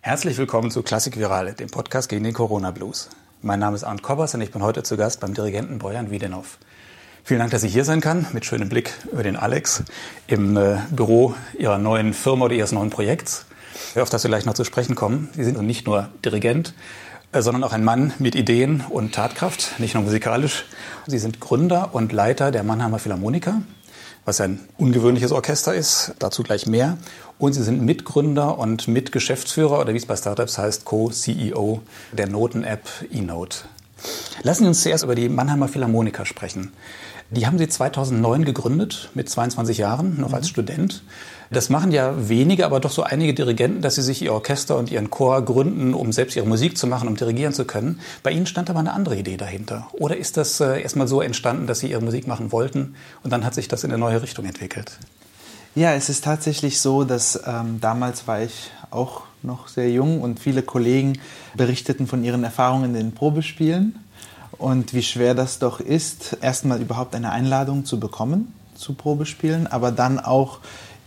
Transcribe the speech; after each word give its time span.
Herzlich 0.00 0.38
willkommen 0.38 0.70
zu 0.70 0.84
Klassik 0.84 1.18
Virale, 1.18 1.54
dem 1.54 1.68
Podcast 1.70 2.08
gegen 2.08 2.22
den 2.22 2.32
Corona 2.32 2.70
Blues. 2.70 3.10
Mein 3.42 3.58
Name 3.58 3.74
ist 3.74 3.82
Arndt 3.82 4.00
Kobbers 4.00 4.32
und 4.32 4.40
ich 4.40 4.52
bin 4.52 4.62
heute 4.62 4.84
zu 4.84 4.96
Gast 4.96 5.18
beim 5.18 5.34
Dirigenten 5.34 5.80
Bojan 5.80 6.12
Wiedenhoff. 6.12 6.58
Vielen 7.24 7.40
Dank, 7.40 7.50
dass 7.50 7.64
ich 7.64 7.72
hier 7.72 7.84
sein 7.84 8.00
kann, 8.00 8.24
mit 8.32 8.44
schönem 8.44 8.68
Blick 8.68 8.92
über 9.12 9.24
den 9.24 9.34
Alex 9.34 9.82
im 10.28 10.56
äh, 10.56 10.78
Büro 10.90 11.34
Ihrer 11.58 11.78
neuen 11.78 12.14
Firma 12.14 12.44
oder 12.44 12.54
Ihres 12.54 12.70
neuen 12.70 12.90
Projekts. 12.90 13.46
Auf 13.96 14.08
das 14.08 14.22
wir 14.22 14.28
gleich 14.28 14.46
noch 14.46 14.54
zu 14.54 14.62
sprechen 14.62 14.94
kommen. 14.94 15.30
Sie 15.34 15.42
sind 15.42 15.60
nicht 15.62 15.84
nur 15.84 16.08
Dirigent, 16.24 16.74
äh, 17.32 17.42
sondern 17.42 17.64
auch 17.64 17.72
ein 17.72 17.82
Mann 17.82 18.14
mit 18.20 18.36
Ideen 18.36 18.84
und 18.88 19.16
Tatkraft, 19.16 19.80
nicht 19.80 19.94
nur 19.94 20.04
musikalisch. 20.04 20.64
Sie 21.08 21.18
sind 21.18 21.40
Gründer 21.40 21.92
und 21.92 22.12
Leiter 22.12 22.52
der 22.52 22.62
Mannheimer 22.62 23.00
Philharmoniker, 23.00 23.62
was 24.28 24.42
ein 24.42 24.60
ungewöhnliches 24.76 25.32
Orchester 25.32 25.74
ist, 25.74 26.12
dazu 26.18 26.42
gleich 26.42 26.66
mehr. 26.66 26.98
Und 27.38 27.54
Sie 27.54 27.62
sind 27.62 27.80
Mitgründer 27.80 28.58
und 28.58 28.86
Mitgeschäftsführer 28.86 29.80
oder 29.80 29.94
wie 29.94 29.96
es 29.96 30.04
bei 30.04 30.16
Startups 30.16 30.58
heißt, 30.58 30.84
Co-CEO 30.84 31.80
der 32.12 32.28
Noten-App 32.28 32.86
eNote. 33.10 33.60
Lassen 34.42 34.64
Sie 34.64 34.68
uns 34.68 34.82
zuerst 34.82 35.02
über 35.02 35.14
die 35.14 35.30
Mannheimer 35.30 35.66
Philharmoniker 35.66 36.26
sprechen. 36.26 36.72
Die 37.30 37.46
haben 37.46 37.58
Sie 37.58 37.68
2009 37.68 38.46
gegründet, 38.46 39.10
mit 39.14 39.28
22 39.28 39.76
Jahren, 39.76 40.18
noch 40.18 40.32
als 40.32 40.46
mhm. 40.46 40.50
Student. 40.50 41.02
Das 41.50 41.68
machen 41.68 41.92
ja 41.92 42.28
wenige, 42.28 42.64
aber 42.64 42.80
doch 42.80 42.90
so 42.90 43.02
einige 43.02 43.34
Dirigenten, 43.34 43.82
dass 43.82 43.94
sie 43.94 44.02
sich 44.02 44.22
ihr 44.22 44.32
Orchester 44.32 44.76
und 44.76 44.90
ihren 44.90 45.10
Chor 45.10 45.42
gründen, 45.42 45.94
um 45.94 46.12
selbst 46.12 46.36
ihre 46.36 46.46
Musik 46.46 46.76
zu 46.76 46.86
machen, 46.86 47.08
um 47.08 47.16
dirigieren 47.16 47.54
zu 47.54 47.64
können. 47.64 48.00
Bei 48.22 48.30
Ihnen 48.30 48.46
stand 48.46 48.68
aber 48.68 48.80
eine 48.80 48.92
andere 48.92 49.16
Idee 49.16 49.36
dahinter. 49.36 49.88
Oder 49.92 50.16
ist 50.16 50.36
das 50.36 50.60
äh, 50.60 50.80
erstmal 50.80 51.08
so 51.08 51.22
entstanden, 51.22 51.66
dass 51.66 51.80
Sie 51.80 51.90
Ihre 51.90 52.02
Musik 52.02 52.26
machen 52.26 52.52
wollten 52.52 52.94
und 53.22 53.32
dann 53.32 53.44
hat 53.44 53.54
sich 53.54 53.68
das 53.68 53.84
in 53.84 53.90
eine 53.90 53.98
neue 53.98 54.22
Richtung 54.22 54.44
entwickelt? 54.44 54.98
Ja, 55.74 55.94
es 55.94 56.08
ist 56.08 56.24
tatsächlich 56.24 56.80
so, 56.80 57.04
dass 57.04 57.40
ähm, 57.46 57.78
damals 57.80 58.26
war 58.26 58.42
ich 58.42 58.70
auch 58.90 59.22
noch 59.42 59.68
sehr 59.68 59.90
jung 59.90 60.20
und 60.20 60.40
viele 60.40 60.62
Kollegen 60.62 61.18
berichteten 61.54 62.06
von 62.06 62.24
ihren 62.24 62.42
Erfahrungen 62.42 62.86
in 62.86 62.94
den 62.94 63.12
Probespielen 63.12 63.98
und 64.58 64.92
wie 64.94 65.02
schwer 65.02 65.34
das 65.34 65.58
doch 65.58 65.80
ist, 65.80 66.36
erstmal 66.40 66.80
überhaupt 66.80 67.14
eine 67.14 67.30
Einladung 67.30 67.84
zu 67.84 68.00
bekommen 68.00 68.52
zu 68.78 68.94
Probespielen, 68.94 69.66
aber 69.66 69.90
dann 69.90 70.18
auch 70.20 70.60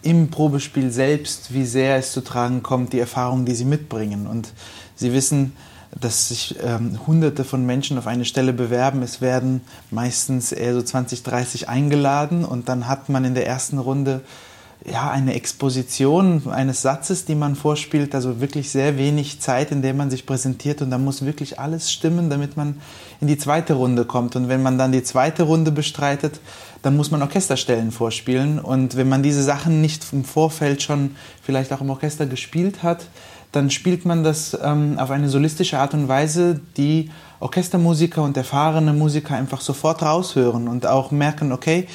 im 0.04 0.30
Probespiel 0.30 0.92
selbst, 0.92 1.54
wie 1.54 1.66
sehr 1.66 1.96
es 1.96 2.12
zu 2.12 2.22
tragen 2.22 2.64
kommt, 2.64 2.94
die 2.94 3.00
Erfahrungen, 3.00 3.46
die 3.46 3.56
sie 3.56 3.66
mitbringen. 3.66 4.28
Und 4.28 4.54
sie 4.96 5.14
wissen, 5.14 5.54
dass 6.00 6.30
sich 6.30 6.56
ähm, 6.64 7.00
Hunderte 7.06 7.44
von 7.44 7.66
Menschen 7.66 7.98
auf 7.98 8.08
eine 8.08 8.26
Stelle 8.26 8.54
bewerben. 8.54 9.04
Es 9.04 9.22
werden 9.22 9.62
meistens 9.90 10.52
eher 10.52 10.74
so 10.74 10.82
20, 10.82 11.24
30 11.24 11.70
eingeladen 11.70 12.46
und 12.46 12.70
dann 12.70 12.88
hat 12.88 13.10
man 13.10 13.26
in 13.26 13.36
der 13.36 13.46
ersten 13.46 13.78
Runde 13.78 14.22
ja, 14.90 15.12
eine 15.12 15.36
Exposition 15.36 16.50
eines 16.50 16.82
Satzes, 16.82 17.26
die 17.26 17.36
man 17.36 17.56
vorspielt, 17.56 18.16
also 18.16 18.42
wirklich 18.42 18.72
sehr 18.72 18.98
wenig 18.98 19.40
Zeit, 19.40 19.72
in 19.72 19.82
der 19.82 19.94
man 19.94 20.10
sich 20.10 20.26
präsentiert 20.26 20.82
und 20.82 20.90
da 20.90 20.98
muss 20.98 21.24
wirklich 21.24 21.60
alles 21.60 21.92
stimmen, 21.92 22.30
damit 22.30 22.58
man 22.58 22.82
in 23.22 23.28
die 23.28 23.38
zweite 23.38 23.74
Runde 23.74 24.04
kommt. 24.04 24.36
Und 24.36 24.50
wenn 24.50 24.62
man 24.62 24.78
dann 24.78 24.92
die 24.92 25.04
zweite 25.04 25.44
Runde 25.44 25.72
bestreitet, 25.72 26.40
dann 26.82 26.98
muss 26.98 27.12
man 27.12 27.22
Orchesterstellen 27.22 27.92
vorspielen 27.92 28.60
und 28.60 28.98
wenn 28.98 29.08
man 29.08 29.22
diese 29.22 29.44
Sachen 29.44 29.82
nicht 29.82 30.06
im 30.12 30.24
Vorfeld 30.24 30.82
schon 30.82 31.16
vielleicht 31.44 31.72
auch 31.72 31.82
im 31.82 31.92
Orchester 31.92 32.26
gespielt 32.26 32.82
hat, 32.82 33.06
dann 33.52 33.70
spielt 33.70 34.06
man 34.06 34.24
das 34.24 34.58
ähm, 34.64 34.98
auf 34.98 35.12
eine 35.12 35.30
solistische 35.30 35.78
Art 35.78 35.94
und 35.94 36.08
Weise, 36.08 36.60
die 36.78 37.12
Orchestermusiker 37.40 38.24
und 38.24 38.38
erfahrene 38.38 38.94
Musiker 38.94 39.36
einfach 39.36 39.62
sofort 39.62 40.02
raushören 40.02 40.68
und 40.68 40.88
auch 40.88 41.12
merken, 41.12 41.52
okay, 41.52 41.88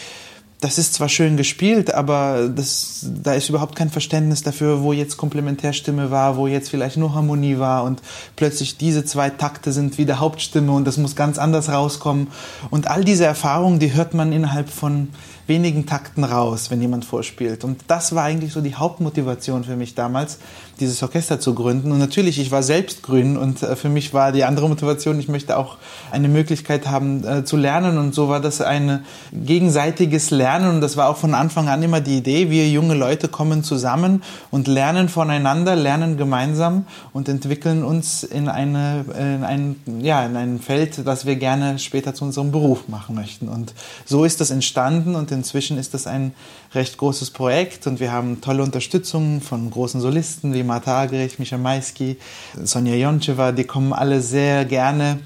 das 0.61 0.79
ist 0.79 0.95
zwar 0.95 1.09
schön 1.09 1.37
gespielt, 1.37 1.93
aber 1.93 2.49
das, 2.49 3.07
da 3.23 3.35
ist 3.35 3.51
überhaupt 3.51 3.77
kein 3.77 3.91
Verständnis 3.91 4.43
dafür, 4.43 4.83
wo 4.83 4.93
jetzt 4.93 5.19
Komplementärstimme 5.19 6.11
war, 6.11 6.37
wo 6.37 6.47
jetzt 6.47 6.71
vielleicht 6.71 6.97
nur 6.97 7.15
Harmonie 7.15 7.59
war 7.59 7.85
und 7.85 8.01
plötzlich 8.37 8.79
diese 8.79 9.05
zwei 9.05 9.29
Takte 9.29 9.73
sind 9.73 9.99
wieder 9.99 10.19
Hauptstimme 10.19 10.73
und 10.73 10.87
das 10.87 10.97
muss 10.97 11.15
ganz 11.15 11.39
anders 11.39 11.69
rauskommen. 11.69 12.29
Und 12.71 12.89
all 12.89 13.05
diese 13.05 13.27
Erfahrungen, 13.27 13.81
die 13.81 13.93
hört 13.93 14.15
man 14.15 14.33
innerhalb 14.33 14.71
von 14.71 15.09
wenigen 15.47 15.87
Takten 15.87 16.25
raus, 16.25 16.71
wenn 16.71 16.81
jemand 16.81 17.05
vorspielt. 17.05 17.65
Und 17.65 17.83
das 17.87 18.15
war 18.15 18.25
eigentlich 18.25 18.53
so 18.53 18.61
die 18.61 18.75
Hauptmotivation 18.75 19.65
für 19.65 19.77
mich 19.77 19.95
damals, 19.95 20.39
dieses 20.81 21.03
Orchester 21.03 21.41
zu 21.41 21.55
gründen. 21.55 21.93
Und 21.93 21.99
natürlich, 21.99 22.39
ich 22.39 22.51
war 22.51 22.63
selbst 22.63 23.03
grün 23.03 23.37
und 23.37 23.63
äh, 23.63 23.77
für 23.77 23.89
mich 23.89 24.13
war 24.13 24.33
die 24.33 24.45
andere 24.45 24.69
Motivation, 24.69 25.19
ich 25.19 25.29
möchte 25.29 25.57
auch 25.57 25.79
eine 26.11 26.29
Möglichkeit 26.29 26.87
haben 26.87 27.25
äh, 27.25 27.45
zu 27.45 27.57
lernen. 27.57 27.99
Und 27.99 28.15
so 28.15 28.29
war 28.29 28.41
das 28.41 28.61
ein 28.61 29.05
gegenseitiges 29.33 30.31
Lernen. 30.31 30.75
Und 30.75 30.81
das 30.81 30.97
war 30.97 31.09
auch 31.09 31.17
von 31.17 31.35
Anfang 31.35 31.69
an 31.69 31.83
immer 31.83 32.01
die 32.01 32.19
Idee, 32.19 32.51
wir 32.51 32.69
junge 32.69 32.95
Leute 32.95 33.29
kommen 33.29 33.63
zusammen 33.63 34.23
und 34.51 34.69
lernen 34.69 35.09
voneinander, 35.09 35.77
lernen 35.77 36.17
gemeinsam 36.17 36.87
und 37.13 37.29
entwickeln 37.29 37.85
uns 37.85 38.23
in, 38.25 38.49
eine, 38.49 39.05
in, 39.19 39.45
ein, 39.45 39.77
ja, 40.01 40.25
in 40.27 40.37
ein 40.37 40.59
Feld, 40.59 41.07
das 41.07 41.25
wir 41.25 41.37
gerne 41.37 41.79
später 41.79 42.15
zu 42.15 42.25
unserem 42.25 42.53
Beruf 42.53 42.89
machen 42.89 43.15
möchten. 43.15 43.49
Und 43.49 43.73
so 44.05 44.25
ist 44.25 44.41
das 44.41 44.51
entstanden 44.51 45.15
und 45.15 45.33
inzwischen 45.37 45.79
ist 45.79 45.95
das 45.95 46.09
ein 46.09 46.35
recht 46.75 46.99
großes 46.99 47.31
Projekt 47.31 47.87
und 47.87 48.01
wir 48.01 48.11
haben 48.11 48.41
tolle 48.41 48.65
Unterstützung 48.65 49.41
von 49.41 49.71
großen 49.71 50.01
Solisten 50.01 50.53
wie 50.53 50.65
Marta 50.65 51.01
Agrich, 51.03 51.39
Mischa 51.39 51.59
Maisky, 51.59 52.17
Sonja 52.61 52.95
Joncheva, 52.95 53.53
die 53.53 53.65
kommen 53.65 53.93
alle 53.93 54.21
sehr 54.21 54.65
gerne, 54.65 55.21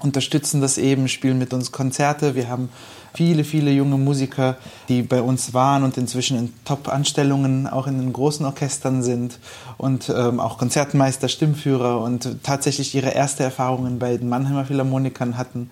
unterstützen 0.00 0.60
das 0.60 0.76
eben, 0.76 1.08
spielen 1.08 1.38
mit 1.38 1.54
uns 1.54 1.72
Konzerte. 1.72 2.34
Wir 2.34 2.48
haben 2.48 2.68
viele, 3.14 3.44
viele 3.44 3.70
junge 3.70 3.96
Musiker, 3.96 4.56
die 4.88 5.02
bei 5.02 5.22
uns 5.22 5.54
waren 5.54 5.84
und 5.84 5.96
inzwischen 5.96 6.36
in 6.36 6.52
Top-Anstellungen 6.64 7.66
auch 7.66 7.86
in 7.86 7.98
den 7.98 8.12
großen 8.12 8.44
Orchestern 8.44 9.02
sind 9.02 9.38
und 9.78 10.12
ähm, 10.14 10.40
auch 10.40 10.58
Konzertmeister, 10.58 11.28
Stimmführer 11.28 12.00
und 12.00 12.42
tatsächlich 12.42 12.94
ihre 12.94 13.10
erste 13.10 13.44
Erfahrungen 13.44 13.98
bei 13.98 14.16
den 14.16 14.28
Mannheimer 14.28 14.64
Philharmonikern 14.64 15.38
hatten 15.38 15.70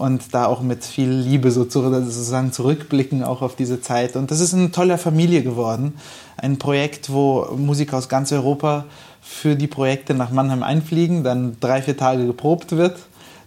und 0.00 0.32
da 0.32 0.46
auch 0.46 0.62
mit 0.62 0.82
viel 0.82 1.10
Liebe 1.10 1.50
sozusagen 1.50 2.52
zurückblicken 2.52 3.22
auch 3.22 3.42
auf 3.42 3.54
diese 3.54 3.82
Zeit. 3.82 4.16
Und 4.16 4.30
das 4.30 4.40
ist 4.40 4.54
eine 4.54 4.70
tolle 4.70 4.96
Familie 4.96 5.42
geworden. 5.42 5.98
Ein 6.38 6.58
Projekt, 6.58 7.12
wo 7.12 7.46
Musiker 7.54 7.98
aus 7.98 8.08
ganz 8.08 8.32
Europa 8.32 8.86
für 9.20 9.56
die 9.56 9.66
Projekte 9.66 10.14
nach 10.14 10.30
Mannheim 10.30 10.62
einfliegen, 10.62 11.22
dann 11.22 11.58
drei, 11.60 11.82
vier 11.82 11.98
Tage 11.98 12.24
geprobt 12.24 12.72
wird 12.72 12.96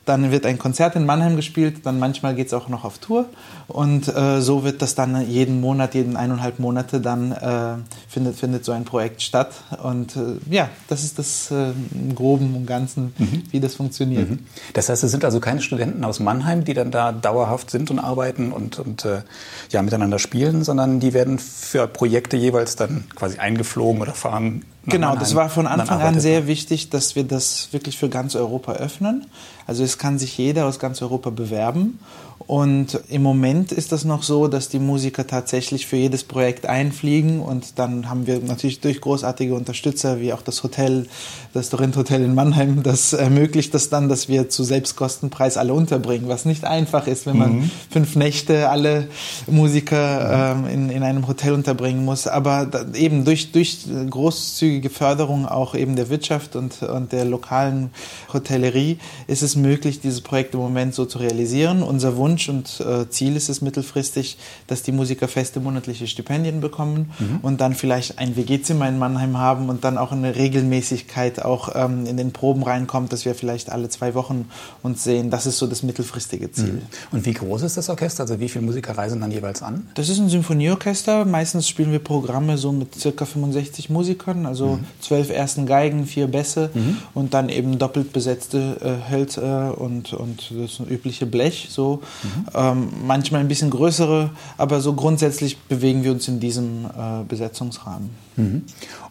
dann 0.05 0.31
wird 0.31 0.45
ein 0.45 0.57
Konzert 0.57 0.95
in 0.95 1.05
Mannheim 1.05 1.35
gespielt, 1.35 1.85
dann 1.85 1.97
manchmal 1.99 2.35
geht 2.35 2.47
es 2.47 2.53
auch 2.53 2.67
noch 2.67 2.83
auf 2.83 2.97
Tour 2.97 3.25
und 3.67 4.13
äh, 4.13 4.41
so 4.41 4.63
wird 4.63 4.81
das 4.81 4.95
dann 4.95 5.29
jeden 5.29 5.61
Monat, 5.61 5.95
jeden 5.95 6.17
eineinhalb 6.17 6.59
Monate 6.59 6.99
dann 6.99 7.31
äh, 7.31 7.75
findet, 8.09 8.35
findet 8.35 8.65
so 8.65 8.73
ein 8.73 8.83
Projekt 8.83 9.21
statt 9.21 9.51
und 9.81 10.15
äh, 10.15 10.35
ja, 10.49 10.69
das 10.87 11.03
ist 11.03 11.19
das 11.19 11.51
äh, 11.51 11.71
im 11.93 12.15
Groben 12.15 12.55
und 12.55 12.65
Ganzen, 12.65 13.13
mhm. 13.17 13.43
wie 13.51 13.59
das 13.59 13.75
funktioniert. 13.75 14.29
Mhm. 14.29 14.39
Das 14.73 14.89
heißt, 14.89 15.03
es 15.03 15.11
sind 15.11 15.23
also 15.23 15.39
keine 15.39 15.61
Studenten 15.61 16.03
aus 16.03 16.19
Mannheim, 16.19 16.65
die 16.65 16.73
dann 16.73 16.91
da 16.91 17.11
dauerhaft 17.11 17.71
sind 17.71 17.89
und 17.89 17.99
arbeiten 17.99 18.51
und, 18.51 18.79
und 18.79 19.05
äh, 19.05 19.21
ja, 19.69 19.81
miteinander 19.81 20.19
spielen, 20.19 20.63
sondern 20.63 20.99
die 20.99 21.13
werden 21.13 21.39
für 21.39 21.87
Projekte 21.87 22.35
jeweils 22.35 22.75
dann 22.75 23.05
quasi 23.15 23.37
eingeflogen 23.37 24.01
oder 24.01 24.13
fahren 24.13 24.63
Genau, 24.85 25.15
das 25.15 25.33
war 25.33 25.49
von 25.49 25.65
Anfang 25.65 26.01
an 26.01 26.19
sehr 26.19 26.45
wichtig, 26.45 26.89
dass 26.89 27.15
wir 27.15 27.23
das 27.23 27.69
wirklich 27.71 27.97
für 27.97 28.09
ganz 28.09 28.35
Europa 28.35 28.73
öffnen. 28.73 29.27
Also 29.65 29.83
es 29.83 29.97
kann 29.97 30.19
sich 30.19 30.37
jeder 30.37 30.65
aus 30.65 30.79
ganz 30.79 31.01
Europa 31.01 31.29
bewerben 31.29 31.99
und 32.47 32.99
im 33.09 33.23
Moment 33.23 33.71
ist 33.71 33.91
das 33.91 34.03
noch 34.05 34.23
so, 34.23 34.47
dass 34.47 34.69
die 34.69 34.79
Musiker 34.79 35.25
tatsächlich 35.25 35.87
für 35.87 35.95
jedes 35.95 36.23
Projekt 36.23 36.65
einfliegen 36.65 37.39
und 37.39 37.79
dann 37.79 38.09
haben 38.09 38.27
wir 38.27 38.39
natürlich 38.39 38.81
durch 38.81 39.01
großartige 39.01 39.55
Unterstützer 39.55 40.19
wie 40.19 40.33
auch 40.33 40.41
das 40.41 40.63
Hotel, 40.63 41.07
das 41.53 41.69
Dorint 41.69 41.95
Hotel 41.95 42.23
in 42.23 42.35
Mannheim, 42.35 42.83
das 42.83 43.13
ermöglicht 43.13 43.73
das 43.73 43.89
dann, 43.89 44.09
dass 44.09 44.27
wir 44.27 44.49
zu 44.49 44.63
Selbstkostenpreis 44.63 45.57
alle 45.57 45.73
unterbringen, 45.73 46.27
was 46.27 46.45
nicht 46.45 46.65
einfach 46.65 47.07
ist, 47.07 47.25
wenn 47.25 47.37
man 47.37 47.55
mhm. 47.55 47.71
fünf 47.89 48.15
Nächte 48.15 48.69
alle 48.69 49.07
Musiker 49.47 50.53
ähm, 50.53 50.67
in, 50.67 50.89
in 50.89 51.03
einem 51.03 51.27
Hotel 51.27 51.53
unterbringen 51.53 52.03
muss. 52.03 52.27
Aber 52.27 52.65
da, 52.65 52.85
eben 52.93 53.25
durch, 53.25 53.51
durch 53.51 53.85
großzügige 54.09 54.89
Förderung 54.89 55.47
auch 55.47 55.75
eben 55.75 55.95
der 55.95 56.09
Wirtschaft 56.09 56.55
und, 56.55 56.81
und 56.83 57.11
der 57.11 57.25
lokalen 57.25 57.91
Hotellerie 58.31 58.97
ist 59.27 59.43
es 59.43 59.55
möglich, 59.55 60.01
dieses 60.01 60.21
Projekt 60.21 60.53
im 60.53 60.59
Moment 60.59 60.93
so 60.93 61.05
zu 61.05 61.19
realisieren. 61.19 61.83
Unser 61.83 62.17
Wunsch 62.17 62.32
Wunsch 62.33 62.49
und 62.49 62.79
äh, 62.79 63.07
Ziel 63.09 63.35
ist 63.35 63.47
es 63.47 63.61
mittelfristig, 63.61 64.37
dass 64.65 64.81
die 64.81 64.91
Musiker 64.91 65.27
feste 65.27 65.59
monatliche 65.59 66.07
Stipendien 66.07 66.61
bekommen 66.61 67.11
mhm. 67.19 67.39
und 67.43 67.61
dann 67.61 67.75
vielleicht 67.75 68.17
ein 68.17 68.35
WG-Zimmer 68.35 68.89
in 68.89 68.97
Mannheim 68.97 69.37
haben 69.37 69.69
und 69.69 69.83
dann 69.83 69.99
auch 69.99 70.11
eine 70.11 70.35
Regelmäßigkeit 70.35 71.43
auch 71.45 71.69
ähm, 71.75 72.07
in 72.07 72.17
den 72.17 72.31
Proben 72.31 72.63
reinkommt, 72.63 73.13
dass 73.13 73.25
wir 73.25 73.35
vielleicht 73.35 73.71
alle 73.71 73.87
zwei 73.89 74.15
Wochen 74.15 74.49
uns 74.81 75.03
sehen. 75.03 75.29
Das 75.29 75.45
ist 75.45 75.59
so 75.59 75.67
das 75.67 75.83
mittelfristige 75.83 76.51
Ziel. 76.51 76.73
Mhm. 76.73 76.81
Und 77.11 77.25
wie 77.27 77.33
groß 77.33 77.61
ist 77.61 77.77
das 77.77 77.89
Orchester? 77.89 78.23
Also 78.23 78.39
wie 78.39 78.49
viele 78.49 78.65
Musiker 78.65 78.97
reisen 78.97 79.21
dann 79.21 79.31
jeweils 79.31 79.61
an? 79.61 79.87
Das 79.93 80.09
ist 80.09 80.17
ein 80.17 80.29
Symphonieorchester. 80.29 81.25
Meistens 81.25 81.67
spielen 81.67 81.91
wir 81.91 81.99
Programme 81.99 82.57
so 82.57 82.71
mit 82.71 82.95
circa 82.95 83.25
65 83.25 83.91
Musikern, 83.91 84.47
also 84.47 84.77
mhm. 84.77 84.85
zwölf 85.01 85.29
ersten 85.29 85.67
Geigen, 85.67 86.07
vier 86.07 86.27
Bässe 86.27 86.71
mhm. 86.73 86.97
und 87.13 87.35
dann 87.35 87.49
eben 87.49 87.77
doppelt 87.77 88.11
besetzte 88.11 88.77
äh, 88.81 89.11
Hölzer 89.11 89.79
und, 89.79 90.13
und 90.13 90.51
das 90.57 90.79
übliche 90.89 91.27
Blech. 91.27 91.67
So. 91.69 92.01
Mhm. 92.23 92.45
Ähm, 92.53 92.87
manchmal 93.05 93.41
ein 93.41 93.47
bisschen 93.47 93.69
größere, 93.69 94.29
aber 94.57 94.81
so 94.81 94.93
grundsätzlich 94.93 95.57
bewegen 95.59 96.03
wir 96.03 96.11
uns 96.11 96.27
in 96.27 96.39
diesem 96.39 96.85
äh, 96.85 97.23
Besetzungsrahmen. 97.27 98.09
Mhm. 98.35 98.63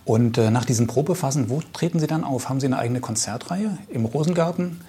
Und 0.04 0.38
äh, 0.38 0.50
nach 0.50 0.64
diesen 0.64 0.86
Probephasen, 0.86 1.48
wo 1.48 1.60
treten 1.72 2.00
Sie 2.00 2.06
dann 2.06 2.24
auf? 2.24 2.48
Haben 2.48 2.60
Sie 2.60 2.66
eine 2.66 2.78
eigene 2.78 3.00
Konzertreihe 3.00 3.78
im 3.90 4.04
Rosengarten? 4.04 4.80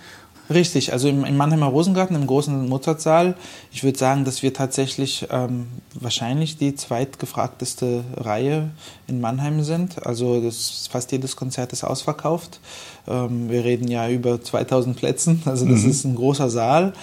Richtig, 0.54 0.94
also 0.94 1.08
im, 1.08 1.24
im 1.24 1.38
Mannheimer 1.38 1.68
Rosengarten, 1.68 2.16
im 2.16 2.28
großen 2.28 2.68
Mozartsaal. 2.68 3.36
Ich 3.72 3.84
würde 3.84 3.98
sagen, 3.98 4.26
dass 4.26 4.44
wir 4.44 4.54
tatsächlich 4.54 5.26
ähm, 5.32 5.68
wahrscheinlich 5.96 6.58
die 6.58 6.76
zweitgefragteste 6.76 8.04
Reihe 8.18 8.70
in 9.08 9.20
Mannheim 9.22 9.64
sind. 9.64 10.06
Also 10.06 10.42
das, 10.42 10.88
fast 10.92 11.12
jedes 11.12 11.36
Konzert 11.36 11.74
ist 11.74 11.84
ausverkauft. 11.84 12.60
Ähm, 13.08 13.50
wir 13.50 13.64
reden 13.64 13.88
ja 13.88 14.10
über 14.10 14.42
2000 14.42 14.96
Plätzen, 14.96 15.42
also 15.46 15.66
das 15.66 15.84
mhm. 15.84 15.90
ist 15.90 16.04
ein 16.04 16.16
großer 16.16 16.50
Saal. 16.50 16.94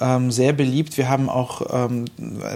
Ähm, 0.00 0.30
sehr 0.30 0.52
beliebt. 0.52 0.98
Wir 0.98 1.08
haben 1.08 1.30
auch 1.30 1.62
ähm, 1.72 2.04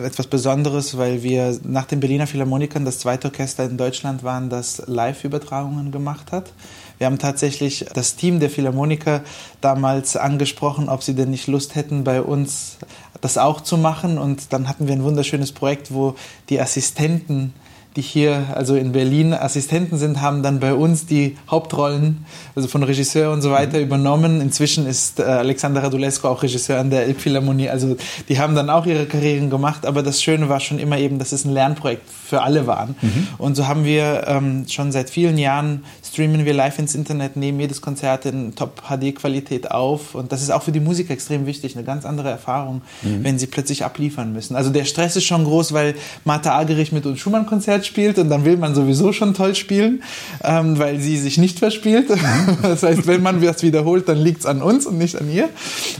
etwas 0.04 0.26
Besonderes, 0.26 0.98
weil 0.98 1.22
wir 1.22 1.58
nach 1.64 1.86
den 1.86 2.00
Berliner 2.00 2.26
Philharmonikern 2.26 2.84
das 2.84 2.98
zweite 2.98 3.28
Orchester 3.28 3.64
in 3.64 3.78
Deutschland 3.78 4.22
waren, 4.22 4.50
das 4.50 4.82
Live-Übertragungen 4.86 5.92
gemacht 5.92 6.30
hat. 6.30 6.52
Wir 6.98 7.06
haben 7.06 7.18
tatsächlich 7.18 7.86
das 7.94 8.16
Team 8.16 8.40
der 8.40 8.50
Philharmoniker 8.50 9.22
damals 9.60 10.16
angesprochen, 10.16 10.88
ob 10.88 11.02
sie 11.02 11.14
denn 11.14 11.30
nicht 11.30 11.46
Lust 11.46 11.74
hätten, 11.74 12.04
bei 12.04 12.22
uns 12.22 12.78
das 13.20 13.38
auch 13.38 13.60
zu 13.60 13.76
machen. 13.76 14.18
Und 14.18 14.52
dann 14.52 14.68
hatten 14.68 14.86
wir 14.86 14.94
ein 14.94 15.04
wunderschönes 15.04 15.52
Projekt, 15.52 15.92
wo 15.92 16.14
die 16.48 16.60
Assistenten 16.60 17.54
die 17.96 18.02
hier 18.02 18.46
also 18.54 18.74
in 18.74 18.92
Berlin 18.92 19.34
Assistenten 19.34 19.98
sind, 19.98 20.20
haben 20.20 20.42
dann 20.42 20.60
bei 20.60 20.74
uns 20.74 21.06
die 21.06 21.36
Hauptrollen, 21.50 22.24
also 22.54 22.68
von 22.68 22.82
Regisseur 22.82 23.32
und 23.32 23.42
so 23.42 23.50
weiter 23.50 23.78
mhm. 23.78 23.84
übernommen. 23.84 24.40
Inzwischen 24.40 24.86
ist 24.86 25.20
äh, 25.20 25.24
Alexander 25.24 25.82
Radulescu 25.82 26.26
auch 26.26 26.42
Regisseur 26.42 26.80
an 26.80 26.90
der 26.90 27.04
Elbphilharmonie. 27.04 27.68
Also 27.68 27.96
die 28.28 28.38
haben 28.38 28.54
dann 28.54 28.70
auch 28.70 28.86
ihre 28.86 29.06
Karrieren 29.06 29.50
gemacht, 29.50 29.84
aber 29.84 30.02
das 30.02 30.22
Schöne 30.22 30.48
war 30.48 30.60
schon 30.60 30.78
immer 30.78 30.98
eben, 30.98 31.18
dass 31.18 31.32
es 31.32 31.44
ein 31.44 31.52
Lernprojekt 31.52 32.08
für 32.08 32.42
alle 32.42 32.66
war. 32.66 32.86
Mhm. 32.86 33.28
Und 33.36 33.56
so 33.56 33.66
haben 33.68 33.84
wir 33.84 34.24
ähm, 34.26 34.64
schon 34.68 34.90
seit 34.90 35.10
vielen 35.10 35.36
Jahren 35.36 35.84
streamen 36.02 36.44
wir 36.44 36.54
live 36.54 36.78
ins 36.78 36.94
Internet, 36.94 37.36
nehmen 37.36 37.60
jedes 37.60 37.80
Konzert 37.80 38.26
in 38.26 38.54
Top-HD-Qualität 38.54 39.70
auf. 39.70 40.14
Und 40.14 40.32
das 40.32 40.42
ist 40.42 40.50
auch 40.50 40.62
für 40.62 40.72
die 40.72 40.80
Musiker 40.80 41.12
extrem 41.12 41.46
wichtig, 41.46 41.74
eine 41.74 41.84
ganz 41.84 42.04
andere 42.04 42.30
Erfahrung, 42.30 42.82
mhm. 43.02 43.24
wenn 43.24 43.38
sie 43.38 43.46
plötzlich 43.46 43.84
abliefern 43.84 44.32
müssen. 44.32 44.56
Also 44.56 44.70
der 44.70 44.84
Stress 44.84 45.16
ist 45.16 45.24
schon 45.24 45.44
groß, 45.44 45.72
weil 45.72 45.94
Martha 46.24 46.58
Agerich 46.58 46.92
mit 46.92 47.06
uns 47.06 47.18
Schumann-Konzert 47.18 47.81
spielt 47.86 48.18
und 48.18 48.28
dann 48.28 48.44
will 48.44 48.56
man 48.56 48.74
sowieso 48.74 49.12
schon 49.12 49.34
toll 49.34 49.54
spielen, 49.54 50.02
ähm, 50.42 50.78
weil 50.78 51.00
sie 51.00 51.18
sich 51.18 51.38
nicht 51.38 51.58
verspielt. 51.58 52.10
Das 52.62 52.82
heißt, 52.82 53.06
wenn 53.06 53.22
man 53.22 53.40
das 53.42 53.62
wiederholt, 53.62 54.08
dann 54.08 54.18
liegt 54.18 54.40
es 54.40 54.46
an 54.46 54.62
uns 54.62 54.86
und 54.86 54.98
nicht 54.98 55.20
an 55.20 55.30
ihr. 55.30 55.48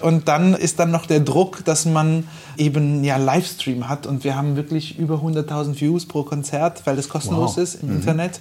Und 0.00 0.28
dann 0.28 0.54
ist 0.54 0.78
dann 0.78 0.90
noch 0.90 1.06
der 1.06 1.20
Druck, 1.20 1.64
dass 1.64 1.84
man 1.84 2.24
eben 2.56 3.04
ja 3.04 3.16
Livestream 3.16 3.88
hat 3.88 4.06
und 4.06 4.24
wir 4.24 4.36
haben 4.36 4.56
wirklich 4.56 4.98
über 4.98 5.16
100.000 5.16 5.80
Views 5.80 6.06
pro 6.06 6.22
Konzert, 6.22 6.82
weil 6.84 6.96
das 6.96 7.08
kostenlos 7.08 7.56
wow. 7.56 7.62
ist 7.62 7.82
im 7.82 7.88
mhm. 7.88 7.96
Internet 7.96 8.40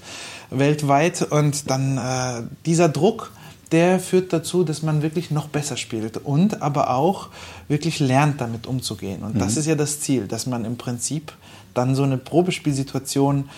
weltweit 0.50 1.22
und 1.22 1.70
dann 1.70 1.98
äh, 1.98 2.44
dieser 2.66 2.90
Druck, 2.90 3.32
der 3.72 4.00
führt 4.00 4.34
dazu, 4.34 4.64
dass 4.64 4.82
man 4.82 5.02
wirklich 5.02 5.32
noch 5.32 5.48
besser 5.48 5.78
spielt 5.78 6.18
und 6.18 6.62
aber 6.62 6.90
auch 6.90 7.30
wirklich 7.71 8.00
lernt, 8.00 8.39
damit 8.39 8.68
umzugehen. 8.68 9.23
Und 9.23 9.35
mhm. 9.35 9.39
das 9.39 9.57
ist 9.57 9.65
ja 9.65 9.73
das 9.73 10.00
Ziel, 10.00 10.27
dass 10.27 10.45
man 10.45 10.65
im 10.65 10.77
Prinzip 10.77 11.31
dann 11.73 11.95
so 11.95 12.03
eine 12.03 12.18
Probespielsituation 12.18 13.50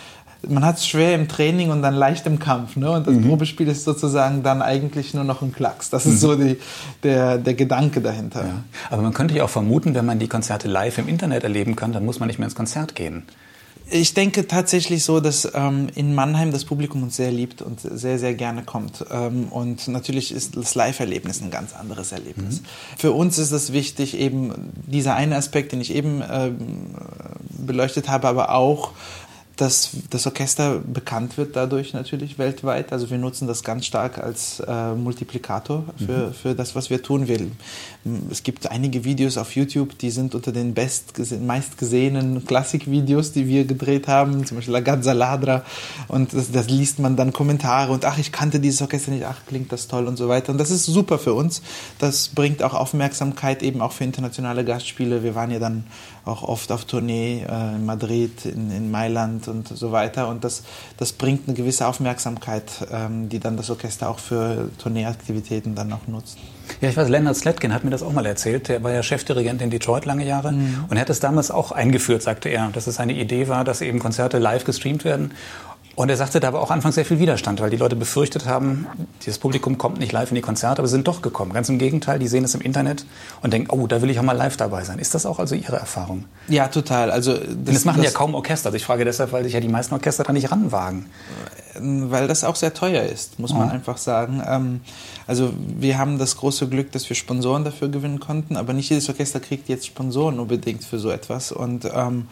man 0.48 0.66
hat 0.66 0.78
es 0.78 0.88
schwer 0.88 1.16
im 1.16 1.28
Training 1.28 1.72
und 1.72 1.82
dann 1.82 1.94
leicht 1.94 2.26
im 2.26 2.40
Kampf. 2.40 2.76
Ne? 2.76 2.92
Und 2.92 3.08
das 3.08 3.16
mhm. 3.16 3.28
Probespiel 3.28 3.68
ist 3.68 3.86
sozusagen 3.86 4.44
dann 4.44 4.62
eigentlich 4.62 5.14
nur 5.14 5.24
noch 5.24 5.42
ein 5.42 5.54
Klacks. 5.54 5.90
Das 5.90 6.06
ist 6.06 6.16
mhm. 6.16 6.18
so 6.18 6.36
die, 6.36 6.60
der, 7.02 7.38
der 7.38 7.54
Gedanke 7.54 8.02
dahinter. 8.02 8.42
Ja. 8.42 8.64
Aber 8.90 9.02
man 9.02 9.14
könnte 9.14 9.36
ja 9.36 9.46
auch 9.46 9.50
vermuten, 9.50 9.96
wenn 9.96 10.06
man 10.06 10.20
die 10.20 10.28
Konzerte 10.28 10.68
live 10.68 10.98
im 10.98 11.08
Internet 11.08 11.44
erleben 11.44 11.76
kann, 11.76 11.94
dann 11.94 12.06
muss 12.06 12.20
man 12.20 12.28
nicht 12.28 12.40
mehr 12.40 12.48
ins 12.48 12.56
Konzert 12.56 12.96
gehen. 12.96 13.24
Ich 13.90 14.14
denke 14.14 14.48
tatsächlich 14.48 15.04
so, 15.04 15.20
dass 15.20 15.50
ähm, 15.54 15.88
in 15.94 16.16
Mannheim 16.16 16.52
das 16.52 16.66
Publikum 16.66 17.04
uns 17.04 17.18
sehr 17.18 17.32
liebt 17.32 17.62
und 17.62 17.82
sehr, 17.82 18.18
sehr 18.18 18.34
gerne 18.34 18.64
kommt. 18.64 19.06
Ähm, 19.12 19.48
und 19.50 19.88
natürlich 19.88 20.32
ist 20.32 20.56
das 20.56 20.74
Live-Erlebnis 20.74 21.42
ein 21.42 21.52
ganz 21.52 21.74
anderes 21.76 22.12
Erlebnis. 22.12 22.62
Mhm. 22.62 22.66
Für 22.98 23.12
uns 23.12 23.38
ist 23.38 23.52
es 23.52 23.74
wichtig, 23.74 24.18
eben 24.18 24.72
dieser 24.88 25.16
eine 25.16 25.36
Aspekt, 25.36 25.74
den 25.74 25.82
ich 25.82 25.94
eben 25.94 26.24
ähm, 26.30 26.96
beleuchtet 27.50 28.10
habe, 28.10 28.28
aber 28.28 28.56
auch 28.56 28.92
dass 29.56 29.92
das 30.10 30.26
Orchester 30.26 30.80
bekannt 30.80 31.38
wird 31.38 31.56
dadurch 31.56 31.94
natürlich 31.94 32.40
weltweit. 32.40 32.92
Also 32.92 33.10
wir 33.10 33.18
nutzen 33.18 33.48
das 33.48 33.64
ganz 33.64 33.86
stark 33.86 34.18
als 34.18 34.60
äh, 34.62 34.96
Multiplikator 34.96 35.86
für, 35.98 36.28
mhm. 36.28 36.34
für 36.34 36.56
das, 36.56 36.76
was 36.76 36.90
wir 36.90 37.04
tun. 37.04 37.28
Wir, 37.28 37.40
es 38.30 38.44
gibt 38.44 38.70
einige 38.70 39.06
Videos 39.06 39.38
auf 39.38 39.56
YouTube, 39.56 39.98
die 39.98 40.12
sind 40.12 40.36
unter 40.36 40.52
den 40.52 40.74
best, 40.74 41.14
meistgesehenen 41.42 42.46
Klassikvideos, 42.46 43.32
die 43.32 43.48
wir 43.48 43.64
gedreht 43.64 44.10
haben, 44.10 44.46
zum 44.46 44.58
Beispiel 44.58 44.74
La 44.74 44.82
Gazza 44.82 45.14
Ladra. 45.14 45.64
Und 46.10 46.34
das, 46.34 46.52
das, 46.52 46.68
liest 46.68 47.00
man 47.00 47.16
dann 47.16 47.32
Kommentare 47.32 47.94
und 47.94 48.04
ach, 48.04 48.18
ich 48.18 48.34
kannte 48.34 48.60
dieses 48.60 48.82
Orchester 48.82 49.12
nicht, 49.12 49.26
ach, 49.26 49.40
klingt 49.48 49.72
das 49.72 49.88
toll 49.88 50.08
und 50.08 50.18
so 50.18 50.28
weiter. 50.28 50.52
Und 50.52 50.58
das 50.58 50.70
ist 50.70 50.86
super 50.86 51.18
für 51.18 51.34
uns. 51.34 51.62
Das 51.98 52.28
bringt 52.28 52.62
auch 52.62 52.74
Aufmerksamkeit 52.74 53.64
eben 53.64 53.82
auch 53.82 53.94
für 53.94 54.04
internationale 54.04 54.66
Gastspiele. 54.66 55.24
Wir 55.24 55.34
waren 55.34 55.52
ja 55.52 55.60
dann 55.60 55.86
auch 56.26 56.44
oft 56.44 56.74
auf 56.74 56.84
Tournee 56.84 57.46
äh, 57.48 57.76
in 57.76 57.86
Madrid, 57.86 58.46
in, 58.46 58.70
in 58.72 58.92
Mailand 58.92 59.48
und, 59.48 59.70
so 59.70 59.94
weiter. 59.94 60.28
Und 60.28 60.44
das, 60.44 60.64
das 60.98 61.14
bringt 61.14 61.48
eine 61.48 61.56
gewisse 61.56 61.88
Aufmerksamkeit, 61.88 62.66
ähm, 62.92 63.30
die 63.30 63.40
dann 63.40 63.56
das 63.56 63.70
Orchester 63.70 64.10
auch 64.10 64.20
für 64.20 64.70
Tourneeaktivitäten 64.78 65.74
dann 65.74 65.94
auch 65.94 66.08
nutzt. 66.08 66.38
Ja, 66.82 66.90
ich 66.90 66.98
weiß, 66.98 67.10
Leonard 67.10 67.36
Sletkin 67.36 67.74
hat 67.74 67.84
mir 67.84 67.90
das 67.90 68.04
auch 68.04 68.14
mal 68.14 68.26
erzählt. 68.26 68.70
Der 68.70 68.84
war 68.84 68.92
ja 68.92 69.04
Chefdirigent 69.04 69.62
in 69.62 69.70
Detroit 69.70 70.06
lange 70.06 70.26
Jahre 70.26 70.52
mhm. 70.52 70.86
und 70.90 70.98
er 70.98 71.02
hat 71.02 71.10
es 71.10 71.20
damals 71.20 71.52
auch 71.52 71.72
eingeführt, 71.72 72.22
sagte 72.22 72.50
er, 72.50 72.70
dass 72.74 72.88
es 72.88 73.00
eine 73.00 73.14
Idee 73.14 73.48
war, 73.48 73.64
dass 73.64 73.82
eben 73.82 74.00
Konzerte 74.00 74.40
live 74.40 74.64
gestreamt 74.64 75.06
werden. 75.06 75.32
Und 75.96 76.10
er 76.10 76.18
sagte, 76.18 76.40
da 76.40 76.54
war 76.54 76.62
auch 76.62 76.72
anfangs 76.72 76.96
sehr 76.96 77.06
viel 77.06 77.20
Widerstand, 77.20 77.62
weil 77.62 77.70
die 77.70 77.78
Leute 77.78 77.96
befürchtet 77.96 78.48
haben, 78.48 78.88
dieses 79.22 79.38
Publikum 79.38 79.78
kommt 79.78 80.00
nicht 80.00 80.12
live 80.12 80.32
in 80.32 80.36
die 80.36 80.42
Konzerte, 80.42 80.80
aber 80.80 80.88
sie 80.88 80.94
sind 80.94 81.08
doch 81.08 81.22
gekommen. 81.22 81.54
Ganz 81.54 81.70
im 81.70 81.78
Gegenteil, 81.78 82.18
die 82.18 82.28
sehen 82.28 82.44
es 82.44 82.56
im 82.56 82.62
Internet 82.62 83.06
und 83.44 83.54
denken, 83.54 83.70
oh, 83.70 83.86
da 83.86 84.02
will 84.02 84.10
ich 84.10 84.18
auch 84.18 84.24
mal 84.24 84.36
live 84.36 84.58
dabei 84.58 84.84
sein. 84.84 84.98
Ist 84.98 85.14
das 85.14 85.28
auch 85.28 85.38
also 85.38 85.54
Ihre 85.54 85.76
Erfahrung? 85.76 86.26
Ja, 86.48 86.68
total. 86.68 87.12
Also 87.12 87.34
das, 87.34 87.46
Denn 87.48 87.74
das 87.74 87.86
machen 87.86 88.02
das, 88.02 88.12
ja 88.12 88.18
kaum 88.18 88.34
Orchester. 88.34 88.70
Also 88.70 88.78
ich 88.78 88.86
frage 88.86 89.06
deshalb, 89.06 89.34
weil 89.34 89.44
sich 89.44 89.54
ja 89.54 89.60
die 89.60 89.68
meisten 89.68 89.94
Orchester 89.94 90.24
da 90.24 90.34
nicht 90.34 90.52
ranwagen. 90.52 91.06
Weil 91.80 92.28
das 92.28 92.44
auch 92.44 92.56
sehr 92.56 92.74
teuer 92.74 93.04
ist, 93.04 93.38
muss 93.40 93.54
man 93.54 93.70
oh. 93.70 93.72
einfach 93.72 93.98
sagen. 93.98 94.42
Ähm, 94.48 94.82
also 95.28 95.54
wir 95.58 96.00
haben 96.00 96.18
das 96.18 96.38
große 96.38 96.70
Glück, 96.70 96.92
dass 96.92 97.08
wir 97.08 97.16
Sponsoren 97.16 97.64
dafür 97.66 97.90
gewinnen 97.90 98.20
konnten, 98.20 98.58
aber 98.58 98.74
nicht 98.74 98.90
jedes 98.90 99.10
Orchester 99.10 99.40
kriegt 99.40 99.70
jetzt 99.70 99.86
Sponsoren 99.86 100.40
unbedingt 100.40 100.84
für 100.84 100.98
so 100.98 101.12
etwas. 101.12 101.52
Und 101.52 101.86
ähm, 101.86 102.28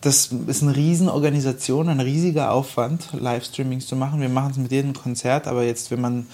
das 0.00 0.30
ist 0.46 0.62
eine 0.62 0.76
Riesenorganisation, 0.76 1.88
ein 1.88 1.98
riesiger 1.98 2.52
Aufwand, 2.52 3.08
Livestreamings 3.12 3.88
zu 3.88 3.96
machen. 3.96 4.20
Wir 4.20 4.28
machen 4.28 4.52
es 4.52 4.56
mit 4.56 4.70
jedem 4.70 4.92
Konzert, 4.92 5.48
aber 5.48 5.64
jetzt, 5.64 5.90
wenn 5.90 6.00
man 6.00 6.26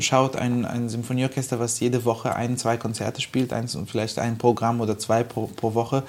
schaut, 0.00 0.36
ein, 0.36 0.66
ein 0.66 0.90
Symphonieorchester, 0.90 1.58
was 1.58 1.80
jede 1.80 2.04
Woche 2.04 2.36
ein, 2.36 2.58
zwei 2.58 2.76
Konzerte 2.76 3.22
spielt, 3.22 3.54
eins 3.54 3.76
und 3.76 3.90
vielleicht 3.90 4.18
ein 4.18 4.36
Programm 4.36 4.82
oder 4.82 4.98
zwei 4.98 5.22
pro, 5.22 5.46
pro 5.46 5.72
Woche, 5.72 6.02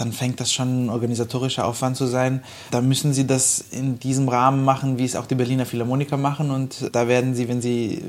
dann 0.00 0.12
fängt 0.12 0.40
das 0.40 0.52
schon 0.52 0.86
ein 0.86 0.90
organisatorischer 0.90 1.66
Aufwand 1.66 1.96
zu 1.96 2.06
sein. 2.06 2.42
Da 2.70 2.80
müssen 2.80 3.12
sie 3.12 3.26
das 3.26 3.64
in 3.70 3.98
diesem 3.98 4.28
Rahmen 4.28 4.64
machen, 4.64 4.98
wie 4.98 5.04
es 5.04 5.14
auch 5.14 5.26
die 5.26 5.34
Berliner 5.34 5.66
Philharmoniker 5.66 6.16
machen 6.16 6.50
und 6.50 6.90
da 6.92 7.06
werden 7.06 7.34
sie, 7.34 7.48
wenn 7.48 7.60
sie 7.60 8.02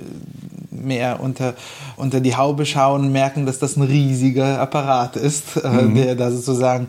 mehr 0.69 1.19
unter, 1.19 1.53
unter 1.97 2.19
die 2.21 2.35
Haube 2.35 2.65
schauen, 2.65 3.11
merken, 3.11 3.45
dass 3.45 3.59
das 3.59 3.75
ein 3.75 3.83
riesiger 3.83 4.59
Apparat 4.59 5.15
ist, 5.15 5.57
äh, 5.57 5.67
mhm. 5.67 5.95
der 5.95 6.15
da 6.15 6.31
sozusagen 6.31 6.87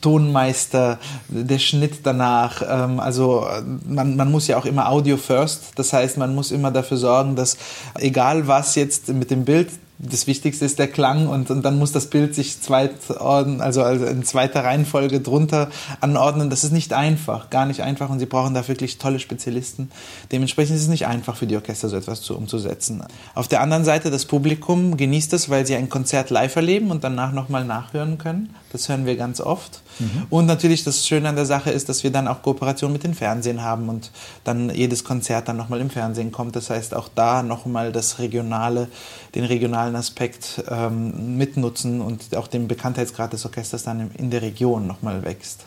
Tonmeister, 0.00 0.98
der 1.28 1.58
Schnitt 1.58 2.00
danach, 2.02 2.62
ähm, 2.68 3.00
also 3.00 3.46
man, 3.86 4.16
man 4.16 4.30
muss 4.30 4.46
ja 4.46 4.56
auch 4.56 4.64
immer 4.64 4.88
Audio 4.88 5.16
first, 5.16 5.72
das 5.76 5.92
heißt, 5.92 6.16
man 6.16 6.34
muss 6.34 6.50
immer 6.50 6.70
dafür 6.70 6.96
sorgen, 6.96 7.36
dass 7.36 7.56
egal 7.96 8.48
was 8.48 8.74
jetzt 8.74 9.08
mit 9.08 9.30
dem 9.30 9.44
Bild 9.44 9.70
das 9.98 10.28
Wichtigste 10.28 10.64
ist 10.64 10.78
der 10.78 10.86
Klang 10.86 11.26
und, 11.26 11.50
und 11.50 11.62
dann 11.62 11.76
muss 11.76 11.90
das 11.90 12.08
Bild 12.08 12.32
sich 12.34 12.60
zweit 12.60 12.92
also, 13.18 13.82
also 13.82 14.06
in 14.06 14.22
zweiter 14.22 14.62
Reihenfolge 14.62 15.20
drunter 15.20 15.70
anordnen. 16.00 16.50
Das 16.50 16.62
ist 16.62 16.72
nicht 16.72 16.92
einfach, 16.92 17.50
gar 17.50 17.66
nicht 17.66 17.82
einfach 17.82 18.08
und 18.08 18.20
sie 18.20 18.26
brauchen 18.26 18.54
da 18.54 18.66
wirklich 18.68 18.98
tolle 18.98 19.18
Spezialisten. 19.18 19.90
Dementsprechend 20.30 20.76
ist 20.76 20.82
es 20.82 20.88
nicht 20.88 21.06
einfach 21.06 21.36
für 21.36 21.48
die 21.48 21.56
Orchester 21.56 21.88
so 21.88 21.96
etwas 21.96 22.22
zu, 22.22 22.36
umzusetzen. 22.36 23.02
Auf 23.34 23.48
der 23.48 23.60
anderen 23.60 23.84
Seite, 23.84 24.10
das 24.12 24.24
Publikum 24.24 24.96
genießt 24.96 25.32
es, 25.32 25.50
weil 25.50 25.66
sie 25.66 25.74
ein 25.74 25.88
Konzert 25.88 26.30
live 26.30 26.54
erleben 26.54 26.92
und 26.92 27.02
danach 27.02 27.32
nochmal 27.32 27.64
nachhören 27.64 28.18
können. 28.18 28.54
Das 28.70 28.88
hören 28.88 29.04
wir 29.04 29.16
ganz 29.16 29.40
oft. 29.40 29.82
Mhm. 29.98 30.26
Und 30.30 30.46
natürlich 30.46 30.84
das 30.84 31.06
Schöne 31.06 31.28
an 31.28 31.36
der 31.36 31.46
Sache 31.46 31.70
ist, 31.70 31.88
dass 31.88 32.04
wir 32.04 32.10
dann 32.10 32.28
auch 32.28 32.42
Kooperation 32.42 32.92
mit 32.92 33.04
dem 33.04 33.14
Fernsehen 33.14 33.62
haben 33.62 33.88
und 33.88 34.10
dann 34.44 34.70
jedes 34.74 35.04
Konzert 35.04 35.48
dann 35.48 35.56
nochmal 35.56 35.80
im 35.80 35.90
Fernsehen 35.90 36.32
kommt. 36.32 36.56
Das 36.56 36.70
heißt, 36.70 36.94
auch 36.94 37.08
da 37.14 37.42
nochmal 37.42 37.92
das 37.92 38.18
regionale, 38.18 38.88
den 39.34 39.44
regionalen 39.44 39.96
Aspekt 39.96 40.62
ähm, 40.68 41.36
mitnutzen 41.36 42.00
und 42.00 42.36
auch 42.36 42.48
den 42.48 42.68
Bekanntheitsgrad 42.68 43.32
des 43.32 43.44
Orchesters 43.44 43.84
dann 43.84 44.10
in 44.12 44.30
der 44.30 44.42
Region 44.42 44.86
nochmal 44.86 45.24
wächst. 45.24 45.64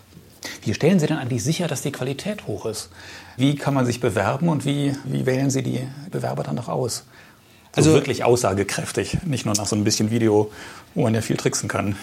Wie 0.64 0.74
stellen 0.74 1.00
Sie 1.00 1.08
denn 1.08 1.18
eigentlich 1.18 1.44
sicher, 1.44 1.68
dass 1.68 1.82
die 1.82 1.92
Qualität 1.92 2.48
hoch 2.48 2.66
ist? 2.66 2.90
Wie 3.38 3.56
kann 3.56 3.74
man 3.74 3.86
sich 3.86 4.00
bewerben 4.00 4.50
und 4.50 4.66
wie, 4.66 4.96
wie 5.06 5.26
wählen 5.26 5.50
Sie 5.50 5.64
die 5.64 5.88
Bewerber 6.10 6.44
dann 6.44 6.56
noch 6.56 6.68
aus? 6.68 7.06
So 7.74 7.78
also 7.78 7.94
wirklich 7.94 8.24
aussagekräftig, 8.24 9.20
nicht 9.24 9.46
nur 9.46 9.56
nach 9.56 9.66
so 9.66 9.78
ein 9.78 9.84
bisschen 9.86 10.12
Video, 10.12 10.52
wo 10.94 11.04
man 11.04 11.14
ja 11.14 11.22
viel 11.22 11.38
tricksen 11.38 11.70
kann. 11.70 11.96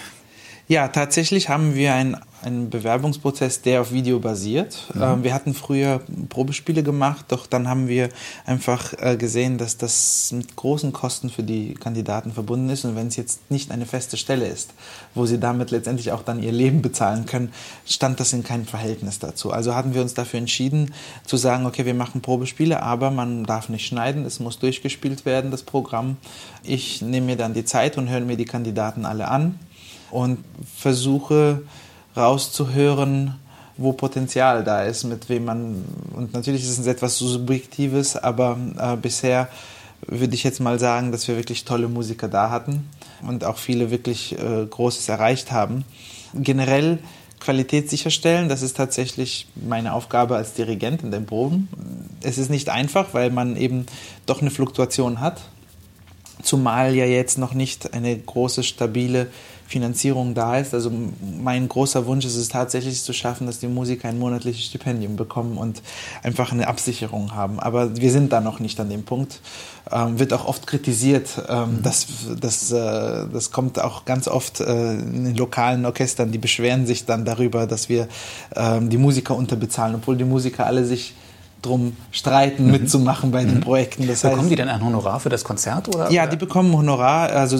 Ja, 0.69 0.87
tatsächlich 0.87 1.49
haben 1.49 1.73
wir 1.73 1.95
einen, 1.95 2.15
einen 2.43 2.69
Bewerbungsprozess, 2.69 3.63
der 3.63 3.81
auf 3.81 3.91
Video 3.91 4.19
basiert. 4.19 4.85
Mhm. 4.93 5.01
Ähm, 5.01 5.23
wir 5.23 5.33
hatten 5.33 5.55
früher 5.55 5.99
Probespiele 6.29 6.83
gemacht, 6.83 7.25
doch 7.29 7.47
dann 7.47 7.67
haben 7.67 7.87
wir 7.87 8.09
einfach 8.45 8.93
äh, 8.99 9.17
gesehen, 9.17 9.57
dass 9.57 9.77
das 9.77 10.31
mit 10.31 10.55
großen 10.55 10.93
Kosten 10.93 11.31
für 11.31 11.41
die 11.41 11.73
Kandidaten 11.73 12.33
verbunden 12.33 12.69
ist. 12.69 12.85
Und 12.85 12.95
wenn 12.95 13.07
es 13.07 13.15
jetzt 13.15 13.49
nicht 13.49 13.71
eine 13.71 13.87
feste 13.87 14.15
Stelle 14.15 14.45
ist, 14.45 14.75
wo 15.15 15.25
sie 15.25 15.39
damit 15.39 15.71
letztendlich 15.71 16.11
auch 16.11 16.21
dann 16.21 16.39
ihr 16.39 16.51
Leben 16.51 16.83
bezahlen 16.83 17.25
können, 17.25 17.51
stand 17.87 18.19
das 18.19 18.31
in 18.33 18.43
keinem 18.43 18.67
Verhältnis 18.67 19.17
dazu. 19.17 19.51
Also 19.51 19.73
hatten 19.73 19.95
wir 19.95 20.03
uns 20.03 20.13
dafür 20.13 20.37
entschieden 20.37 20.93
zu 21.25 21.37
sagen, 21.37 21.65
okay, 21.65 21.87
wir 21.87 21.95
machen 21.95 22.21
Probespiele, 22.21 22.83
aber 22.83 23.09
man 23.09 23.43
darf 23.43 23.69
nicht 23.69 23.87
schneiden, 23.87 24.23
es 24.23 24.39
muss 24.39 24.59
durchgespielt 24.59 25.25
werden, 25.25 25.49
das 25.49 25.63
Programm. 25.63 26.17
Ich 26.61 27.01
nehme 27.01 27.25
mir 27.25 27.37
dann 27.37 27.55
die 27.55 27.65
Zeit 27.65 27.97
und 27.97 28.07
höre 28.07 28.21
mir 28.21 28.37
die 28.37 28.45
Kandidaten 28.45 29.07
alle 29.07 29.29
an 29.29 29.57
und 30.11 30.43
versuche 30.77 31.61
rauszuhören, 32.15 33.35
wo 33.77 33.93
Potenzial 33.93 34.63
da 34.63 34.83
ist, 34.83 35.05
mit 35.05 35.29
wem 35.29 35.45
man, 35.45 35.85
und 36.13 36.33
natürlich 36.33 36.63
ist 36.63 36.79
es 36.79 36.87
etwas 36.87 37.17
Subjektives, 37.17 38.17
aber 38.17 38.57
äh, 38.77 38.97
bisher 38.97 39.47
würde 40.05 40.35
ich 40.35 40.43
jetzt 40.43 40.59
mal 40.59 40.79
sagen, 40.79 41.11
dass 41.11 41.27
wir 41.27 41.37
wirklich 41.37 41.65
tolle 41.65 41.87
Musiker 41.87 42.27
da 42.27 42.49
hatten 42.49 42.89
und 43.25 43.45
auch 43.45 43.57
viele 43.57 43.89
wirklich 43.91 44.37
äh, 44.37 44.65
Großes 44.65 45.07
erreicht 45.09 45.51
haben. 45.51 45.85
Generell 46.33 46.99
Qualität 47.39 47.89
sicherstellen, 47.89 48.49
das 48.49 48.61
ist 48.61 48.75
tatsächlich 48.75 49.47
meine 49.55 49.93
Aufgabe 49.93 50.35
als 50.35 50.53
Dirigent 50.53 51.03
in 51.03 51.11
den 51.11 51.25
Proben. 51.25 51.69
Es 52.21 52.37
ist 52.37 52.49
nicht 52.49 52.69
einfach, 52.69 53.13
weil 53.13 53.31
man 53.31 53.55
eben 53.55 53.85
doch 54.25 54.41
eine 54.41 54.51
Fluktuation 54.51 55.21
hat, 55.21 55.39
zumal 56.43 56.95
ja 56.95 57.05
jetzt 57.05 57.37
noch 57.37 57.53
nicht 57.53 57.93
eine 57.93 58.17
große, 58.17 58.63
stabile 58.63 59.27
Finanzierung 59.69 60.33
da 60.33 60.57
ist. 60.57 60.73
Also 60.73 60.91
mein 61.39 61.69
großer 61.69 62.07
Wunsch 62.07 62.25
ist 62.25 62.35
es 62.35 62.49
tatsächlich 62.49 63.03
zu 63.03 63.13
schaffen, 63.13 63.45
dass 63.45 63.59
die 63.59 63.67
Musiker 63.67 64.09
ein 64.09 64.17
monatliches 64.17 64.65
Stipendium 64.65 65.15
bekommen 65.15 65.57
und 65.57 65.83
einfach 66.23 66.51
eine 66.51 66.67
Absicherung 66.67 67.35
haben. 67.35 67.59
Aber 67.59 67.95
wir 67.95 68.11
sind 68.11 68.33
da 68.33 68.41
noch 68.41 68.59
nicht 68.59 68.79
an 68.79 68.89
dem 68.89 69.03
Punkt. 69.03 69.41
Ähm, 69.91 70.17
wird 70.17 70.33
auch 70.33 70.47
oft 70.47 70.65
kritisiert. 70.65 71.43
Ähm, 71.47 71.77
mhm. 71.77 71.83
das, 71.83 72.07
das, 72.41 72.71
äh, 72.71 73.27
das 73.31 73.51
kommt 73.51 73.79
auch 73.79 74.05
ganz 74.05 74.27
oft 74.27 74.59
äh, 74.59 74.93
in 74.93 75.25
den 75.25 75.35
lokalen 75.35 75.85
Orchestern, 75.85 76.31
die 76.31 76.39
beschweren 76.39 76.87
sich 76.87 77.05
dann 77.05 77.23
darüber, 77.23 77.67
dass 77.67 77.89
wir 77.89 78.07
ähm, 78.55 78.89
die 78.89 78.97
Musiker 78.97 79.35
unterbezahlen, 79.35 79.95
obwohl 79.95 80.17
die 80.17 80.23
Musiker 80.23 80.65
alle 80.65 80.83
sich 80.83 81.13
drum 81.61 81.95
streiten, 82.11 82.65
mhm. 82.65 82.71
mitzumachen 82.71 83.31
bei 83.31 83.43
den 83.43 83.55
mhm. 83.55 83.61
Projekten. 83.61 84.07
Das 84.07 84.21
bekommen 84.21 84.41
heißt, 84.41 84.51
die 84.51 84.55
denn 84.55 84.69
ein 84.69 84.83
Honorar 84.83 85.19
für 85.19 85.29
das 85.29 85.43
Konzert? 85.43 85.87
Oder? 85.89 86.11
Ja, 86.11 86.27
die 86.27 86.37
bekommen 86.37 86.75
Honorar. 86.75 87.29
Also 87.31 87.57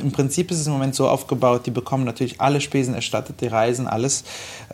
im 0.00 0.12
Prinzip 0.12 0.50
ist 0.50 0.60
es 0.60 0.66
im 0.66 0.72
Moment 0.72 0.94
so 0.94 1.08
aufgebaut, 1.08 1.66
die 1.66 1.70
bekommen 1.70 2.04
natürlich 2.04 2.40
alle 2.40 2.60
Spesen 2.60 2.94
erstattet, 2.94 3.40
die 3.40 3.46
Reisen, 3.46 3.86
alles, 3.86 4.24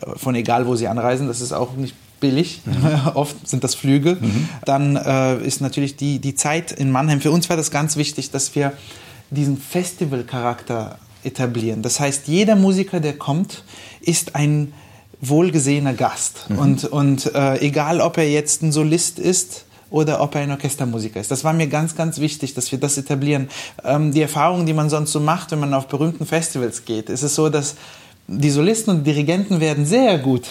äh, 0.01 0.17
von 0.17 0.35
egal 0.35 0.67
wo 0.67 0.75
sie 0.75 0.87
anreisen. 0.87 1.27
Das 1.27 1.41
ist 1.41 1.53
auch 1.53 1.73
nicht 1.73 1.95
billig. 2.19 2.61
Mhm. 2.65 3.11
Oft 3.13 3.47
sind 3.47 3.63
das 3.63 3.75
Flüge. 3.75 4.17
Mhm. 4.19 4.49
Dann 4.65 4.95
äh, 4.95 5.37
ist 5.37 5.61
natürlich 5.61 5.95
die, 5.95 6.19
die 6.19 6.35
Zeit 6.35 6.71
in 6.71 6.91
Mannheim. 6.91 7.21
Für 7.21 7.31
uns 7.31 7.49
war 7.49 7.57
das 7.57 7.71
ganz 7.71 7.95
wichtig, 7.95 8.31
dass 8.31 8.55
wir 8.55 8.73
diesen 9.29 9.57
Festivalcharakter 9.57 10.97
etablieren. 11.23 11.81
Das 11.81 11.99
heißt, 11.99 12.27
jeder 12.27 12.55
Musiker, 12.55 12.99
der 12.99 13.13
kommt, 13.17 13.63
ist 14.01 14.35
ein 14.35 14.73
wohlgesehener 15.21 15.93
Gast. 15.93 16.49
Mhm. 16.49 16.59
Und, 16.59 16.85
und 16.85 17.35
äh, 17.35 17.59
egal, 17.59 18.01
ob 18.01 18.17
er 18.17 18.29
jetzt 18.29 18.61
ein 18.61 18.71
Solist 18.71 19.19
ist 19.19 19.65
oder 19.89 20.21
ob 20.21 20.35
er 20.35 20.41
ein 20.41 20.51
Orchestermusiker 20.51 21.19
ist. 21.19 21.31
Das 21.31 21.43
war 21.43 21.53
mir 21.53 21.67
ganz, 21.67 21.95
ganz 21.95 22.19
wichtig, 22.19 22.53
dass 22.53 22.71
wir 22.71 22.79
das 22.79 22.97
etablieren. 22.97 23.49
Ähm, 23.83 24.11
die 24.11 24.21
Erfahrungen, 24.21 24.65
die 24.65 24.73
man 24.73 24.89
sonst 24.89 25.11
so 25.11 25.19
macht, 25.19 25.51
wenn 25.51 25.59
man 25.59 25.73
auf 25.73 25.87
berühmten 25.87 26.25
Festivals 26.25 26.85
geht, 26.85 27.09
ist 27.09 27.23
es 27.23 27.35
so, 27.35 27.49
dass 27.49 27.75
die 28.27 28.49
Solisten 28.49 28.91
und 28.91 29.07
Dirigenten 29.07 29.59
werden 29.59 29.85
sehr 29.85 30.17
gut 30.17 30.43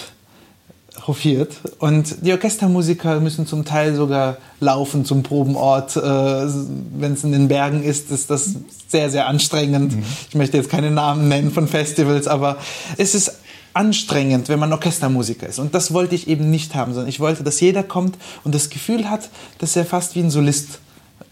hofiert 1.07 1.59
und 1.79 2.25
die 2.25 2.33
Orchestermusiker 2.33 3.21
müssen 3.21 3.47
zum 3.47 3.67
Teil 3.67 3.95
sogar 3.95 4.39
laufen 4.61 5.05
zum 5.05 5.23
Probenort. 5.23 5.95
Äh, 5.95 6.01
wenn 6.01 7.13
es 7.13 7.23
in 7.23 7.33
den 7.33 7.49
Bergen 7.49 7.83
ist, 7.83 8.11
ist 8.11 8.31
das 8.31 8.55
sehr, 8.89 9.11
sehr 9.11 9.27
anstrengend. 9.27 9.95
Mhm. 9.95 10.05
Ich 10.31 10.35
möchte 10.35 10.57
jetzt 10.57 10.71
keine 10.71 10.91
Namen 10.91 11.29
nennen 11.29 11.51
von 11.51 11.69
Festivals, 11.69 12.27
aber 12.27 12.57
es 12.97 13.15
ist 13.15 13.33
anstrengend, 13.77 14.49
wenn 14.49 14.59
man 14.59 14.73
Orchestermusiker 14.73 15.47
ist. 15.47 15.59
Und 15.59 15.75
das 15.75 15.93
wollte 15.93 16.15
ich 16.15 16.29
eben 16.29 16.51
nicht 16.51 16.75
haben, 16.75 16.95
sondern 16.95 17.09
ich 17.09 17.21
wollte, 17.21 17.45
dass 17.45 17.61
jeder 17.61 17.83
kommt 17.83 18.17
und 18.43 18.55
das 18.55 18.71
Gefühl 18.71 19.11
hat, 19.11 19.29
dass 19.59 19.77
er 19.77 19.85
fast 19.85 20.15
wie 20.15 20.21
ein 20.21 20.31
Solist 20.31 20.81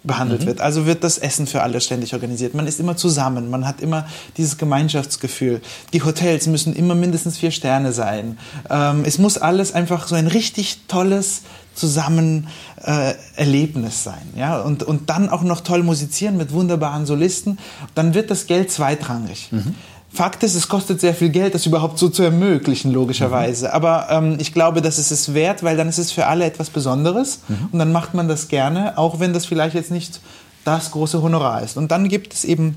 behandelt 0.02 0.42
mhm. 0.42 0.46
wird. 0.46 0.60
Also 0.60 0.84
wird 0.84 1.02
das 1.02 1.16
Essen 1.16 1.46
für 1.46 1.62
alle 1.62 1.80
ständig 1.80 2.12
organisiert. 2.12 2.54
Man 2.54 2.66
ist 2.66 2.78
immer 2.78 2.96
zusammen, 2.96 3.48
man 3.48 3.66
hat 3.66 3.80
immer 3.80 4.06
dieses 4.36 4.58
Gemeinschaftsgefühl. 4.58 5.62
Die 5.94 6.02
Hotels 6.02 6.46
müssen 6.46 6.76
immer 6.76 6.94
mindestens 6.94 7.38
vier 7.38 7.50
Sterne 7.50 7.92
sein. 7.92 8.38
Ähm, 8.68 9.04
es 9.06 9.18
muss 9.18 9.38
alles 9.38 9.72
einfach 9.72 10.06
so 10.06 10.14
ein 10.14 10.26
richtig 10.26 10.82
tolles 10.86 11.42
zusammen 11.74 12.48
äh, 12.84 13.14
Erlebnis 13.36 14.04
sein. 14.04 14.22
Ja? 14.36 14.60
Und, 14.60 14.82
und 14.82 15.08
dann 15.08 15.30
auch 15.30 15.42
noch 15.42 15.62
toll 15.62 15.82
musizieren 15.82 16.36
mit 16.36 16.52
wunderbaren 16.52 17.06
Solisten. 17.06 17.58
Dann 17.94 18.12
wird 18.12 18.30
das 18.30 18.46
Geld 18.46 18.70
zweitrangig. 18.70 19.48
Mhm. 19.50 19.74
Fakt 20.14 20.44
ist, 20.44 20.54
es 20.54 20.68
kostet 20.68 21.00
sehr 21.00 21.12
viel 21.12 21.30
Geld, 21.30 21.54
das 21.54 21.66
überhaupt 21.66 21.98
so 21.98 22.08
zu 22.08 22.22
ermöglichen, 22.22 22.92
logischerweise. 22.92 23.66
Mhm. 23.66 23.72
Aber 23.72 24.06
ähm, 24.10 24.36
ich 24.38 24.54
glaube, 24.54 24.80
das 24.80 24.98
ist 24.98 25.10
es 25.10 25.34
wert, 25.34 25.64
weil 25.64 25.76
dann 25.76 25.88
ist 25.88 25.98
es 25.98 26.12
für 26.12 26.26
alle 26.26 26.44
etwas 26.44 26.70
Besonderes 26.70 27.40
mhm. 27.48 27.68
und 27.72 27.78
dann 27.80 27.90
macht 27.90 28.14
man 28.14 28.28
das 28.28 28.48
gerne, 28.48 28.96
auch 28.96 29.18
wenn 29.18 29.32
das 29.32 29.44
vielleicht 29.44 29.74
jetzt 29.74 29.90
nicht 29.90 30.20
das 30.64 30.92
große 30.92 31.20
Honorar 31.20 31.62
ist. 31.62 31.76
Und 31.76 31.90
dann 31.90 32.08
gibt 32.08 32.32
es 32.32 32.44
eben 32.44 32.76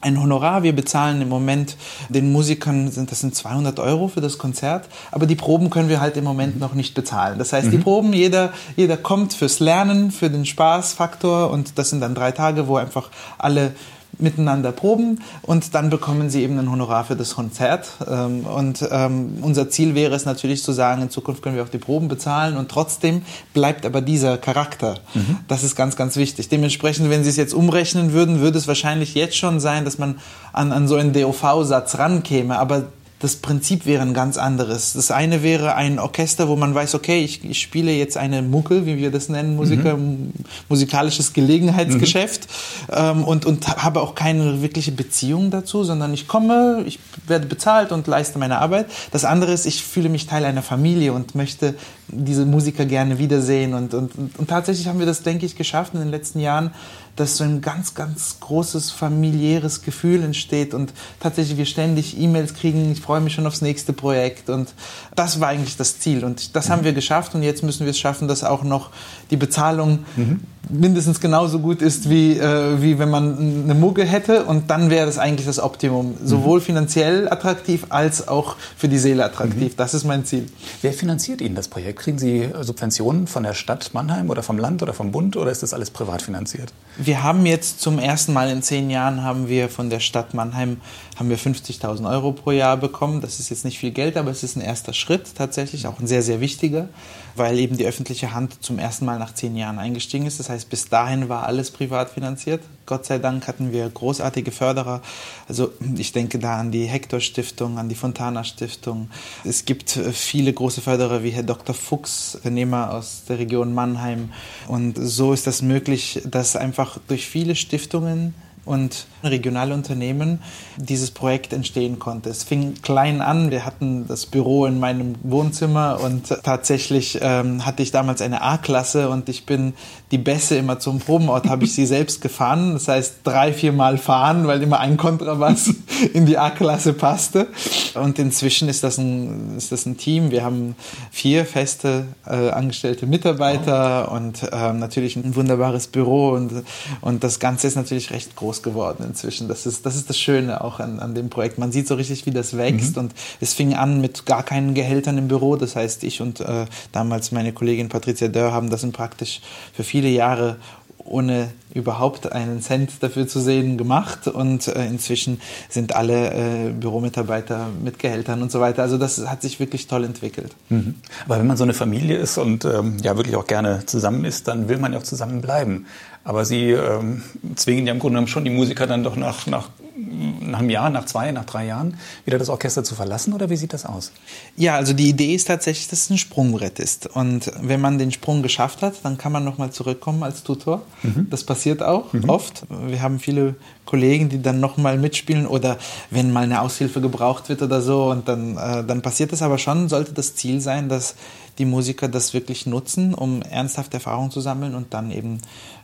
ein 0.00 0.20
Honorar. 0.22 0.62
Wir 0.62 0.74
bezahlen 0.74 1.20
im 1.20 1.28
Moment 1.28 1.76
den 2.08 2.30
Musikern, 2.30 2.90
sind, 2.90 3.10
das 3.10 3.20
sind 3.20 3.34
200 3.34 3.80
Euro 3.80 4.08
für 4.08 4.20
das 4.20 4.38
Konzert, 4.38 4.88
aber 5.10 5.26
die 5.26 5.34
Proben 5.34 5.70
können 5.70 5.88
wir 5.88 6.00
halt 6.00 6.16
im 6.16 6.24
Moment 6.24 6.54
mhm. 6.54 6.60
noch 6.60 6.74
nicht 6.74 6.94
bezahlen. 6.94 7.38
Das 7.38 7.52
heißt, 7.52 7.66
mhm. 7.66 7.70
die 7.72 7.78
Proben, 7.78 8.12
jeder, 8.12 8.52
jeder 8.76 8.96
kommt 8.96 9.32
fürs 9.34 9.58
Lernen, 9.58 10.12
für 10.12 10.30
den 10.30 10.46
Spaßfaktor 10.46 11.50
und 11.50 11.78
das 11.78 11.90
sind 11.90 12.00
dann 12.00 12.14
drei 12.14 12.30
Tage, 12.30 12.68
wo 12.68 12.76
einfach 12.76 13.10
alle 13.38 13.72
miteinander 14.18 14.72
proben 14.72 15.20
und 15.42 15.74
dann 15.74 15.90
bekommen 15.90 16.30
sie 16.30 16.42
eben 16.42 16.58
ein 16.58 16.70
Honorar 16.70 17.04
für 17.04 17.16
das 17.16 17.34
Konzert. 17.34 17.88
Ähm, 18.08 18.46
und 18.46 18.86
ähm, 18.90 19.38
unser 19.42 19.70
Ziel 19.70 19.94
wäre 19.94 20.14
es 20.14 20.24
natürlich 20.24 20.62
zu 20.62 20.72
sagen, 20.72 21.02
in 21.02 21.10
Zukunft 21.10 21.42
können 21.42 21.56
wir 21.56 21.62
auch 21.62 21.68
die 21.68 21.78
Proben 21.78 22.08
bezahlen 22.08 22.56
und 22.56 22.70
trotzdem 22.70 23.22
bleibt 23.54 23.86
aber 23.86 24.00
dieser 24.00 24.38
Charakter. 24.38 24.96
Mhm. 25.14 25.38
Das 25.48 25.62
ist 25.62 25.76
ganz, 25.76 25.96
ganz 25.96 26.16
wichtig. 26.16 26.48
Dementsprechend, 26.48 27.10
wenn 27.10 27.24
Sie 27.24 27.30
es 27.30 27.36
jetzt 27.36 27.54
umrechnen 27.54 28.12
würden, 28.12 28.40
würde 28.40 28.58
es 28.58 28.68
wahrscheinlich 28.68 29.14
jetzt 29.14 29.36
schon 29.36 29.60
sein, 29.60 29.84
dass 29.84 29.98
man 29.98 30.18
an, 30.52 30.72
an 30.72 30.88
so 30.88 30.96
einen 30.96 31.12
DOV-Satz 31.12 31.98
rankäme. 31.98 32.58
Aber 32.58 32.84
das 33.18 33.36
Prinzip 33.36 33.86
wäre 33.86 34.02
ein 34.02 34.12
ganz 34.12 34.36
anderes. 34.36 34.92
Das 34.92 35.10
eine 35.10 35.42
wäre 35.42 35.74
ein 35.74 35.98
Orchester, 35.98 36.48
wo 36.48 36.56
man 36.56 36.74
weiß, 36.74 36.94
okay, 36.94 37.24
ich, 37.24 37.42
ich 37.44 37.62
spiele 37.62 37.92
jetzt 37.92 38.18
eine 38.18 38.42
Mucke, 38.42 38.84
wie 38.84 38.98
wir 38.98 39.10
das 39.10 39.30
nennen, 39.30 39.56
Musiker, 39.56 39.96
mhm. 39.96 40.32
musikalisches 40.68 41.32
Gelegenheitsgeschäft 41.32 42.46
mhm. 42.88 42.94
ähm, 42.94 43.24
und, 43.24 43.46
und 43.46 43.82
habe 43.82 44.02
auch 44.02 44.14
keine 44.14 44.60
wirkliche 44.60 44.92
Beziehung 44.92 45.50
dazu, 45.50 45.82
sondern 45.82 46.12
ich 46.12 46.28
komme, 46.28 46.84
ich 46.86 46.98
werde 47.26 47.46
bezahlt 47.46 47.90
und 47.90 48.06
leiste 48.06 48.38
meine 48.38 48.58
Arbeit. 48.58 48.86
Das 49.12 49.24
andere 49.24 49.52
ist, 49.52 49.64
ich 49.64 49.82
fühle 49.82 50.10
mich 50.10 50.26
Teil 50.26 50.44
einer 50.44 50.62
Familie 50.62 51.14
und 51.14 51.34
möchte 51.34 51.74
diese 52.08 52.44
Musiker 52.44 52.84
gerne 52.84 53.18
wiedersehen 53.18 53.72
und, 53.72 53.94
und, 53.94 54.14
und, 54.14 54.38
und 54.38 54.48
tatsächlich 54.50 54.88
haben 54.88 54.98
wir 54.98 55.06
das, 55.06 55.22
denke 55.22 55.46
ich, 55.46 55.56
geschafft 55.56 55.94
in 55.94 56.00
den 56.00 56.10
letzten 56.10 56.38
Jahren, 56.38 56.72
dass 57.16 57.38
so 57.38 57.44
ein 57.44 57.62
ganz, 57.62 57.94
ganz 57.94 58.36
großes 58.40 58.90
familiäres 58.90 59.82
Gefühl 59.82 60.22
entsteht 60.22 60.74
und 60.74 60.92
tatsächlich 61.18 61.56
wir 61.56 61.64
ständig 61.64 62.18
E-Mails 62.20 62.54
kriegen, 62.54 62.92
ich 62.92 63.00
freue 63.00 63.20
mich 63.20 63.32
schon 63.34 63.46
aufs 63.46 63.62
nächste 63.62 63.92
Projekt 63.92 64.50
und 64.50 64.74
das 65.14 65.40
war 65.40 65.48
eigentlich 65.48 65.76
das 65.76 65.98
Ziel 65.98 66.24
und 66.24 66.54
das 66.54 66.68
mhm. 66.68 66.72
haben 66.72 66.84
wir 66.84 66.92
geschafft 66.92 67.34
und 67.34 67.42
jetzt 67.42 67.62
müssen 67.62 67.86
wir 67.86 67.90
es 67.90 67.98
schaffen, 67.98 68.28
dass 68.28 68.44
auch 68.44 68.62
noch 68.62 68.90
die 69.30 69.36
Bezahlung 69.36 70.00
mhm. 70.16 70.40
mindestens 70.68 71.20
genauso 71.20 71.58
gut 71.60 71.80
ist, 71.80 72.10
wie, 72.10 72.38
äh, 72.38 72.82
wie 72.82 72.98
wenn 72.98 73.10
man 73.10 73.64
eine 73.64 73.74
Mugge 73.74 74.04
hätte 74.04 74.44
und 74.44 74.70
dann 74.70 74.90
wäre 74.90 75.06
das 75.06 75.18
eigentlich 75.18 75.46
das 75.46 75.58
Optimum, 75.58 76.08
mhm. 76.08 76.26
sowohl 76.26 76.60
finanziell 76.60 77.30
attraktiv 77.30 77.86
als 77.88 78.28
auch 78.28 78.56
für 78.76 78.88
die 78.88 78.98
Seele 78.98 79.24
attraktiv. 79.24 79.72
Mhm. 79.72 79.76
Das 79.76 79.94
ist 79.94 80.04
mein 80.04 80.26
Ziel. 80.26 80.46
Wer 80.82 80.92
finanziert 80.92 81.40
Ihnen 81.40 81.54
das 81.54 81.68
Projekt? 81.68 82.00
Kriegen 82.00 82.18
Sie 82.18 82.50
Subventionen 82.60 83.26
von 83.26 83.42
der 83.42 83.54
Stadt 83.54 83.94
Mannheim 83.94 84.28
oder 84.28 84.42
vom 84.42 84.58
Land 84.58 84.82
oder 84.82 84.92
vom 84.92 85.12
Bund 85.12 85.36
oder 85.36 85.50
ist 85.50 85.62
das 85.62 85.72
alles 85.72 85.90
privat 85.90 86.20
finanziert? 86.20 86.74
Wir 87.06 87.22
haben 87.22 87.46
jetzt 87.46 87.80
zum 87.80 88.00
ersten 88.00 88.32
Mal 88.32 88.50
in 88.50 88.62
zehn 88.62 88.90
Jahren 88.90 89.22
haben 89.22 89.46
wir 89.46 89.68
von 89.68 89.90
der 89.90 90.00
Stadt 90.00 90.34
Mannheim 90.34 90.80
haben 91.16 91.30
wir 91.30 91.38
50.000 91.38 92.10
Euro 92.10 92.32
pro 92.32 92.50
Jahr 92.50 92.76
bekommen. 92.76 93.20
Das 93.20 93.38
ist 93.38 93.48
jetzt 93.48 93.64
nicht 93.64 93.78
viel 93.78 93.92
Geld, 93.92 94.16
aber 94.16 94.32
es 94.32 94.42
ist 94.42 94.56
ein 94.56 94.60
erster 94.60 94.92
Schritt 94.92 95.36
tatsächlich, 95.36 95.86
auch 95.86 96.00
ein 96.00 96.08
sehr, 96.08 96.22
sehr 96.22 96.40
wichtiger, 96.40 96.88
weil 97.36 97.58
eben 97.58 97.76
die 97.76 97.86
öffentliche 97.86 98.34
Hand 98.34 98.62
zum 98.62 98.80
ersten 98.80 99.04
Mal 99.06 99.20
nach 99.20 99.32
zehn 99.32 99.56
Jahren 99.56 99.78
eingestiegen 99.78 100.26
ist. 100.26 100.40
Das 100.40 100.50
heißt, 100.50 100.68
bis 100.68 100.88
dahin 100.88 101.28
war 101.28 101.46
alles 101.46 101.70
privat 101.70 102.10
finanziert. 102.10 102.60
Gott 102.86 103.06
sei 103.06 103.18
Dank 103.18 103.48
hatten 103.48 103.72
wir 103.72 103.88
großartige 103.88 104.52
Förderer. 104.52 105.00
Also 105.48 105.72
ich 105.96 106.12
denke 106.12 106.38
da 106.38 106.58
an 106.58 106.70
die 106.70 106.84
Hector 106.84 107.20
Stiftung, 107.20 107.78
an 107.78 107.88
die 107.88 107.94
Fontana 107.94 108.44
Stiftung. 108.44 109.10
Es 109.44 109.64
gibt 109.64 109.96
äh, 109.96 110.12
viele 110.12 110.52
große 110.52 110.80
Förderer 110.80 111.22
wie 111.22 111.30
Herr 111.30 111.42
Dr. 111.42 111.74
Fuchs, 111.74 112.36
Unternehmer 112.36 112.92
aus 112.92 113.22
der 113.28 113.38
Region 113.38 113.74
Mannheim. 113.74 114.32
Und 114.68 114.98
so 115.00 115.32
ist 115.32 115.46
das 115.46 115.62
möglich, 115.62 116.22
dass 116.24 116.56
einfach 116.56 116.95
durch 117.08 117.26
viele 117.26 117.54
Stiftungen 117.54 118.34
und 118.66 119.06
regionale 119.22 119.72
Unternehmen 119.72 120.40
dieses 120.76 121.12
Projekt 121.12 121.52
entstehen 121.52 121.98
konnte. 121.98 122.28
Es 122.28 122.42
fing 122.42 122.74
klein 122.82 123.22
an. 123.22 123.50
Wir 123.50 123.64
hatten 123.64 124.06
das 124.08 124.26
Büro 124.26 124.66
in 124.66 124.80
meinem 124.80 125.14
Wohnzimmer 125.22 126.00
und 126.02 126.28
tatsächlich 126.42 127.18
ähm, 127.22 127.64
hatte 127.64 127.82
ich 127.82 127.92
damals 127.92 128.20
eine 128.20 128.42
A-Klasse 128.42 129.08
und 129.08 129.28
ich 129.28 129.46
bin 129.46 129.74
die 130.12 130.18
Bässe 130.18 130.56
immer 130.56 130.78
zum 130.78 131.00
Probenort, 131.00 131.48
habe 131.48 131.64
ich 131.64 131.74
sie 131.74 131.84
selbst 131.84 132.20
gefahren. 132.20 132.74
Das 132.74 132.86
heißt 132.86 133.14
drei, 133.24 133.52
vier 133.52 133.72
Mal 133.72 133.98
fahren, 133.98 134.46
weil 134.46 134.62
immer 134.62 134.78
ein 134.78 134.96
Kontrabass 134.96 135.74
in 136.12 136.26
die 136.26 136.38
A-Klasse 136.38 136.92
passte. 136.92 137.48
Und 137.94 138.18
inzwischen 138.18 138.68
ist 138.68 138.84
das 138.84 138.98
ein, 138.98 139.56
ist 139.56 139.72
das 139.72 139.84
ein 139.84 139.96
Team. 139.96 140.30
Wir 140.30 140.44
haben 140.44 140.76
vier 141.10 141.44
feste 141.44 142.06
äh, 142.24 142.50
angestellte 142.50 143.06
Mitarbeiter 143.06 144.12
und 144.12 144.44
äh, 144.44 144.72
natürlich 144.72 145.16
ein 145.16 145.34
wunderbares 145.34 145.88
Büro 145.88 146.30
und, 146.30 146.52
und 147.00 147.24
das 147.24 147.40
Ganze 147.40 147.66
ist 147.66 147.74
natürlich 147.74 148.10
recht 148.12 148.36
groß 148.36 148.62
geworden 148.62 149.04
inzwischen. 149.08 149.48
Das 149.48 149.66
ist 149.66 149.84
das, 149.86 149.96
ist 149.96 150.08
das 150.08 150.18
Schöne 150.18 150.62
auch 150.62 150.78
an, 150.78 151.00
an 151.00 151.14
dem 151.14 151.30
Projekt. 151.30 151.58
Man 151.58 151.72
sieht 151.72 151.88
so 151.88 151.96
richtig, 151.96 152.26
wie 152.26 152.30
das 152.30 152.56
wächst. 152.56 152.94
Mhm. 152.96 153.02
Und 153.02 153.14
es 153.40 153.54
fing 153.54 153.74
an 153.74 154.00
mit 154.00 154.24
gar 154.24 154.44
keinen 154.44 154.74
Gehältern 154.74 155.18
im 155.18 155.26
Büro. 155.26 155.56
Das 155.56 155.74
heißt, 155.74 156.04
ich 156.04 156.20
und 156.20 156.40
äh, 156.40 156.66
damals 156.92 157.32
meine 157.32 157.52
Kollegin 157.52 157.88
Patricia 157.88 158.28
Dörr 158.28 158.52
haben 158.52 158.70
das 158.70 158.86
praktisch 158.92 159.40
für 159.72 159.82
viele 159.96 160.10
Jahre 160.10 160.56
ohne 160.98 161.48
überhaupt 161.72 162.30
einen 162.30 162.60
Cent 162.60 162.90
dafür 163.00 163.26
zu 163.26 163.40
sehen 163.40 163.78
gemacht 163.78 164.28
und 164.28 164.68
äh, 164.68 164.84
inzwischen 164.86 165.40
sind 165.70 165.94
alle 165.94 166.32
äh, 166.32 166.70
Büromitarbeiter 166.70 167.68
mit 167.82 167.98
Gehältern 167.98 168.42
und 168.42 168.52
so 168.52 168.60
weiter. 168.60 168.82
Also 168.82 168.98
das 168.98 169.26
hat 169.26 169.40
sich 169.40 169.58
wirklich 169.58 169.86
toll 169.86 170.04
entwickelt. 170.04 170.54
Mhm. 170.68 170.96
Aber 171.24 171.38
wenn 171.38 171.46
man 171.46 171.56
so 171.56 171.64
eine 171.64 171.72
Familie 171.72 172.18
ist 172.18 172.36
und 172.36 172.66
ähm, 172.66 172.98
ja 173.02 173.16
wirklich 173.16 173.36
auch 173.36 173.46
gerne 173.46 173.86
zusammen 173.86 174.26
ist, 174.26 174.48
dann 174.48 174.68
will 174.68 174.76
man 174.76 174.92
ja 174.92 174.98
auch 174.98 175.02
zusammen 175.02 175.40
bleiben. 175.40 175.86
Aber 176.24 176.44
Sie 176.44 176.72
ähm, 176.72 177.22
zwingen 177.54 177.86
ja 177.86 177.92
im 177.94 178.00
Grunde 178.00 178.16
genommen 178.16 178.28
schon 178.28 178.44
die 178.44 178.50
Musiker 178.50 178.86
dann 178.86 179.02
doch 179.02 179.16
nach, 179.16 179.46
nach, 179.46 179.70
nach 180.06 180.60
einem 180.60 180.70
Jahr, 180.70 180.90
nach 180.90 181.06
zwei, 181.06 181.32
nach 181.32 181.44
drei 181.44 181.66
Jahren 181.66 181.98
wieder 182.24 182.38
das 182.38 182.48
Orchester 182.48 182.84
zu 182.84 182.94
verlassen 182.94 183.32
oder 183.32 183.50
wie 183.50 183.56
sieht 183.56 183.72
das 183.72 183.84
aus? 183.84 184.12
Ja, 184.56 184.76
also 184.76 184.92
die 184.92 185.08
Idee 185.08 185.34
ist 185.34 185.46
tatsächlich, 185.46 185.88
dass 185.88 186.00
es 186.04 186.10
ein 186.10 186.18
Sprungbrett 186.18 186.78
ist. 186.78 187.06
Und 187.06 187.50
wenn 187.60 187.80
man 187.80 187.98
den 187.98 188.12
Sprung 188.12 188.42
geschafft 188.42 188.82
hat, 188.82 188.94
dann 189.02 189.18
kann 189.18 189.32
man 189.32 189.44
nochmal 189.44 189.70
zurückkommen 189.70 190.22
als 190.22 190.42
Tutor. 190.42 190.82
Mhm. 191.02 191.28
Das 191.30 191.44
passiert 191.44 191.82
auch 191.82 192.12
mhm. 192.12 192.28
oft. 192.28 192.64
Wir 192.68 193.02
haben 193.02 193.18
viele 193.18 193.56
Kollegen, 193.84 194.28
die 194.28 194.42
dann 194.42 194.60
nochmal 194.60 194.98
mitspielen 194.98 195.46
oder 195.46 195.78
wenn 196.10 196.32
mal 196.32 196.44
eine 196.44 196.60
Aushilfe 196.60 197.00
gebraucht 197.00 197.48
wird 197.48 197.62
oder 197.62 197.80
so 197.80 198.10
und 198.10 198.28
dann, 198.28 198.56
äh, 198.56 198.84
dann 198.84 199.00
passiert 199.00 199.32
das 199.32 199.42
aber 199.42 199.58
schon, 199.58 199.88
sollte 199.88 200.12
das 200.12 200.34
Ziel 200.34 200.60
sein, 200.60 200.88
dass 200.88 201.14
die 201.58 201.64
Musiker 201.64 202.08
das 202.08 202.34
wirklich 202.34 202.66
nutzen, 202.66 203.14
um 203.14 203.42
ernsthafte 203.42 203.96
Erfahrungen 203.96 204.30
zu 204.30 204.40
sammeln 204.40 204.74
und 204.74 204.92
dann 204.92 205.10
eben 205.10 205.38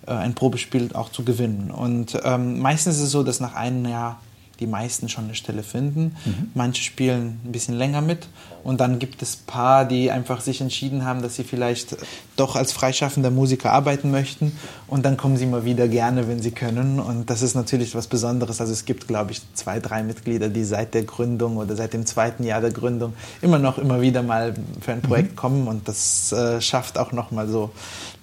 ein 0.07 0.35
Probespiel 0.35 0.91
auch 0.95 1.11
zu 1.11 1.25
gewinnen. 1.25 1.71
Und 1.71 2.19
ähm, 2.25 2.59
meistens 2.59 2.97
ist 2.97 3.03
es 3.03 3.11
so, 3.11 3.23
dass 3.23 3.41
nach 3.41 3.55
einem 3.55 3.85
Jahr 3.87 4.21
die 4.63 4.69
meisten 4.69 5.09
schon 5.09 5.25
eine 5.25 5.35
Stelle 5.35 5.65
finden. 5.65 6.15
Mhm. 6.25 6.51
Manche 6.55 6.85
spielen 6.85 7.41
ein 7.45 7.51
bisschen 7.51 7.77
länger 7.77 8.01
mit 8.01 8.29
und 8.63 8.81
dann 8.81 9.01
gibt 9.01 9.23
es 9.23 9.35
ein 9.41 9.47
paar, 9.47 9.85
die 9.85 10.13
einfach 10.13 10.41
sich 10.41 10.61
entschieden 10.61 11.05
haben, 11.05 11.21
dass 11.21 11.35
sie 11.35 11.43
vielleicht 11.43 11.97
doch 12.37 12.55
als 12.55 12.71
freischaffender 12.71 13.33
Musiker 13.33 13.73
arbeiten 13.73 14.13
möchten 14.13 14.53
und 14.87 15.05
dann 15.05 15.17
kommen 15.17 15.37
sie 15.37 15.47
mal 15.47 15.65
wieder 15.65 15.89
gerne, 15.89 16.29
wenn 16.29 16.41
sie 16.41 16.53
können 16.53 17.01
und 17.01 17.29
das 17.29 17.43
ist 17.43 17.57
natürlich 17.57 17.97
was 17.97 18.07
Besonderes. 18.07 18.61
Also 18.61 18.73
es 18.73 18.85
gibt, 18.85 19.09
glaube 19.09 19.33
ich, 19.33 19.43
zwei, 19.55 19.81
drei 19.81 20.05
Mitglieder, 20.05 20.49
die 20.49 20.63
seit 20.63 20.95
der 20.95 21.03
Gründung 21.03 21.57
oder 21.57 21.75
seit 21.75 21.93
dem 21.93 22.07
zweiten 22.07 22.45
Jahr 22.45 22.61
der 22.61 22.71
Gründung 22.71 23.15
immer 23.41 23.59
noch, 23.59 23.79
immer 23.79 24.01
wieder 24.01 24.23
mal 24.23 24.55
für 24.81 24.93
ein 24.93 25.03
Projekt 25.03 25.33
mhm. 25.33 25.37
kommen 25.37 25.69
und 25.69 25.89
das 25.89 26.31
äh, 26.31 26.61
schafft 26.61 26.99
auch 26.99 27.11
nochmal 27.11 27.49
so 27.49 27.71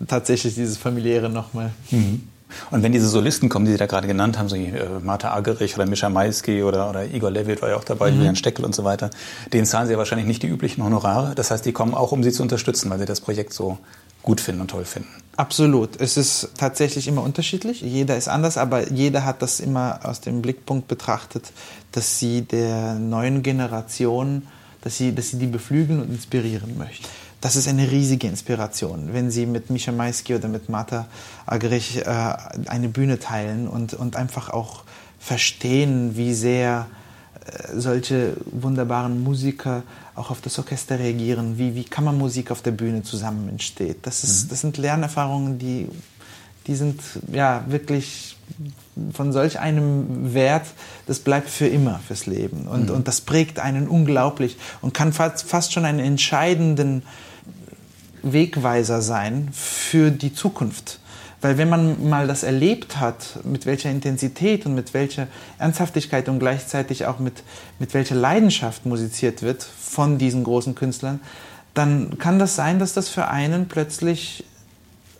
tatsächlich 0.07 0.55
dieses 0.55 0.77
familiäre 0.77 1.29
nochmal. 1.29 1.71
Mhm. 1.91 2.28
Und 2.71 2.83
wenn 2.83 2.91
diese 2.91 3.07
Solisten 3.07 3.49
kommen, 3.49 3.65
die 3.65 3.71
Sie 3.71 3.77
da 3.77 3.85
gerade 3.85 4.07
genannt 4.07 4.37
haben, 4.37 4.49
so 4.49 4.55
wie 4.55 4.65
äh, 4.65 4.99
Martha 5.01 5.33
Agerich 5.33 5.75
oder 5.75 5.85
Mischa 5.85 6.09
Maisky 6.09 6.63
oder, 6.63 6.89
oder 6.89 7.05
Igor 7.05 7.31
Levit 7.31 7.61
war 7.61 7.69
ja 7.69 7.75
auch 7.75 7.83
dabei, 7.83 8.11
mhm. 8.11 8.17
Julian 8.17 8.35
Steckel 8.35 8.65
und 8.65 8.75
so 8.75 8.83
weiter, 8.83 9.09
denen 9.53 9.65
zahlen 9.65 9.87
Sie 9.87 9.93
ja 9.93 9.97
wahrscheinlich 9.97 10.27
nicht 10.27 10.43
die 10.43 10.47
üblichen 10.47 10.83
Honorare. 10.83 11.35
Das 11.35 11.51
heißt, 11.51 11.65
die 11.65 11.71
kommen 11.71 11.93
auch, 11.93 12.11
um 12.11 12.23
Sie 12.23 12.31
zu 12.31 12.43
unterstützen, 12.43 12.89
weil 12.89 12.99
Sie 12.99 13.05
das 13.05 13.21
Projekt 13.21 13.53
so 13.53 13.77
gut 14.21 14.41
finden 14.41 14.61
und 14.61 14.71
toll 14.71 14.85
finden. 14.85 15.09
Absolut. 15.37 15.99
Es 16.01 16.17
ist 16.17 16.49
tatsächlich 16.57 17.07
immer 17.07 17.23
unterschiedlich. 17.23 17.81
Jeder 17.81 18.17
ist 18.17 18.27
anders, 18.27 18.57
aber 18.57 18.91
jeder 18.91 19.23
hat 19.23 19.41
das 19.41 19.59
immer 19.59 20.01
aus 20.03 20.19
dem 20.19 20.41
Blickpunkt 20.41 20.87
betrachtet, 20.87 21.51
dass 21.93 22.19
sie 22.19 22.41
der 22.41 22.95
neuen 22.95 23.41
Generation, 23.43 24.43
dass 24.81 24.97
sie, 24.97 25.15
dass 25.15 25.29
sie 25.29 25.39
die 25.39 25.47
beflügeln 25.47 26.01
und 26.01 26.09
inspirieren 26.09 26.77
möchten 26.77 27.07
das 27.41 27.55
ist 27.55 27.67
eine 27.67 27.89
riesige 27.89 28.27
Inspiration, 28.27 29.13
wenn 29.13 29.31
Sie 29.31 29.45
mit 29.45 29.69
Misha 29.69 29.91
Maisky 29.91 30.35
oder 30.35 30.47
mit 30.47 30.69
Marta 30.69 31.07
Agrich 31.45 31.97
äh, 31.97 32.03
eine 32.67 32.89
Bühne 32.89 33.19
teilen 33.19 33.67
und, 33.67 33.93
und 33.93 34.15
einfach 34.15 34.49
auch 34.49 34.83
verstehen, 35.19 36.17
wie 36.17 36.33
sehr 36.33 36.87
äh, 37.45 37.79
solche 37.79 38.35
wunderbaren 38.51 39.23
Musiker 39.23 39.83
auch 40.15 40.31
auf 40.31 40.41
das 40.41 40.59
Orchester 40.59 40.99
reagieren, 40.99 41.57
wie, 41.57 41.75
wie 41.75 41.85
Kammermusik 41.85 42.51
auf 42.51 42.61
der 42.61 42.71
Bühne 42.71 43.03
zusammen 43.03 43.47
entsteht. 43.47 43.99
Das, 44.01 44.23
ist, 44.23 44.45
mhm. 44.45 44.49
das 44.49 44.61
sind 44.61 44.77
Lernerfahrungen, 44.77 45.59
die, 45.59 45.87
die 46.67 46.75
sind 46.75 47.01
ja 47.31 47.63
wirklich 47.67 48.35
von 49.13 49.31
solch 49.31 49.59
einem 49.59 50.33
Wert, 50.33 50.65
das 51.07 51.19
bleibt 51.19 51.49
für 51.49 51.67
immer 51.67 51.99
fürs 52.05 52.25
Leben. 52.25 52.67
Und, 52.67 52.89
mhm. 52.89 52.95
und 52.95 53.07
das 53.07 53.21
prägt 53.21 53.59
einen 53.59 53.87
unglaublich 53.87 54.57
und 54.81 54.93
kann 54.93 55.13
fast, 55.13 55.47
fast 55.47 55.71
schon 55.71 55.85
einen 55.85 55.99
entscheidenden 55.99 57.03
Wegweiser 58.23 59.01
sein 59.01 59.49
für 59.51 60.11
die 60.11 60.33
Zukunft. 60.33 60.99
Weil 61.41 61.57
wenn 61.57 61.69
man 61.69 62.09
mal 62.09 62.27
das 62.27 62.43
erlebt 62.43 62.99
hat, 62.99 63.39
mit 63.45 63.65
welcher 63.65 63.89
Intensität 63.89 64.65
und 64.65 64.75
mit 64.75 64.93
welcher 64.93 65.27
Ernsthaftigkeit 65.57 66.27
und 66.27 66.39
gleichzeitig 66.39 67.05
auch 67.05 67.19
mit, 67.19 67.43
mit 67.79 67.93
welcher 67.93 68.15
Leidenschaft 68.15 68.85
musiziert 68.85 69.41
wird 69.41 69.63
von 69.63 70.17
diesen 70.17 70.43
großen 70.43 70.75
Künstlern, 70.75 71.21
dann 71.73 72.17
kann 72.17 72.39
das 72.39 72.55
sein, 72.55 72.79
dass 72.79 72.93
das 72.93 73.07
für 73.07 73.29
einen 73.29 73.67
plötzlich 73.67 74.43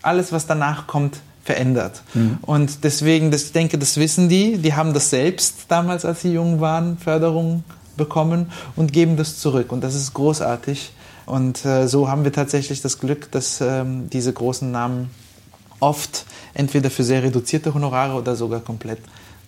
alles, 0.01 0.31
was 0.31 0.45
danach 0.45 0.88
kommt, 0.88 1.21
verändert. 1.43 2.03
Mhm. 2.13 2.38
Und 2.41 2.83
deswegen, 2.83 3.31
das, 3.31 3.43
ich 3.43 3.51
denke, 3.53 3.77
das 3.77 3.97
wissen 3.97 4.29
die, 4.29 4.57
die 4.57 4.73
haben 4.73 4.93
das 4.93 5.09
selbst 5.09 5.65
damals, 5.69 6.05
als 6.05 6.21
sie 6.21 6.33
jung 6.33 6.59
waren, 6.59 6.97
Förderung 6.97 7.63
bekommen 7.97 8.51
und 8.75 8.91
geben 8.93 9.17
das 9.17 9.39
zurück. 9.39 9.71
Und 9.71 9.83
das 9.83 9.95
ist 9.95 10.13
großartig. 10.13 10.91
Und 11.29 11.63
äh, 11.63 11.87
so 11.87 12.09
haben 12.09 12.23
wir 12.23 12.33
tatsächlich 12.33 12.81
das 12.81 12.99
Glück, 12.99 13.31
dass 13.31 13.61
ähm, 13.61 14.09
diese 14.09 14.33
großen 14.33 14.69
Namen 14.69 15.11
oft 15.79 16.25
entweder 16.53 16.89
für 16.89 17.03
sehr 17.03 17.23
reduzierte 17.23 17.73
Honorare 17.73 18.17
oder 18.17 18.35
sogar 18.35 18.59
komplett 18.59 18.99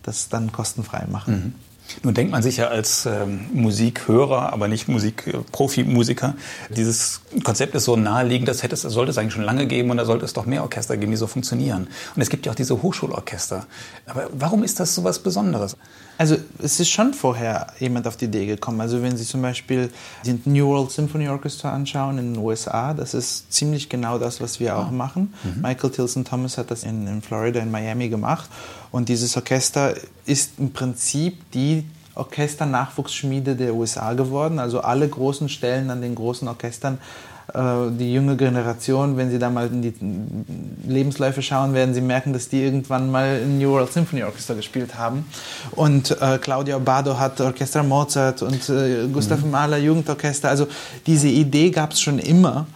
das 0.04 0.30
dann 0.30 0.52
kostenfrei 0.52 1.06
machen. 1.10 1.34
Mhm. 1.34 1.71
Nun 2.04 2.14
denkt 2.14 2.32
man 2.32 2.42
sich 2.42 2.58
ja 2.58 2.68
als 2.68 3.06
ähm, 3.06 3.48
Musikhörer, 3.54 4.54
aber 4.54 4.68
nicht 4.68 4.88
Musik-Profi-Musiker, 4.88 6.36
dieses 6.70 7.22
Konzept 7.44 7.76
ist 7.76 7.86
so 7.86 7.96
naheliegend, 7.96 8.48
das 8.48 8.64
hätte 8.64 8.74
es, 8.74 8.82
sollte 8.82 9.12
es 9.12 9.18
eigentlich 9.18 9.34
schon 9.34 9.44
lange 9.44 9.68
geben 9.68 9.90
und 9.90 9.98
da 9.98 10.06
sollte 10.06 10.26
es 10.26 10.34
doch 10.34 10.46
mehr 10.46 10.64
Orchester 10.64 10.98
geben, 10.98 11.12
die 11.12 11.18
so 11.18 11.28
funktionieren. 11.28 11.88
Und 12.16 12.22
es 12.22 12.30
gibt 12.30 12.46
ja 12.46 12.52
auch 12.52 12.56
diese 12.56 12.82
Hochschulorchester. 12.82 13.66
Aber 14.06 14.30
warum 14.34 14.64
ist 14.64 14.80
das 14.80 14.96
so 14.96 15.04
was 15.04 15.20
Besonderes? 15.20 15.78
Also 16.18 16.38
es 16.60 16.80
ist 16.80 16.90
schon 16.90 17.16
vorher 17.16 17.74
jemand 17.80 18.08
auf 18.08 18.16
die 18.16 18.26
Idee 18.26 18.46
gekommen. 18.46 18.80
Also 18.80 19.02
wenn 19.02 19.18
Sie 19.18 19.26
zum 19.26 19.42
Beispiel 19.42 19.90
die 20.24 20.40
New 20.46 20.68
World 20.68 20.92
Symphony 20.92 21.28
Orchestra 21.28 21.74
anschauen 21.74 22.20
in 22.20 22.34
den 22.34 22.44
USA, 22.44 22.94
das 22.94 23.16
ist 23.16 23.52
ziemlich 23.52 23.90
genau 23.90 24.20
das, 24.20 24.40
was 24.40 24.60
wir 24.60 24.78
auch 24.78 24.90
ah. 24.90 24.92
machen. 24.92 25.34
Mhm. 25.44 25.64
Michael 25.64 25.90
Tilson 25.90 26.24
Thomas 26.24 26.60
hat 26.60 26.70
das 26.70 26.84
in, 26.84 27.08
in 27.08 27.24
Florida, 27.24 27.60
in 27.60 27.72
Miami 27.72 28.10
gemacht. 28.10 28.50
Und 28.92 29.10
dieses 29.10 29.36
Orchester 29.38 29.94
ist 30.26 30.54
im 30.60 30.74
Prinzip 30.74 31.52
die 31.52 31.86
Orchesternachwuchsschmiede 32.16 33.56
der 33.56 33.74
USA 33.74 34.14
geworden. 34.14 34.60
Also 34.60 34.82
alle 34.82 35.08
großen 35.08 35.50
Stellen 35.50 35.90
an 35.90 36.02
den 36.02 36.16
großen 36.16 36.48
Orchestern 36.48 36.98
äh, 37.54 37.92
die 37.92 38.14
junge 38.14 38.38
Generation, 38.38 39.18
wenn 39.18 39.30
Sie 39.30 39.40
da 39.40 39.50
mal 39.50 39.68
in 39.68 39.82
die 39.82 39.94
Lebensläufe 40.88 41.42
schauen, 41.42 41.74
werden 41.74 41.94
Sie 41.94 42.02
merken, 42.02 42.34
dass 42.34 42.50
die 42.50 42.62
irgendwann 42.62 43.10
mal 43.10 43.40
in 43.40 43.60
New 43.60 43.72
World 43.72 43.92
Symphony 43.92 44.24
Orchestra 44.24 44.54
gespielt 44.54 44.96
haben. 44.96 45.26
Und 45.72 46.12
äh, 46.22 46.38
Claudia 46.38 46.78
Bado 46.80 47.18
hat 47.18 47.40
Orchester 47.42 47.84
Mozart 47.84 48.42
und 48.42 48.70
äh, 48.70 49.08
Gustav 49.12 49.42
mhm. 49.42 49.52
Mahler 49.52 49.78
Jugendorchester. 49.78 50.50
Also 50.50 50.68
diese 51.08 51.28
Idee 51.28 51.72
gab 51.72 51.94
es 51.94 52.02
schon 52.02 52.20
immer. 52.20 52.68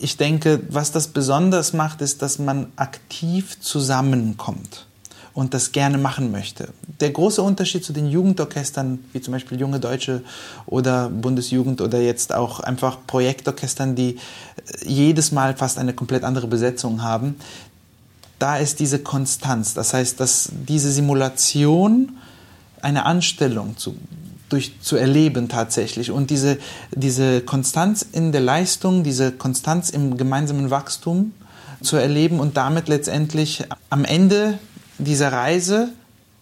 Ich 0.00 0.16
denke, 0.16 0.60
was 0.68 0.92
das 0.92 1.08
besonders 1.08 1.72
macht, 1.72 2.00
ist, 2.00 2.22
dass 2.22 2.38
man 2.38 2.72
aktiv 2.76 3.60
zusammenkommt 3.60 4.86
und 5.32 5.54
das 5.54 5.72
gerne 5.72 5.98
machen 5.98 6.32
möchte. 6.32 6.68
Der 7.00 7.10
große 7.10 7.42
Unterschied 7.42 7.84
zu 7.84 7.92
den 7.92 8.06
Jugendorchestern, 8.06 8.98
wie 9.12 9.20
zum 9.20 9.32
Beispiel 9.32 9.60
Junge 9.60 9.80
Deutsche 9.80 10.22
oder 10.66 11.08
Bundesjugend 11.08 11.80
oder 11.80 12.00
jetzt 12.00 12.34
auch 12.34 12.60
einfach 12.60 12.98
Projektorchestern, 13.06 13.94
die 13.94 14.18
jedes 14.84 15.32
Mal 15.32 15.56
fast 15.56 15.78
eine 15.78 15.94
komplett 15.94 16.24
andere 16.24 16.46
Besetzung 16.46 17.02
haben, 17.02 17.36
da 18.38 18.56
ist 18.56 18.80
diese 18.80 18.98
Konstanz. 18.98 19.74
Das 19.74 19.94
heißt, 19.94 20.18
dass 20.18 20.50
diese 20.66 20.90
Simulation 20.90 22.16
eine 22.82 23.04
Anstellung 23.04 23.76
zu, 23.76 23.94
durch, 24.48 24.80
zu 24.80 24.96
erleben 24.96 25.48
tatsächlich 25.48 26.10
und 26.10 26.30
diese, 26.30 26.58
diese 26.94 27.42
Konstanz 27.42 28.04
in 28.10 28.32
der 28.32 28.40
Leistung, 28.40 29.04
diese 29.04 29.32
Konstanz 29.32 29.90
im 29.90 30.16
gemeinsamen 30.16 30.70
Wachstum 30.70 31.32
zu 31.82 31.96
erleben 31.96 32.40
und 32.40 32.56
damit 32.56 32.88
letztendlich 32.88 33.64
am 33.90 34.04
Ende 34.04 34.58
dieser 35.04 35.32
Reise 35.32 35.88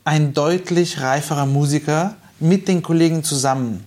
ein 0.04 0.34
deutlich 0.34 1.00
reiferer 1.00 1.46
Musiker 1.46 2.16
mit 2.40 2.68
den 2.68 2.82
Kollegen 2.82 3.24
zusammen 3.24 3.84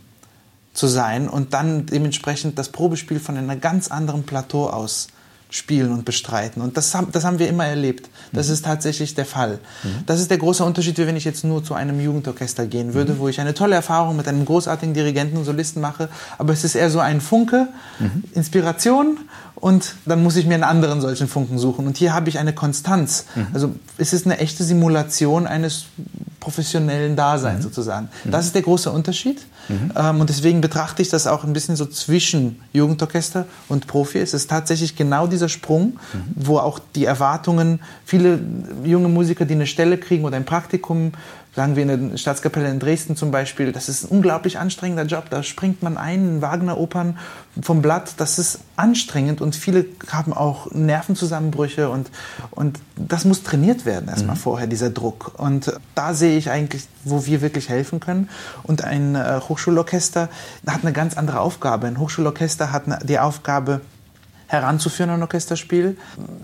zu 0.74 0.88
sein 0.88 1.28
und 1.28 1.54
dann 1.54 1.86
dementsprechend 1.86 2.58
das 2.58 2.70
Probespiel 2.70 3.20
von 3.20 3.38
einer 3.38 3.56
ganz 3.56 3.90
anderen 3.90 4.24
Plateau 4.24 4.70
aus 4.70 5.08
spielen 5.52 5.92
und 5.92 6.06
bestreiten. 6.06 6.62
Und 6.62 6.78
das, 6.78 6.98
das 7.12 7.24
haben 7.26 7.38
wir 7.38 7.50
immer 7.50 7.66
erlebt. 7.66 8.10
Das 8.32 8.48
mhm. 8.48 8.54
ist 8.54 8.66
tatsächlich 8.66 9.14
der 9.14 9.26
Fall. 9.26 9.60
Mhm. 9.84 9.90
Das 10.06 10.20
ist 10.20 10.32
der 10.32 10.38
große 10.38 10.64
Unterschied, 10.64 10.98
wie 10.98 11.06
wenn 11.06 11.18
ich 11.18 11.26
jetzt 11.26 11.44
nur 11.44 11.64
zu 11.64 11.74
einem 11.74 12.00
Jugendorchester 12.00 12.66
gehen 12.66 12.94
würde, 12.94 13.14
mhm. 13.14 13.20
wo 13.20 13.28
ich 13.28 13.40
eine 13.40 13.54
tolle 13.54 13.76
Erfahrung 13.76 14.16
mit 14.16 14.28
einem 14.28 14.46
großartigen 14.46 14.94
Dirigenten 14.94 15.38
und 15.38 15.44
Solisten 15.44 15.82
mache. 15.82 16.10
Aber 16.38 16.54
es 16.54 16.64
ist 16.64 16.76
eher 16.76 16.90
so 16.90 17.00
ein 17.00 17.20
Funke, 17.20 17.68
mhm. 18.00 18.24
Inspiration 18.34 19.18
und 19.56 19.96
dann 20.06 20.24
muss 20.24 20.38
ich 20.38 20.48
mir 20.48 20.56
einen 20.56 20.64
anderen 20.64 21.02
solchen 21.02 21.28
Funken 21.28 21.60
suchen. 21.60 21.86
Und 21.86 21.98
hier 21.98 22.14
habe 22.14 22.30
ich 22.30 22.40
eine 22.40 22.54
Konstanz. 22.54 23.26
Mhm. 23.36 23.48
Also 23.54 23.76
es 23.98 24.14
ist 24.14 24.26
eine 24.26 24.40
echte 24.40 24.64
Simulation 24.64 25.48
eines 25.48 25.86
professionellen 26.42 27.16
Daseins 27.16 27.60
mhm. 27.60 27.64
sozusagen. 27.64 28.10
Mhm. 28.26 28.32
Das 28.32 28.46
ist 28.46 28.56
der 28.56 28.64
große 28.64 28.92
Unterschied. 28.92 29.40
Mhm. 29.70 29.92
Ähm, 29.96 30.20
und 30.20 30.30
deswegen 30.30 30.60
betrachte 30.60 31.02
ich 31.02 31.08
das 31.08 31.28
auch 31.28 31.46
ein 31.46 31.54
bisschen 31.54 31.78
so 31.78 31.86
zwischen 31.86 32.60
Jugendorchester 32.74 33.46
und 33.70 33.88
Profi. 33.88 34.18
Es 34.18 34.34
ist 34.34 34.50
tatsächlich 34.50 34.98
genau 34.98 35.28
dieser 35.28 35.48
Sprung, 35.48 36.00
mhm. 36.14 36.24
wo 36.36 36.58
auch 36.58 36.80
die 36.96 37.06
Erwartungen, 37.06 37.80
viele 38.04 38.40
junge 38.84 39.08
Musiker, 39.08 39.46
die 39.46 39.54
eine 39.54 39.68
Stelle 39.68 39.98
kriegen 39.98 40.26
oder 40.26 40.36
ein 40.36 40.46
Praktikum 40.46 41.14
sagen 41.54 41.76
wir 41.76 41.84
in 41.84 42.12
der 42.12 42.18
Staatskapelle 42.18 42.70
in 42.70 42.80
Dresden 42.80 43.16
zum 43.16 43.32
Beispiel, 43.32 43.72
das 43.74 43.90
ist 43.90 44.04
ein 44.04 44.08
unglaublich 44.08 44.58
anstrengender 44.58 45.04
Job. 45.04 45.30
Da 45.30 45.44
springt 45.44 45.84
man 45.84 45.98
ein 45.98 46.26
in 46.26 46.42
Wagner-Opern 46.42 47.18
vom 47.62 47.82
Blatt. 47.82 48.14
Das 48.18 48.40
ist 48.40 48.60
anstrengend 48.78 49.42
und 49.42 49.56
viele 49.56 49.86
haben 50.10 50.32
auch 50.32 50.72
Nervenzusammenbrüche 50.72 51.90
und, 51.90 52.10
und 52.52 52.80
das 52.96 53.26
muss 53.26 53.44
trainiert 53.44 53.86
werden 53.86 54.08
erstmal 54.08 54.36
mhm. 54.36 54.40
vorher, 54.40 54.68
dieser 54.68 54.90
Druck. 54.90 55.34
Und 55.38 55.74
da 55.94 56.14
sehe 56.14 56.38
ich 56.38 56.50
eigentlich, 56.50 56.88
wo 57.04 57.26
wir 57.26 57.42
wirklich 57.42 57.68
helfen 57.68 58.00
können. 58.00 58.30
Und 58.64 58.84
ein 58.84 59.16
äh, 59.16 59.42
Hochschulorchester 59.48 60.30
hat 60.66 60.84
eine 60.84 60.94
ganz 60.94 61.18
andere 61.18 61.42
Aufgabe. 61.42 61.88
Ein 61.88 62.00
Hochschulorchester 62.00 62.72
hat 62.72 62.84
die 63.04 63.20
Aufgabe, 63.20 63.82
heranzuführen 64.52 65.10
an 65.12 65.22
Orchesterspiel. 65.22 65.98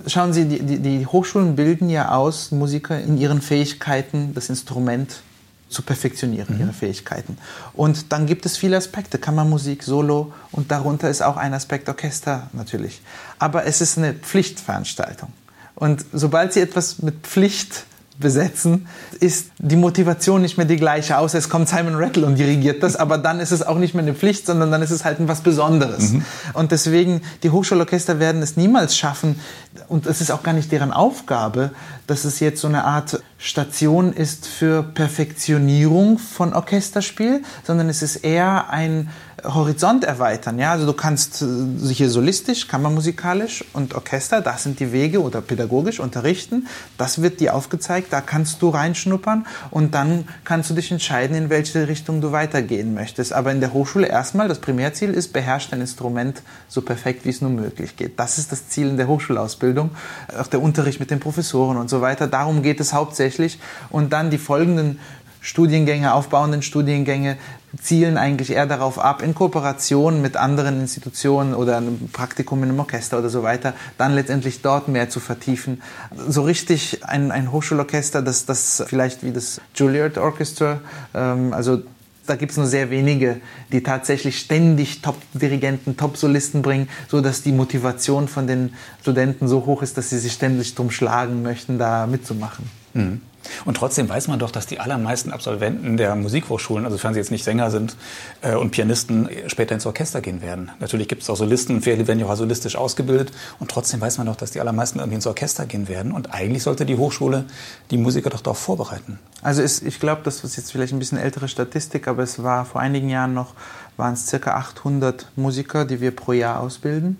Schauen 0.08 0.32
Sie, 0.32 0.46
die, 0.46 0.60
die, 0.60 0.80
die 0.80 1.06
Hochschulen 1.06 1.58
bilden 1.58 1.90
ja 1.90 2.16
aus, 2.16 2.52
Musiker 2.52 2.98
in 2.98 3.18
ihren 3.18 3.42
Fähigkeiten, 3.42 4.34
das 4.34 4.50
Instrument 4.50 5.22
zu 5.68 5.82
perfektionieren, 5.82 6.56
mhm. 6.56 6.62
ihre 6.62 6.74
Fähigkeiten. 6.74 7.38
Und 7.74 8.14
dann 8.14 8.26
gibt 8.26 8.46
es 8.46 8.56
viele 8.56 8.78
Aspekte, 8.78 9.18
Kammermusik, 9.18 9.84
Solo 9.84 10.32
und 10.54 10.72
darunter 10.72 11.10
ist 11.10 11.22
auch 11.22 11.36
ein 11.36 11.54
Aspekt 11.54 11.90
Orchester 11.90 12.50
natürlich. 12.54 13.02
Aber 13.40 13.66
es 13.66 13.82
ist 13.82 13.98
eine 13.98 14.14
Pflichtveranstaltung. 14.14 15.34
Und 15.76 16.06
sobald 16.14 16.54
Sie 16.54 16.62
etwas 16.62 17.00
mit 17.00 17.28
Pflicht 17.28 17.86
besetzen, 18.20 18.88
ist 19.20 19.52
die 19.60 19.76
Motivation 19.76 20.42
nicht 20.42 20.58
mehr 20.58 20.66
die 20.66 20.78
gleiche, 20.78 21.18
außer 21.18 21.38
es 21.38 21.50
kommt 21.50 21.70
Simon 21.70 21.96
Rattle 21.96 22.26
und 22.26 22.36
dirigiert 22.36 22.82
das, 22.82 22.96
aber 22.96 23.18
dann 23.18 23.40
ist 23.40 23.52
es 23.52 23.62
auch 23.62 23.78
nicht 23.78 23.94
mehr 23.94 24.04
eine 24.04 24.14
Pflicht, 24.14 24.46
sondern 24.46 24.72
dann 24.72 24.82
ist 24.82 24.92
es 24.92 25.06
halt 25.06 25.20
etwas 25.20 25.42
Besonderes. 25.42 26.14
Mhm. 26.14 26.26
Und 26.54 26.72
deswegen, 26.72 27.22
die 27.44 27.52
Hochschulorchester 27.52 28.20
werden 28.20 28.42
es 28.42 28.58
niemals 28.58 28.98
schaffen, 28.98 29.40
und 29.88 30.08
es 30.08 30.22
ist 30.22 30.32
auch 30.32 30.44
gar 30.44 30.54
nicht 30.54 30.72
deren 30.72 30.92
Aufgabe, 30.92 31.72
dass 32.08 32.26
es 32.26 32.40
jetzt 32.40 32.62
so 32.62 32.68
eine 32.68 32.84
Art 32.84 33.22
Station 33.38 34.12
ist 34.12 34.48
für 34.48 34.82
Perfektionierung 34.82 36.18
von 36.18 36.54
Orchesterspiel, 36.54 37.44
sondern 37.64 37.90
es 37.90 38.02
ist 38.02 38.18
eher 38.18 38.70
ein 38.72 39.10
Horizont 39.44 40.04
erweitern. 40.04 40.58
Ja? 40.58 40.72
Also 40.72 40.86
du 40.86 40.94
kannst 40.94 41.42
äh, 41.42 41.94
hier 41.94 42.10
solistisch, 42.10 42.68
kammermusikalisch 42.68 43.64
und 43.74 43.94
Orchester, 43.94 44.42
das 44.42 44.64
sind 44.64 44.80
die 44.80 44.92
Wege 44.92 45.22
oder 45.22 45.42
pädagogisch 45.42 46.00
unterrichten. 46.00 46.68
Das 46.98 47.22
wird 47.22 47.40
dir 47.40 47.56
aufgezeigt, 47.56 48.12
da 48.12 48.22
kannst 48.22 48.62
du 48.62 48.70
reinschnuppern 48.70 49.46
und 49.70 49.94
dann 49.94 50.28
kannst 50.44 50.70
du 50.70 50.74
dich 50.74 50.92
entscheiden, 50.92 51.36
in 51.36 51.50
welche 51.50 51.88
Richtung 51.88 52.22
du 52.22 52.32
weitergehen 52.32 52.94
möchtest. 52.94 53.34
Aber 53.34 53.52
in 53.52 53.60
der 53.60 53.74
Hochschule 53.74 54.08
erstmal, 54.08 54.48
das 54.48 54.60
Primärziel 54.60 55.12
ist, 55.12 55.34
beherrscht 55.34 55.72
dein 55.72 55.82
Instrument 55.82 56.42
so 56.68 56.82
perfekt, 56.82 57.26
wie 57.26 57.30
es 57.30 57.42
nur 57.42 57.52
möglich 57.52 57.96
geht. 57.96 58.20
Das 58.20 58.38
ist 58.38 58.52
das 58.52 58.70
Ziel 58.70 58.90
in 58.90 58.98
der 58.98 59.08
Hochschulausbildung, 59.08 59.92
auch 60.40 60.48
der 60.48 60.62
Unterricht 60.62 61.00
mit 61.00 61.12
den 61.12 61.20
Professoren 61.20 61.78
und 61.78 61.90
so 61.90 62.02
weiter. 62.02 62.28
Darum 62.28 62.64
geht 62.64 62.80
es 62.80 62.94
hauptsächlich. 62.94 63.60
Und 63.90 64.14
dann 64.14 64.32
die 64.32 64.38
folgenden 64.38 65.00
Studiengänge, 65.48 66.14
aufbauenden 66.14 66.62
Studiengänge 66.62 67.38
zielen 67.82 68.18
eigentlich 68.18 68.52
eher 68.52 68.66
darauf 68.66 69.00
ab, 69.00 69.22
in 69.22 69.36
Kooperation 69.36 70.22
mit 70.22 70.38
anderen 70.38 70.82
Institutionen 70.82 71.54
oder 71.54 71.78
einem 71.78 72.10
Praktikum 72.10 72.64
in 72.64 72.70
einem 72.70 72.80
Orchester 72.80 73.20
oder 73.20 73.30
so 73.30 73.44
weiter, 73.44 73.74
dann 73.98 74.14
letztendlich 74.14 74.62
dort 74.62 74.88
mehr 74.88 75.10
zu 75.10 75.20
vertiefen. 75.20 75.82
So 76.28 76.44
richtig 76.44 77.06
ein, 77.06 77.32
ein 77.32 77.52
Hochschulorchester, 77.52 78.22
das, 78.22 78.46
das 78.46 78.84
vielleicht 78.88 79.24
wie 79.24 79.32
das 79.32 79.62
Juilliard 79.76 80.18
Orchestra, 80.18 80.80
ähm, 81.14 81.54
also 81.54 81.82
da 82.28 82.36
gibt 82.36 82.52
es 82.52 82.58
nur 82.58 82.68
sehr 82.68 82.90
wenige, 82.90 83.40
die 83.72 83.82
tatsächlich 83.82 84.38
ständig 84.40 85.02
Top-Dirigenten, 85.02 85.96
Top-Solisten 85.96 86.62
bringen, 86.62 86.90
sodass 87.08 87.42
die 87.42 87.54
Motivation 87.54 88.28
von 88.28 88.48
den 88.48 88.74
Studenten 89.02 89.48
so 89.48 89.66
hoch 89.66 89.82
ist, 89.82 89.98
dass 89.98 90.10
sie 90.10 90.20
sich 90.20 90.34
ständig 90.34 90.76
drum 90.76 90.92
schlagen 90.92 91.42
möchten, 91.42 91.80
da 91.80 92.06
mitzumachen. 92.06 92.70
Mhm. 92.94 93.22
Und 93.66 93.78
trotzdem 93.78 94.10
weiß 94.10 94.28
man 94.28 94.40
doch, 94.40 94.52
dass 94.52 94.66
die 94.66 94.80
allermeisten 94.80 95.32
Absolventen 95.32 95.98
der 95.98 96.16
Musikhochschulen, 96.16 96.86
also 96.86 97.02
wenn 97.04 97.14
sie 97.14 97.20
jetzt 97.20 97.32
nicht 97.32 97.44
Sänger 97.44 97.72
sind 97.72 97.96
äh, 98.42 98.56
und 98.56 98.72
Pianisten, 98.72 99.30
später 99.48 99.76
ins 99.76 99.86
Orchester 99.86 100.22
gehen 100.22 100.42
werden. 100.42 100.72
Natürlich 100.80 101.08
gibt 101.08 101.24
es 101.24 101.30
auch 101.30 101.36
Solisten, 101.36 101.82
viele 101.82 102.08
werden 102.08 102.20
ja 102.20 102.26
auch 102.26 102.36
solistisch 102.36 102.76
ausgebildet. 102.76 103.32
Und 103.60 103.72
trotzdem 103.72 104.02
weiß 104.02 104.18
man 104.18 104.28
doch, 104.28 104.36
dass 104.36 104.52
die 104.52 104.60
allermeisten 104.60 105.00
irgendwie 105.00 105.16
ins 105.16 105.28
Orchester 105.28 105.66
gehen 105.66 105.88
werden. 105.88 106.12
Und 106.12 106.34
eigentlich 106.34 106.64
sollte 106.64 106.86
die 106.86 106.98
Hochschule 106.98 107.46
die 107.92 107.98
Musiker 107.98 108.30
doch 108.30 108.42
darauf 108.42 108.60
vorbereiten. 108.60 109.20
Also 109.42 109.62
es, 109.62 109.82
ich 109.82 110.00
glaube, 110.00 110.22
das 110.24 110.44
ist 110.44 110.58
jetzt 110.58 110.72
vielleicht 110.72 110.94
ein 110.94 111.00
bisschen 111.00 111.18
ältere 111.18 111.48
Statistik, 111.48 112.08
aber 112.08 112.24
es 112.24 112.42
war 112.42 112.66
vor 112.66 112.82
einigen 112.82 113.10
Jahren 113.10 113.34
noch, 113.34 113.54
waren 113.96 114.14
es 114.14 114.28
circa 114.28 114.56
800 114.56 115.28
Musiker, 115.36 115.86
die 115.86 116.02
wir 116.02 116.16
pro 116.16 116.34
Jahr 116.34 116.60
ausbilden. 116.60 117.18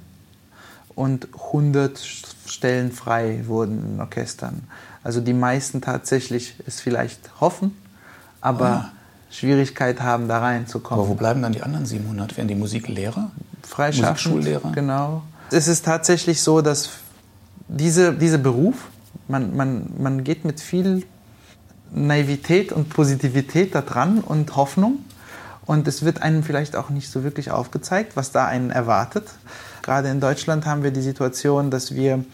Und 0.96 1.28
100 1.34 2.00
Stellen 2.48 2.92
frei 2.92 3.44
wurden 3.46 3.94
in 3.94 4.00
Orchestern. 4.00 4.64
Also 5.08 5.22
die 5.22 5.32
meisten 5.32 5.80
tatsächlich 5.80 6.56
es 6.68 6.82
vielleicht 6.82 7.40
hoffen, 7.40 7.78
aber 8.42 8.90
oh. 8.92 9.34
Schwierigkeit 9.34 10.02
haben, 10.02 10.28
da 10.28 10.40
reinzukommen. 10.40 11.00
Aber 11.00 11.10
wo 11.10 11.14
bleiben 11.14 11.42
dann 11.42 11.54
die 11.54 11.64
anderen 11.64 11.86
700? 11.86 12.36
Werden 12.36 12.50
die 12.50 12.56
Musiklehrer? 12.56 13.32
Freischaffend, 13.64 14.36
Musikschullehrer? 14.36 14.74
Genau. 14.74 15.24
Es 15.50 15.70
ist 15.70 15.86
tatsächlich 15.86 16.42
so, 16.42 16.60
dass 16.60 16.90
diese, 17.70 18.16
dieser 18.16 18.38
Beruf, 18.38 18.90
man, 19.30 19.56
man, 19.56 19.94
man 19.98 20.26
geht 20.26 20.44
mit 20.44 20.60
viel 20.60 21.06
Naivität 21.94 22.74
und 22.74 22.90
Positivität 22.90 23.76
da 23.76 23.84
dran 23.84 24.20
und 24.20 24.58
Hoffnung. 24.58 25.06
Und 25.66 25.88
es 25.88 26.04
wird 26.04 26.22
einem 26.22 26.44
vielleicht 26.44 26.76
auch 26.76 26.90
nicht 26.90 27.10
so 27.10 27.24
wirklich 27.24 27.50
aufgezeigt, 27.50 28.18
was 28.18 28.34
da 28.34 28.46
einen 28.46 28.72
erwartet. 28.72 29.30
Gerade 29.84 30.10
in 30.10 30.20
Deutschland 30.20 30.66
haben 30.66 30.84
wir 30.84 30.92
die 30.92 31.02
Situation, 31.02 31.72
dass 31.72 31.96
wir 31.96 32.26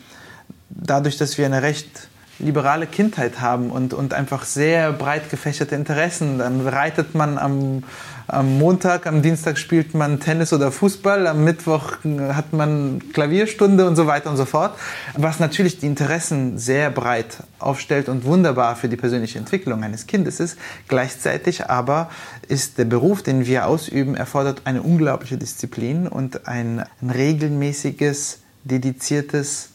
dadurch, 0.72 1.20
dass 1.20 1.38
wir 1.38 1.46
eine 1.46 1.62
recht 1.62 2.08
liberale 2.40 2.88
Kindheit 2.88 3.42
haben 3.42 3.70
und, 3.70 3.94
und 3.94 4.14
einfach 4.14 4.44
sehr 4.44 4.92
breit 4.92 5.30
gefächerte 5.30 5.76
Interessen. 5.76 6.40
Dann 6.40 6.68
reitet 6.68 7.14
man 7.14 7.38
am, 7.38 7.84
am 8.28 8.58
Montag, 8.58 9.06
am 9.06 9.22
Dienstag 9.22 9.58
spielt 9.58 9.94
man 9.94 10.20
Tennis 10.20 10.52
oder 10.52 10.72
Fußball, 10.72 11.28
am 11.28 11.44
Mittwoch 11.44 11.94
hat 12.34 12.52
man 12.52 13.02
Klavierstunde 13.14 13.86
und 13.86 13.96
so 13.96 14.08
weiter 14.08 14.30
und 14.30 14.38
so 14.38 14.46
fort. 14.46 14.78
Was 15.16 15.40
natürlich 15.40 15.78
die 15.80 15.86
Interessen 15.86 16.58
sehr 16.58 16.90
breit 16.90 17.38
aufstellt 17.60 18.10
und 18.10 18.26
wunderbar 18.26 18.76
für 18.76 18.90
die 18.90 18.98
persönliche 18.98 19.38
Entwicklung 19.38 19.84
eines 19.84 20.08
Kindes 20.08 20.40
ist. 20.40 20.58
Gleichzeitig 20.88 21.70
aber 21.70 22.10
ist 22.48 22.78
der 22.78 22.86
Beruf, 22.86 23.22
den 23.22 23.46
wir 23.46 23.68
ausüben, 23.68 24.16
erfordert 24.16 24.62
eine 24.66 24.82
unglaubliche 24.82 25.38
Disziplin 25.38 26.08
und 26.08 26.48
ein, 26.48 26.84
ein 27.02 27.10
regelmäßiges, 27.10 28.40
dediziertes 28.64 29.70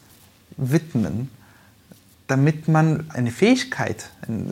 Widmen 0.57 1.29
damit 2.29 2.67
man 2.67 3.09
eine 3.09 3.31
Fähigkeit 3.31 4.09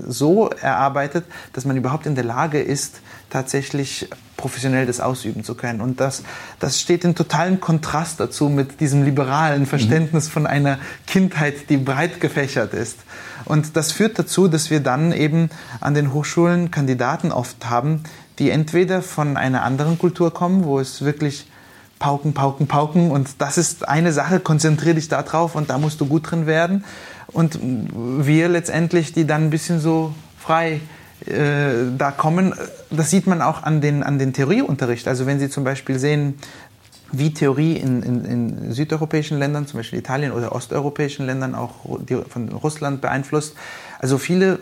so 0.07 0.49
erarbeitet, 0.49 1.25
dass 1.53 1.63
man 1.63 1.77
überhaupt 1.77 2.07
in 2.07 2.15
der 2.15 2.23
Lage 2.23 2.59
ist, 2.59 3.01
tatsächlich 3.29 4.09
professionell 4.35 4.87
das 4.87 4.99
ausüben 4.99 5.43
zu 5.43 5.53
können. 5.53 5.79
Und 5.79 5.99
das, 5.99 6.23
das 6.59 6.81
steht 6.81 7.03
in 7.03 7.13
totalem 7.13 7.59
Kontrast 7.59 8.19
dazu 8.19 8.49
mit 8.49 8.79
diesem 8.79 9.03
liberalen 9.03 9.67
Verständnis 9.67 10.27
mhm. 10.27 10.31
von 10.31 10.47
einer 10.47 10.79
Kindheit, 11.05 11.69
die 11.69 11.77
breit 11.77 12.19
gefächert 12.19 12.73
ist. 12.73 12.97
Und 13.45 13.75
das 13.75 13.91
führt 13.91 14.17
dazu, 14.17 14.47
dass 14.47 14.71
wir 14.71 14.79
dann 14.79 15.11
eben 15.11 15.49
an 15.79 15.93
den 15.93 16.13
Hochschulen 16.13 16.71
Kandidaten 16.71 17.31
oft 17.31 17.69
haben, 17.69 18.03
die 18.39 18.49
entweder 18.49 19.03
von 19.03 19.37
einer 19.37 19.63
anderen 19.63 19.99
Kultur 19.99 20.33
kommen, 20.33 20.63
wo 20.63 20.79
es 20.79 21.03
wirklich 21.03 21.47
pauken, 21.99 22.33
pauken, 22.33 22.67
pauken 22.67 23.11
und 23.11 23.41
das 23.41 23.57
ist 23.57 23.87
eine 23.87 24.13
Sache, 24.13 24.39
konzentriere 24.39 24.95
dich 24.95 25.07
da 25.07 25.23
drauf 25.23 25.55
und 25.55 25.69
da 25.69 25.77
musst 25.77 25.99
du 25.99 26.05
gut 26.05 26.29
drin 26.29 26.45
werden. 26.45 26.83
Und 27.27 27.59
wir 27.61 28.49
letztendlich, 28.49 29.13
die 29.13 29.27
dann 29.27 29.45
ein 29.45 29.49
bisschen 29.49 29.79
so 29.79 30.13
frei 30.39 30.81
äh, 31.25 31.91
da 31.97 32.11
kommen, 32.11 32.53
das 32.89 33.09
sieht 33.09 33.27
man 33.27 33.41
auch 33.41 33.63
an 33.63 33.81
den, 33.81 34.03
an 34.03 34.19
den 34.19 34.33
Theorieunterricht. 34.33 35.07
Also 35.07 35.25
wenn 35.25 35.39
Sie 35.39 35.49
zum 35.49 35.63
Beispiel 35.63 35.99
sehen, 35.99 36.35
wie 37.11 37.33
Theorie 37.33 37.73
in, 37.73 38.03
in, 38.03 38.25
in, 38.25 38.71
südeuropäischen 38.73 39.39
Ländern, 39.39 39.65
zum 39.65 39.79
Beispiel 39.79 39.99
Italien 39.99 40.31
oder 40.31 40.53
osteuropäischen 40.53 41.25
Ländern, 41.25 41.55
auch 41.55 41.85
von 42.29 42.49
Russland 42.49 43.01
beeinflusst. 43.01 43.55
Also 43.99 44.17
viele, 44.17 44.59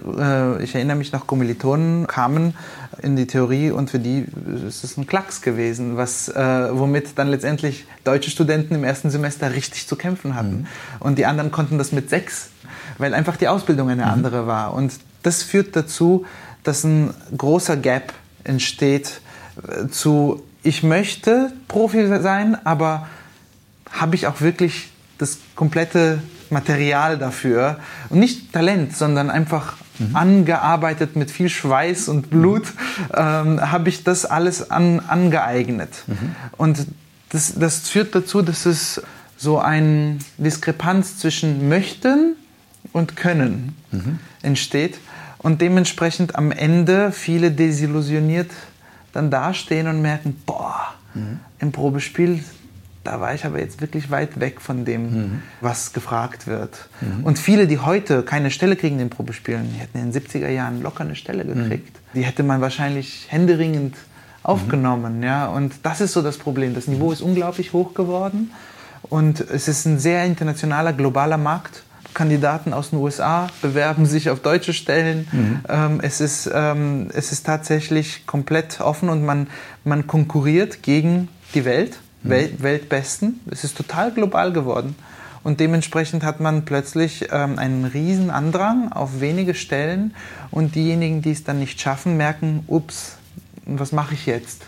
äh, 0.60 0.64
ich 0.64 0.76
erinnere 0.76 0.96
mich 0.96 1.12
noch, 1.12 1.28
Kommilitonen 1.28 2.08
kamen 2.08 2.56
in 3.02 3.16
die 3.16 3.28
Theorie 3.28 3.72
und 3.72 3.90
für 3.90 4.00
die 4.00 4.26
ist 4.68 4.84
es 4.84 4.96
ein 4.98 5.08
Klacks 5.08 5.42
gewesen, 5.42 5.98
was, 5.98 6.30
äh, 6.30 6.70
womit 6.72 7.18
dann 7.18 7.28
letztendlich 7.30 7.86
deutsche 8.04 8.30
Studenten 8.30 8.76
im 8.76 8.84
ersten 8.84 9.10
Semester 9.10 9.54
richtig 9.54 9.88
zu 9.88 9.96
kämpfen 9.96 10.36
hatten. 10.36 10.58
Mhm. 10.58 10.68
Und 11.00 11.18
die 11.18 11.26
anderen 11.26 11.52
konnten 11.52 11.78
das 11.78 11.92
mit 11.92 12.10
sechs, 12.10 12.50
weil 12.98 13.14
einfach 13.14 13.38
die 13.38 13.48
Ausbildung 13.48 13.90
eine 13.90 14.06
mhm. 14.06 14.12
andere 14.12 14.48
war. 14.48 14.74
Und 14.74 14.94
das 15.24 15.44
führt 15.44 15.76
dazu, 15.76 16.26
dass 16.64 16.84
ein 16.84 17.14
großer 17.38 17.78
Gap 17.78 18.14
entsteht 18.44 19.22
äh, 19.68 19.88
zu, 19.88 20.44
ich 20.64 20.84
möchte 20.84 21.52
Profi 21.68 22.08
sein, 22.22 22.58
aber 22.66 23.08
habe 23.92 24.16
ich 24.16 24.28
auch 24.28 24.42
wirklich 24.42 24.90
das 25.18 25.38
komplette 25.56 26.22
Material 26.50 27.18
dafür 27.18 27.80
und 28.10 28.20
nicht 28.20 28.54
Talent, 28.54 28.96
sondern 28.96 29.30
einfach 29.30 29.76
mhm. 30.00 30.16
angearbeitet 30.16 31.16
mit 31.16 31.32
viel 31.32 31.50
Schweiß 31.50 32.10
und 32.10 32.30
Blut, 32.30 32.74
ähm, 33.14 33.72
habe 33.72 33.90
ich 33.90 34.04
das 34.04 34.26
alles 34.26 34.70
an, 34.70 35.00
angeeignet. 35.00 36.04
Mhm. 36.08 36.36
Und 36.58 36.88
das, 37.30 37.54
das 37.58 37.90
führt 37.90 38.14
dazu, 38.16 38.42
dass 38.42 38.66
es 38.66 39.02
so 39.38 39.60
eine 39.60 40.20
Diskrepanz 40.38 41.18
zwischen 41.18 41.68
möchten 41.68 42.36
und 42.96 43.18
können 43.18 43.76
mhm. 43.92 44.20
entsteht 44.42 45.00
und 45.40 45.60
dementsprechend 45.60 46.38
am 46.38 46.54
Ende 46.54 47.12
viele 47.12 47.52
desillusioniert 47.52 48.52
dann 49.12 49.30
dastehen 49.30 49.88
und 49.88 50.02
merken, 50.02 50.42
boah, 50.46 50.94
mhm. 51.14 51.42
im 51.60 51.74
Probespiel, 51.74 52.42
da 53.04 53.20
war 53.20 53.34
ich 53.34 53.44
aber 53.44 53.60
jetzt 53.60 53.82
wirklich 53.82 54.12
weit 54.12 54.40
weg 54.40 54.62
von 54.62 54.86
dem, 54.86 55.02
mhm. 55.02 55.42
was 55.60 55.92
gefragt 55.92 56.48
wird. 56.48 56.88
Mhm. 57.02 57.26
Und 57.26 57.38
viele, 57.38 57.68
die 57.68 57.80
heute 57.80 58.24
keine 58.24 58.50
Stelle 58.50 58.78
kriegen 58.78 58.96
in 58.96 59.00
den 59.00 59.10
Probespielen, 59.10 59.70
die 59.74 59.80
hätten 59.80 59.98
in 59.98 60.14
den 60.14 60.22
70er 60.22 60.48
Jahren 60.48 60.82
locker 60.82 61.04
eine 61.04 61.18
Stelle 61.18 61.44
gekriegt. 61.44 61.98
Die 62.14 62.22
hätte 62.22 62.44
man 62.44 62.62
wahrscheinlich 62.62 63.26
händeringend 63.28 63.98
aufgenommen. 64.42 65.22
Ja? 65.22 65.48
Und 65.48 65.74
das 65.84 66.00
ist 66.00 66.14
so 66.14 66.22
das 66.22 66.38
Problem. 66.38 66.74
Das 66.74 66.88
Niveau 66.88 67.12
ist 67.12 67.22
unglaublich 67.22 67.74
hoch 67.74 67.94
geworden 67.94 68.52
und 69.04 69.42
es 69.42 69.68
ist 69.68 69.86
ein 69.86 70.00
sehr 70.00 70.24
internationaler, 70.24 70.94
globaler 70.94 71.38
Markt. 71.38 71.84
Kandidaten 72.16 72.74
aus 72.74 72.90
den 72.90 73.00
USA 73.00 73.48
bewerben 73.62 74.08
sich 74.08 74.32
auf 74.32 74.40
deutsche 74.40 74.74
Stellen. 74.74 75.28
Mhm. 75.32 75.60
Ähm, 75.70 76.00
es, 76.02 76.20
ist, 76.20 76.50
ähm, 76.52 77.10
es 77.14 77.32
ist 77.32 77.46
tatsächlich 77.46 78.26
komplett 78.26 78.82
offen 78.82 79.10
und 79.10 79.24
man, 79.24 79.46
man 79.84 80.08
konkurriert 80.08 80.82
gegen 80.82 81.28
die 81.54 81.66
Welt, 81.66 82.00
mhm. 82.24 82.30
Welt, 82.30 82.64
Weltbesten. 82.64 83.40
Es 83.52 83.64
ist 83.64 83.78
total 83.78 84.12
global 84.12 84.52
geworden. 84.52 84.96
Und 85.44 85.60
dementsprechend 85.60 86.24
hat 86.24 86.40
man 86.40 86.66
plötzlich 86.66 87.28
ähm, 87.32 87.60
einen 87.60 87.86
riesen 87.86 88.32
Andrang 88.32 88.92
auf 88.92 89.22
wenige 89.22 89.54
Stellen 89.54 90.16
und 90.50 90.74
diejenigen, 90.74 91.22
die 91.22 91.34
es 91.34 91.44
dann 91.44 91.60
nicht 91.60 91.80
schaffen, 91.80 92.18
merken, 92.18 92.64
ups, 92.66 93.18
was 93.68 93.92
mache 93.92 94.16
ich 94.16 94.26
jetzt? 94.26 94.64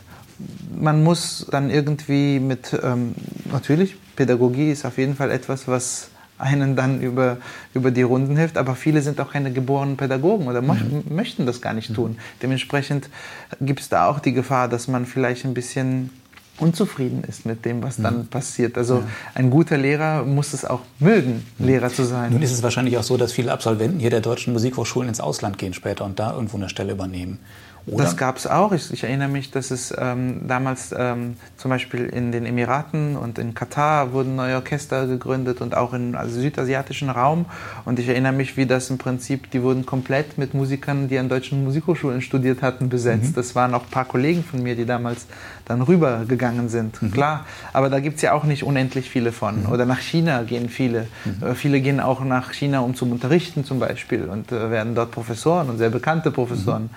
Man 0.79 1.03
muss 1.03 1.47
dann 1.49 1.71
irgendwie 1.71 2.39
mit, 2.39 2.77
ähm, 2.83 3.15
natürlich, 3.51 3.95
Pädagogie 4.15 4.69
ist 4.69 4.85
auf 4.85 4.99
jeden 4.99 5.15
Fall 5.15 5.31
etwas, 5.31 5.67
was 5.67 6.09
einen 6.37 6.75
dann 6.75 7.01
über, 7.01 7.37
über 7.73 7.91
die 7.91 8.03
Runden 8.03 8.37
hilft. 8.37 8.57
Aber 8.57 8.75
viele 8.75 9.01
sind 9.01 9.19
auch 9.19 9.31
keine 9.31 9.51
geborenen 9.51 9.97
Pädagogen 9.97 10.47
oder 10.47 10.61
mhm. 10.61 11.03
möchten 11.09 11.45
das 11.45 11.61
gar 11.61 11.73
nicht 11.73 11.93
tun. 11.93 12.17
Dementsprechend 12.41 13.09
gibt 13.61 13.79
es 13.79 13.89
da 13.89 14.07
auch 14.07 14.19
die 14.19 14.33
Gefahr, 14.33 14.67
dass 14.67 14.87
man 14.87 15.05
vielleicht 15.05 15.45
ein 15.45 15.53
bisschen 15.53 16.11
unzufrieden 16.59 17.23
ist 17.23 17.45
mit 17.45 17.65
dem, 17.65 17.83
was 17.83 17.97
dann 17.97 18.19
mhm. 18.19 18.27
passiert. 18.27 18.77
Also 18.77 18.95
ja. 18.95 19.07
ein 19.35 19.49
guter 19.49 19.77
Lehrer 19.77 20.23
muss 20.23 20.53
es 20.53 20.65
auch 20.65 20.81
mögen, 20.99 21.45
mhm. 21.57 21.65
Lehrer 21.65 21.89
zu 21.89 22.03
sein. 22.03 22.33
Nun 22.33 22.41
ist 22.41 22.51
es 22.51 22.63
wahrscheinlich 22.63 22.97
auch 22.97 23.03
so, 23.03 23.17
dass 23.17 23.31
viele 23.31 23.51
Absolventen 23.51 23.99
hier 23.99 24.09
der 24.09 24.21
deutschen 24.21 24.53
Musikhochschulen 24.53 25.09
ins 25.09 25.19
Ausland 25.19 25.57
gehen 25.57 25.73
später 25.73 26.05
und 26.05 26.19
da 26.19 26.33
irgendwo 26.33 26.57
eine 26.57 26.69
Stelle 26.69 26.93
übernehmen. 26.93 27.39
Oder? 27.87 28.03
Das 28.03 28.17
gab 28.17 28.35
es 28.35 28.45
auch. 28.47 28.73
Ich, 28.73 28.91
ich, 28.91 29.03
erinnere 29.05 29.29
mich, 29.29 29.49
dass 29.49 29.71
es 29.71 29.93
ähm, 29.97 30.41
damals 30.45 30.93
ähm, 30.97 31.37
zum 31.55 31.69
Beispiel 31.69 32.05
in 32.05 32.33
den 32.33 32.45
Emiraten 32.45 33.15
und 33.15 33.39
in 33.39 33.53
Katar 33.53 34.11
wurden 34.11 34.35
neue 34.35 34.55
Orchester 34.55 35.07
gegründet 35.07 35.61
und 35.61 35.73
auch 35.75 35.93
im 35.93 36.15
also 36.15 36.37
südasiatischen 36.39 37.09
Raum. 37.09 37.45
Und 37.85 37.97
ich 37.99 38.09
erinnere 38.09 38.33
mich, 38.33 38.57
wie 38.57 38.65
das 38.65 38.89
im 38.89 38.97
Prinzip, 38.97 39.51
die 39.51 39.63
wurden 39.63 39.85
komplett 39.85 40.37
mit 40.37 40.53
Musikern, 40.53 41.07
die 41.07 41.17
an 41.17 41.29
deutschen 41.29 41.63
Musikhochschulen 41.63 42.21
studiert 42.21 42.61
hatten, 42.61 42.89
besetzt. 42.89 43.31
Mhm. 43.31 43.35
Das 43.35 43.55
waren 43.55 43.73
auch 43.73 43.83
ein 43.83 43.89
paar 43.89 44.05
Kollegen 44.05 44.43
von 44.43 44.61
mir, 44.61 44.75
die 44.75 44.85
damals 44.85 45.25
dann 45.63 45.81
rübergegangen 45.81 46.67
sind. 46.67 47.01
Mhm. 47.01 47.11
Klar, 47.11 47.45
aber 47.71 47.89
da 47.89 48.01
gibt 48.01 48.17
es 48.17 48.21
ja 48.21 48.33
auch 48.33 48.43
nicht 48.43 48.63
unendlich 48.63 49.09
viele 49.09 49.31
von. 49.31 49.63
Mhm. 49.63 49.69
Oder 49.69 49.85
nach 49.85 49.99
China 49.99 50.43
gehen 50.43 50.67
viele. 50.67 51.07
Mhm. 51.23 51.47
Äh, 51.47 51.55
viele 51.55 51.79
gehen 51.79 52.01
auch 52.01 52.21
nach 52.21 52.51
China, 52.51 52.81
um 52.81 52.95
zu 52.95 53.09
unterrichten 53.09 53.63
zum 53.63 53.79
Beispiel 53.79 54.25
und 54.25 54.51
äh, 54.51 54.69
werden 54.71 54.93
dort 54.93 55.11
Professoren 55.11 55.69
und 55.69 55.77
sehr 55.77 55.89
bekannte 55.89 56.31
Professoren. 56.31 56.89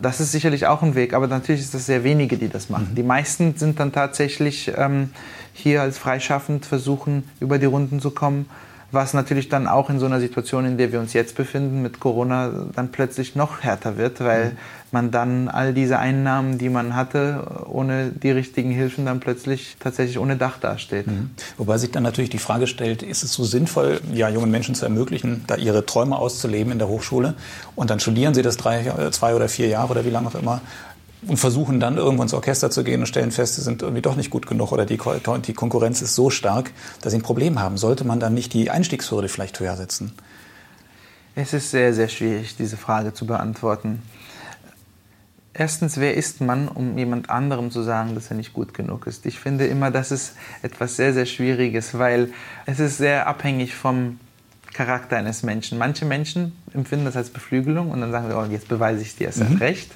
Das 0.00 0.20
ist 0.20 0.32
sicherlich 0.32 0.66
auch 0.66 0.82
ein 0.82 0.94
Weg, 0.94 1.14
aber 1.14 1.26
natürlich 1.26 1.60
ist 1.60 1.74
das 1.74 1.86
sehr 1.86 2.04
wenige, 2.04 2.36
die 2.36 2.48
das 2.48 2.70
machen. 2.70 2.88
Mhm. 2.90 2.94
Die 2.94 3.02
meisten 3.02 3.56
sind 3.56 3.80
dann 3.80 3.92
tatsächlich 3.92 4.72
ähm, 4.76 5.10
hier 5.52 5.82
als 5.82 5.98
freischaffend 5.98 6.66
versuchen, 6.66 7.28
über 7.40 7.58
die 7.58 7.66
Runden 7.66 8.00
zu 8.00 8.10
kommen 8.10 8.46
was 8.90 9.12
natürlich 9.12 9.48
dann 9.48 9.66
auch 9.66 9.90
in 9.90 9.98
so 9.98 10.06
einer 10.06 10.20
Situation, 10.20 10.64
in 10.64 10.78
der 10.78 10.92
wir 10.92 11.00
uns 11.00 11.12
jetzt 11.12 11.36
befinden, 11.36 11.82
mit 11.82 12.00
Corona 12.00 12.66
dann 12.74 12.90
plötzlich 12.90 13.36
noch 13.36 13.60
härter 13.62 13.98
wird, 13.98 14.20
weil 14.20 14.46
mhm. 14.46 14.56
Man 14.92 15.10
dann 15.10 15.48
all 15.48 15.74
diese 15.74 15.98
Einnahmen, 15.98 16.58
die 16.58 16.68
man 16.68 16.94
hatte, 16.94 17.64
ohne 17.66 18.10
die 18.10 18.30
richtigen 18.30 18.70
Hilfen 18.70 19.06
dann 19.06 19.20
plötzlich 19.20 19.76
tatsächlich 19.80 20.18
ohne 20.18 20.36
Dach 20.36 20.58
dasteht. 20.58 21.06
Mhm. 21.06 21.30
Wobei 21.56 21.78
sich 21.78 21.90
dann 21.90 22.02
natürlich 22.02 22.30
die 22.30 22.38
Frage 22.38 22.66
stellt, 22.66 23.02
ist 23.02 23.22
es 23.22 23.32
so 23.32 23.44
sinnvoll, 23.44 24.00
ja, 24.12 24.28
jungen 24.28 24.50
Menschen 24.50 24.74
zu 24.74 24.84
ermöglichen, 24.84 25.44
da 25.46 25.56
ihre 25.56 25.86
Träume 25.86 26.16
auszuleben 26.16 26.72
in 26.72 26.78
der 26.78 26.88
Hochschule 26.88 27.34
und 27.74 27.90
dann 27.90 28.00
studieren 28.00 28.34
sie 28.34 28.42
das 28.42 28.56
drei, 28.56 29.10
zwei 29.10 29.34
oder 29.34 29.48
vier 29.48 29.68
Jahre 29.68 29.90
oder 29.90 30.04
wie 30.04 30.10
lange 30.10 30.28
auch 30.28 30.34
immer 30.34 30.60
und 31.26 31.36
versuchen 31.36 31.80
dann 31.80 31.96
irgendwo 31.96 32.22
ins 32.22 32.34
Orchester 32.34 32.70
zu 32.70 32.84
gehen 32.84 33.00
und 33.00 33.06
stellen 33.06 33.32
fest, 33.32 33.56
sie 33.56 33.62
sind 33.62 33.82
irgendwie 33.82 34.02
doch 34.02 34.16
nicht 34.16 34.30
gut 34.30 34.46
genug 34.46 34.72
oder 34.72 34.86
die, 34.86 34.98
die 35.46 35.52
Konkurrenz 35.52 36.00
ist 36.00 36.14
so 36.14 36.30
stark, 36.30 36.70
dass 37.00 37.12
sie 37.12 37.18
ein 37.18 37.22
Problem 37.22 37.60
haben. 37.60 37.76
Sollte 37.76 38.04
man 38.04 38.20
dann 38.20 38.34
nicht 38.34 38.52
die 38.52 38.70
Einstiegshürde 38.70 39.28
vielleicht 39.28 39.58
höher 39.58 39.76
setzen? 39.76 40.12
Es 41.34 41.52
ist 41.52 41.70
sehr, 41.70 41.94
sehr 41.94 42.08
schwierig, 42.08 42.56
diese 42.56 42.76
Frage 42.76 43.14
zu 43.14 43.26
beantworten. 43.26 44.02
Erstens, 45.60 45.98
wer 45.98 46.14
ist 46.14 46.40
man, 46.40 46.68
um 46.68 46.96
jemand 46.96 47.30
anderem 47.30 47.72
zu 47.72 47.82
sagen, 47.82 48.14
dass 48.14 48.30
er 48.30 48.36
nicht 48.36 48.52
gut 48.52 48.74
genug 48.74 49.08
ist? 49.08 49.26
Ich 49.26 49.40
finde 49.40 49.66
immer, 49.66 49.90
das 49.90 50.12
ist 50.12 50.36
etwas 50.62 50.94
sehr, 50.94 51.12
sehr 51.12 51.26
Schwieriges, 51.26 51.98
weil 51.98 52.30
es 52.64 52.78
ist 52.78 52.98
sehr 52.98 53.26
abhängig 53.26 53.74
vom 53.74 54.20
Charakter 54.72 55.16
eines 55.16 55.42
Menschen. 55.42 55.76
Manche 55.76 56.04
Menschen 56.04 56.52
empfinden 56.72 57.06
das 57.06 57.16
als 57.16 57.30
Beflügelung 57.30 57.90
und 57.90 58.00
dann 58.00 58.12
sagen 58.12 58.28
sie, 58.28 58.36
oh, 58.36 58.44
jetzt 58.44 58.68
beweise 58.68 59.02
ich 59.02 59.16
dir 59.16 59.30
es 59.30 59.38
mhm. 59.38 59.56
recht. 59.56 59.90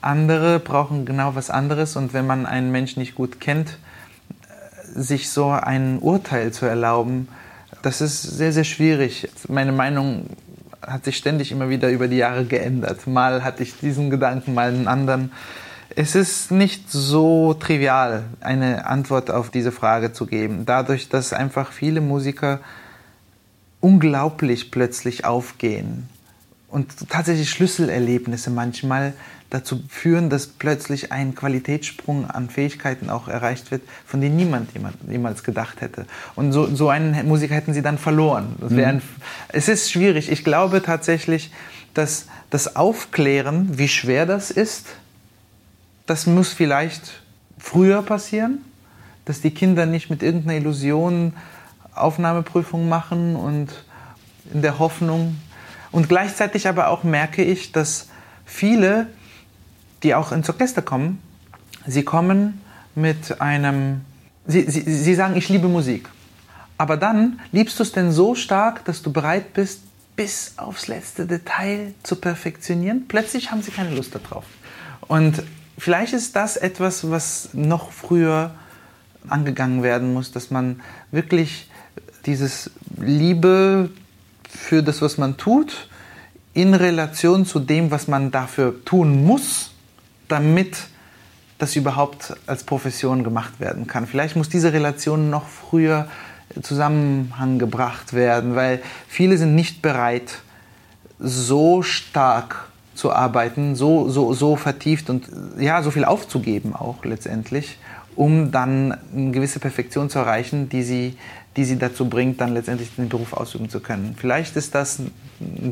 Andere 0.00 0.58
brauchen 0.58 1.04
genau 1.04 1.34
was 1.34 1.50
anderes 1.50 1.94
und 1.94 2.14
wenn 2.14 2.26
man 2.26 2.46
einen 2.46 2.72
Menschen 2.72 3.00
nicht 3.00 3.14
gut 3.14 3.40
kennt, 3.40 3.76
sich 4.94 5.28
so 5.28 5.50
ein 5.50 5.98
Urteil 5.98 6.50
zu 6.50 6.64
erlauben, 6.64 7.28
das 7.82 8.00
ist 8.00 8.22
sehr, 8.22 8.52
sehr 8.52 8.64
schwierig. 8.64 9.28
Meine 9.48 9.72
Meinung 9.72 10.30
hat 10.82 11.04
sich 11.04 11.16
ständig 11.16 11.52
immer 11.52 11.68
wieder 11.68 11.90
über 11.90 12.08
die 12.08 12.16
Jahre 12.16 12.44
geändert. 12.44 13.06
Mal 13.06 13.44
hatte 13.44 13.62
ich 13.62 13.78
diesen 13.78 14.10
Gedanken, 14.10 14.54
mal 14.54 14.68
einen 14.68 14.88
anderen. 14.88 15.32
Es 15.94 16.14
ist 16.14 16.50
nicht 16.50 16.90
so 16.90 17.54
trivial, 17.54 18.24
eine 18.40 18.86
Antwort 18.86 19.30
auf 19.30 19.50
diese 19.50 19.72
Frage 19.72 20.12
zu 20.12 20.26
geben. 20.26 20.64
Dadurch, 20.66 21.08
dass 21.08 21.32
einfach 21.32 21.72
viele 21.72 22.00
Musiker 22.00 22.60
unglaublich 23.80 24.70
plötzlich 24.70 25.24
aufgehen 25.24 26.08
und 26.68 27.08
tatsächlich 27.08 27.50
Schlüsselerlebnisse 27.50 28.50
manchmal 28.50 29.14
dazu 29.50 29.82
führen, 29.88 30.28
dass 30.28 30.46
plötzlich 30.46 31.10
ein 31.10 31.34
Qualitätssprung 31.34 32.30
an 32.30 32.50
Fähigkeiten 32.50 33.08
auch 33.08 33.28
erreicht 33.28 33.70
wird, 33.70 33.82
von 34.04 34.20
denen 34.20 34.36
niemand 34.36 34.70
jemals 35.08 35.42
gedacht 35.42 35.80
hätte. 35.80 36.06
Und 36.34 36.52
so, 36.52 36.66
so 36.74 36.90
einen 36.90 37.26
Musiker 37.26 37.54
hätten 37.54 37.72
sie 37.72 37.80
dann 37.80 37.96
verloren. 37.96 38.56
Mhm. 38.60 38.78
Ein, 38.78 39.02
es 39.48 39.68
ist 39.68 39.90
schwierig. 39.90 40.30
Ich 40.30 40.44
glaube 40.44 40.82
tatsächlich, 40.82 41.50
dass 41.94 42.26
das 42.50 42.76
Aufklären, 42.76 43.78
wie 43.78 43.88
schwer 43.88 44.26
das 44.26 44.50
ist, 44.50 44.86
das 46.06 46.26
muss 46.26 46.52
vielleicht 46.52 47.22
früher 47.58 48.02
passieren, 48.02 48.64
dass 49.24 49.40
die 49.40 49.50
Kinder 49.50 49.86
nicht 49.86 50.10
mit 50.10 50.22
irgendeiner 50.22 50.58
Illusion 50.58 51.32
Aufnahmeprüfung 51.94 52.88
machen 52.88 53.36
und 53.36 53.68
in 54.52 54.62
der 54.62 54.78
Hoffnung. 54.78 55.36
Und 55.90 56.08
gleichzeitig 56.08 56.68
aber 56.68 56.88
auch 56.88 57.04
merke 57.04 57.42
ich, 57.42 57.72
dass 57.72 58.08
viele 58.44 59.08
die 60.02 60.14
auch 60.14 60.32
ins 60.32 60.48
Orchester 60.48 60.82
kommen, 60.82 61.20
sie 61.86 62.04
kommen 62.04 62.60
mit 62.94 63.40
einem, 63.40 64.02
sie, 64.46 64.70
sie, 64.70 64.82
sie 64.82 65.14
sagen, 65.14 65.36
ich 65.36 65.48
liebe 65.48 65.68
Musik. 65.68 66.08
Aber 66.76 66.96
dann 66.96 67.40
liebst 67.50 67.78
du 67.78 67.82
es 67.82 67.92
denn 67.92 68.12
so 68.12 68.34
stark, 68.34 68.84
dass 68.84 69.02
du 69.02 69.12
bereit 69.12 69.52
bist, 69.54 69.80
bis 70.14 70.54
aufs 70.56 70.88
letzte 70.88 71.26
Detail 71.26 71.94
zu 72.02 72.16
perfektionieren. 72.16 73.06
Plötzlich 73.06 73.50
haben 73.50 73.62
sie 73.62 73.70
keine 73.70 73.94
Lust 73.94 74.14
darauf. 74.14 74.44
Und 75.02 75.42
vielleicht 75.76 76.12
ist 76.12 76.34
das 76.34 76.56
etwas, 76.56 77.08
was 77.10 77.50
noch 77.52 77.92
früher 77.92 78.52
angegangen 79.28 79.82
werden 79.82 80.12
muss, 80.12 80.32
dass 80.32 80.50
man 80.50 80.80
wirklich 81.12 81.70
dieses 82.26 82.70
Liebe 82.96 83.90
für 84.48 84.82
das, 84.82 85.02
was 85.02 85.18
man 85.18 85.36
tut, 85.36 85.88
in 86.54 86.74
Relation 86.74 87.46
zu 87.46 87.60
dem, 87.60 87.90
was 87.90 88.08
man 88.08 88.30
dafür 88.30 88.84
tun 88.84 89.24
muss, 89.24 89.72
damit 90.28 90.76
das 91.58 91.76
überhaupt 91.76 92.34
als 92.46 92.64
Profession 92.64 93.24
gemacht 93.24 93.60
werden 93.60 93.86
kann. 93.86 94.06
Vielleicht 94.06 94.36
muss 94.36 94.48
diese 94.48 94.72
Relation 94.72 95.30
noch 95.30 95.46
früher 95.48 96.08
Zusammenhang 96.62 97.58
gebracht 97.58 98.12
werden, 98.12 98.54
weil 98.54 98.80
viele 99.06 99.36
sind 99.36 99.54
nicht 99.54 99.82
bereit, 99.82 100.40
so 101.18 101.82
stark 101.82 102.68
zu 102.94 103.12
arbeiten, 103.12 103.76
so, 103.76 104.08
so, 104.08 104.32
so 104.32 104.56
vertieft 104.56 105.10
und 105.10 105.28
ja, 105.58 105.82
so 105.82 105.90
viel 105.90 106.04
aufzugeben 106.04 106.74
auch 106.74 107.04
letztendlich, 107.04 107.78
um 108.16 108.50
dann 108.50 108.96
eine 109.14 109.30
gewisse 109.30 109.60
Perfektion 109.60 110.10
zu 110.10 110.18
erreichen, 110.18 110.68
die 110.68 110.82
sie, 110.82 111.16
die 111.58 111.64
sie 111.64 111.76
dazu 111.76 112.08
bringt, 112.08 112.40
dann 112.40 112.54
letztendlich 112.54 112.94
den 112.94 113.08
Beruf 113.08 113.32
ausüben 113.32 113.68
zu 113.68 113.80
können. 113.80 114.14
Vielleicht 114.16 114.54
ist 114.54 114.76
das 114.76 115.00
ein 115.00 115.10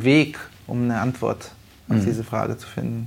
Weg, 0.03 0.37
um 0.67 0.83
eine 0.83 1.01
Antwort 1.01 1.53
auf 1.89 1.99
mhm. 1.99 2.05
diese 2.05 2.25
Frage 2.25 2.59
zu 2.59 2.67
finden. 2.67 3.07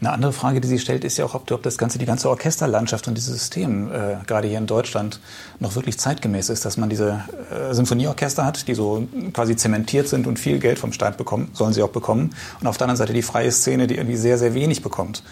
Eine 0.00 0.10
andere 0.10 0.32
Frage, 0.32 0.60
die 0.60 0.66
sie 0.66 0.80
stellt, 0.80 1.04
ist 1.04 1.18
ja 1.18 1.24
auch, 1.24 1.34
ob, 1.34 1.48
ob 1.52 1.62
das 1.62 1.78
ganze, 1.78 1.98
die 1.98 2.04
ganze 2.04 2.28
Orchesterlandschaft 2.28 3.06
und 3.06 3.14
dieses 3.16 3.32
System, 3.32 3.92
äh, 3.92 4.16
gerade 4.26 4.48
hier 4.48 4.58
in 4.58 4.66
Deutschland, 4.66 5.20
noch 5.60 5.76
wirklich 5.76 5.98
zeitgemäß 5.98 6.48
ist, 6.48 6.64
dass 6.64 6.76
man 6.76 6.90
diese 6.90 7.22
äh, 7.50 7.72
Symphonieorchester 7.72 8.44
hat, 8.44 8.66
die 8.66 8.74
so 8.74 9.06
quasi 9.32 9.54
zementiert 9.54 10.08
sind 10.08 10.26
und 10.26 10.40
viel 10.40 10.58
Geld 10.58 10.80
vom 10.80 10.92
Staat 10.92 11.16
bekommen, 11.16 11.50
sollen 11.52 11.72
sie 11.72 11.82
auch 11.82 11.90
bekommen. 11.90 12.34
Und 12.60 12.66
auf 12.66 12.76
der 12.76 12.86
anderen 12.86 12.98
Seite 12.98 13.12
die 13.12 13.22
freie 13.22 13.52
Szene, 13.52 13.86
die 13.86 13.96
irgendwie 13.96 14.16
sehr, 14.16 14.36
sehr 14.36 14.54
wenig 14.54 14.82
bekommt. 14.82 15.22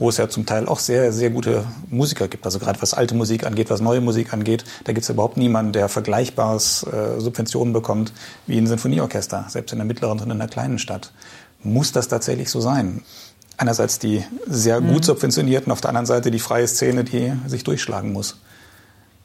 Wo 0.00 0.08
es 0.08 0.16
ja 0.16 0.28
zum 0.28 0.46
Teil 0.46 0.66
auch 0.66 0.80
sehr, 0.80 1.12
sehr 1.12 1.30
gute 1.30 1.64
Musiker 1.88 2.26
gibt. 2.26 2.44
Also 2.44 2.58
gerade 2.58 2.82
was 2.82 2.94
alte 2.94 3.14
Musik 3.14 3.46
angeht, 3.46 3.70
was 3.70 3.80
neue 3.80 4.00
Musik 4.00 4.32
angeht, 4.32 4.64
da 4.84 4.92
gibt 4.92 5.04
es 5.04 5.10
überhaupt 5.10 5.36
niemanden, 5.36 5.72
der 5.72 5.88
vergleichbares 5.88 6.84
äh, 6.84 7.20
Subventionen 7.20 7.72
bekommt 7.72 8.12
wie 8.48 8.58
ein 8.58 8.66
Sinfonieorchester, 8.66 9.44
selbst 9.48 9.70
in 9.70 9.78
der 9.78 9.86
mittleren 9.86 10.18
und 10.18 10.30
in 10.30 10.38
der 10.38 10.48
kleinen 10.48 10.80
Stadt. 10.80 11.12
Muss 11.62 11.92
das 11.92 12.08
tatsächlich 12.08 12.50
so 12.50 12.60
sein? 12.60 13.02
einerseits 13.60 13.98
die 13.98 14.24
sehr 14.46 14.80
gut 14.80 15.00
mhm. 15.00 15.02
subventionierten, 15.02 15.70
auf 15.70 15.82
der 15.82 15.90
anderen 15.90 16.06
Seite 16.06 16.30
die 16.30 16.38
freie 16.38 16.66
Szene, 16.66 17.04
die 17.04 17.32
sich 17.46 17.62
durchschlagen 17.62 18.12
muss. 18.12 18.40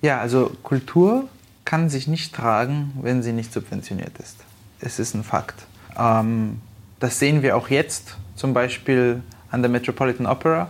Ja, 0.02 0.20
also 0.20 0.52
Kultur 0.62 1.30
kann 1.64 1.90
sich 1.90 2.08
nicht 2.08 2.36
tragen, 2.36 2.92
wenn 3.02 3.24
sie 3.24 3.32
nicht 3.32 3.54
subventioniert 3.54 4.18
ist. 4.20 4.38
Es 4.82 5.00
ist 5.00 5.16
ein 5.16 5.24
Fakt. 5.24 5.66
Ähm, 5.98 6.62
das 7.00 7.18
sehen 7.18 7.42
wir 7.42 7.56
auch 7.56 7.70
jetzt, 7.70 8.18
zum 8.36 8.54
Beispiel 8.54 9.24
an 9.56 9.62
der 9.62 9.72
Metropolitan 9.72 10.28
Opera. 10.28 10.70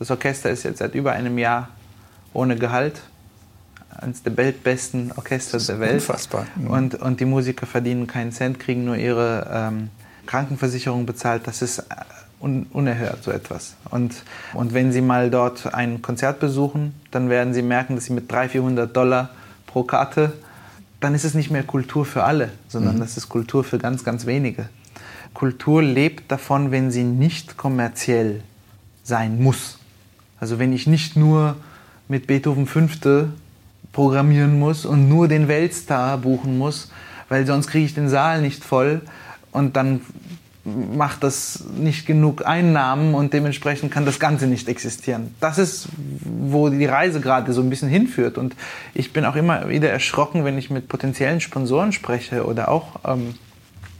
Das 0.00 0.10
Orchester 0.10 0.50
ist 0.50 0.64
jetzt 0.64 0.78
seit 0.78 0.96
über 0.96 1.12
einem 1.12 1.38
Jahr 1.38 1.68
ohne 2.32 2.56
Gehalt. 2.56 3.00
Eines 3.88 4.24
der 4.24 4.36
weltbesten 4.36 5.12
Orchester 5.14 5.58
der 5.58 5.78
Welt. 5.78 5.94
Unfassbar. 5.94 6.46
Mhm. 6.56 6.66
Und, 6.66 6.94
und 6.96 7.20
die 7.20 7.24
Musiker 7.24 7.66
verdienen 7.66 8.08
keinen 8.08 8.32
Cent, 8.32 8.58
kriegen 8.58 8.84
nur 8.84 8.96
ihre 8.96 9.48
ähm, 9.50 9.90
Krankenversicherung 10.26 11.06
bezahlt. 11.06 11.46
Das 11.46 11.62
ist 11.62 11.84
un 12.40 12.66
unerhört, 12.72 13.22
so 13.22 13.30
etwas. 13.30 13.76
Und, 13.90 14.24
und 14.54 14.74
wenn 14.74 14.92
Sie 14.92 15.02
mal 15.02 15.30
dort 15.30 15.72
ein 15.72 16.02
Konzert 16.02 16.40
besuchen, 16.40 16.94
dann 17.12 17.30
werden 17.30 17.54
Sie 17.54 17.62
merken, 17.62 17.94
dass 17.94 18.06
Sie 18.06 18.12
mit 18.12 18.30
300, 18.30 18.50
400 18.50 18.96
Dollar 18.96 19.30
pro 19.68 19.84
Karte, 19.84 20.32
dann 20.98 21.14
ist 21.14 21.24
es 21.24 21.34
nicht 21.34 21.52
mehr 21.52 21.62
Kultur 21.62 22.04
für 22.04 22.24
alle, 22.24 22.50
sondern 22.66 22.96
mhm. 22.96 23.00
das 23.00 23.16
ist 23.16 23.28
Kultur 23.28 23.62
für 23.62 23.78
ganz, 23.78 24.02
ganz 24.02 24.26
wenige. 24.26 24.68
Kultur 25.36 25.82
lebt 25.82 26.32
davon, 26.32 26.70
wenn 26.70 26.90
sie 26.90 27.02
nicht 27.02 27.58
kommerziell 27.58 28.42
sein 29.04 29.42
muss. 29.42 29.78
Also 30.40 30.58
wenn 30.58 30.72
ich 30.72 30.86
nicht 30.86 31.14
nur 31.14 31.56
mit 32.08 32.26
Beethoven 32.26 32.66
Fünfte 32.66 33.28
programmieren 33.92 34.58
muss 34.58 34.86
und 34.86 35.10
nur 35.10 35.28
den 35.28 35.46
Weltstar 35.46 36.16
buchen 36.16 36.56
muss, 36.56 36.90
weil 37.28 37.44
sonst 37.46 37.66
kriege 37.66 37.84
ich 37.84 37.92
den 37.92 38.08
Saal 38.08 38.40
nicht 38.40 38.64
voll 38.64 39.02
und 39.52 39.76
dann 39.76 40.00
macht 40.64 41.22
das 41.22 41.64
nicht 41.76 42.06
genug 42.06 42.46
Einnahmen 42.46 43.12
und 43.12 43.34
dementsprechend 43.34 43.92
kann 43.92 44.06
das 44.06 44.18
Ganze 44.18 44.46
nicht 44.46 44.70
existieren. 44.70 45.34
Das 45.40 45.58
ist, 45.58 45.88
wo 46.24 46.70
die 46.70 46.86
Reise 46.86 47.20
gerade 47.20 47.52
so 47.52 47.60
ein 47.60 47.68
bisschen 47.68 47.90
hinführt. 47.90 48.38
Und 48.38 48.56
ich 48.94 49.12
bin 49.12 49.26
auch 49.26 49.36
immer 49.36 49.68
wieder 49.68 49.90
erschrocken, 49.90 50.46
wenn 50.46 50.56
ich 50.56 50.70
mit 50.70 50.88
potenziellen 50.88 51.42
Sponsoren 51.42 51.92
spreche 51.92 52.46
oder 52.46 52.70
auch 52.70 53.00
ähm, 53.04 53.34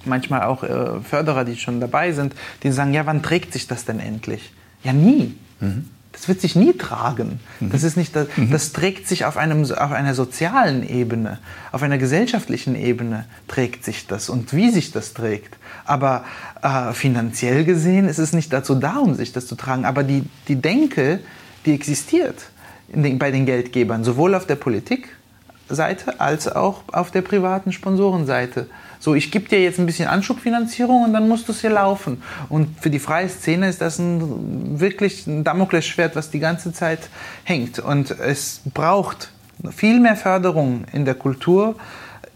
manchmal 0.07 0.43
auch 0.43 0.63
äh, 0.63 1.01
Förderer, 1.01 1.45
die 1.45 1.57
schon 1.57 1.81
dabei 1.81 2.13
sind, 2.13 2.35
die 2.63 2.71
sagen, 2.71 2.93
ja, 2.93 3.07
wann 3.07 3.23
trägt 3.23 3.53
sich 3.53 3.67
das 3.67 3.85
denn 3.85 4.01
endlich? 4.01 4.53
Ja, 4.83 4.93
nie. 4.93 5.35
Mhm. 5.61 5.91
Das 6.17 6.29
wird 6.29 6.41
sich 6.41 6.57
nie 6.57 6.73
tragen. 6.73 7.41
Mhm. 7.61 7.71
Das, 7.71 7.83
ist 7.83 7.99
nicht, 7.99 8.17
das, 8.17 8.29
mhm. 8.37 8.51
das 8.51 8.73
trägt 8.73 9.07
sich 9.07 9.27
auf, 9.27 9.37
einem, 9.37 9.65
auf 9.65 9.93
einer 9.93 10.15
sozialen 10.15 10.89
Ebene, 10.89 11.39
auf 11.73 11.83
einer 11.83 11.99
gesellschaftlichen 11.99 12.75
Ebene 12.75 13.27
trägt 13.49 13.85
sich 13.85 14.07
das 14.07 14.31
und 14.31 14.55
wie 14.55 14.71
sich 14.71 14.93
das 14.93 15.13
trägt. 15.13 15.59
Aber 15.85 16.25
äh, 16.63 16.95
finanziell 16.95 17.65
gesehen 17.65 18.09
ist 18.09 18.19
es 18.19 18.33
nicht 18.33 18.51
dazu 18.53 18.75
da, 18.75 18.97
um 18.97 19.15
sich 19.15 19.33
das 19.33 19.47
zu 19.47 19.57
tragen. 19.57 19.85
Aber 19.85 20.05
die, 20.05 20.25
die 20.49 20.57
Denke, 20.57 21.21
die 21.67 21.75
existiert 21.75 22.47
den, 22.89 23.19
bei 23.19 23.31
den 23.31 23.45
Geldgebern, 23.45 24.03
sowohl 24.03 24.35
auf 24.35 24.47
der 24.47 24.57
Politikseite 24.57 26.19
als 26.19 26.49
auch 26.49 26.85
auf 26.93 27.11
der 27.11 27.23
privaten 27.23 27.73
Sponsorenseite. 27.73 28.69
So, 28.99 29.15
ich 29.15 29.31
gebe 29.31 29.49
dir 29.49 29.63
jetzt 29.63 29.79
ein 29.79 29.87
bisschen 29.87 30.09
Anschubfinanzierung 30.09 31.05
und 31.05 31.13
dann 31.13 31.29
musst 31.29 31.49
du 31.49 31.53
es 31.53 31.61
hier 31.61 31.71
laufen. 31.71 32.23
Und 32.49 32.81
für 32.81 32.91
die 32.91 32.99
freie 32.99 33.29
Szene 33.29 33.69
ist 33.69 33.81
das 33.81 33.99
ein, 33.99 34.81
wirklich 34.81 35.27
ein 35.27 35.45
Damoklesschwert, 35.45 36.17
was 36.17 36.31
die 36.31 36.39
ganze 36.39 36.73
Zeit 36.73 37.09
hängt. 37.45 37.79
Und 37.79 38.11
es 38.11 38.63
braucht 38.73 39.31
viel 39.75 40.01
mehr 40.01 40.17
Förderung 40.17 40.85
in 40.93 41.05
der 41.05 41.15
Kultur, 41.15 41.77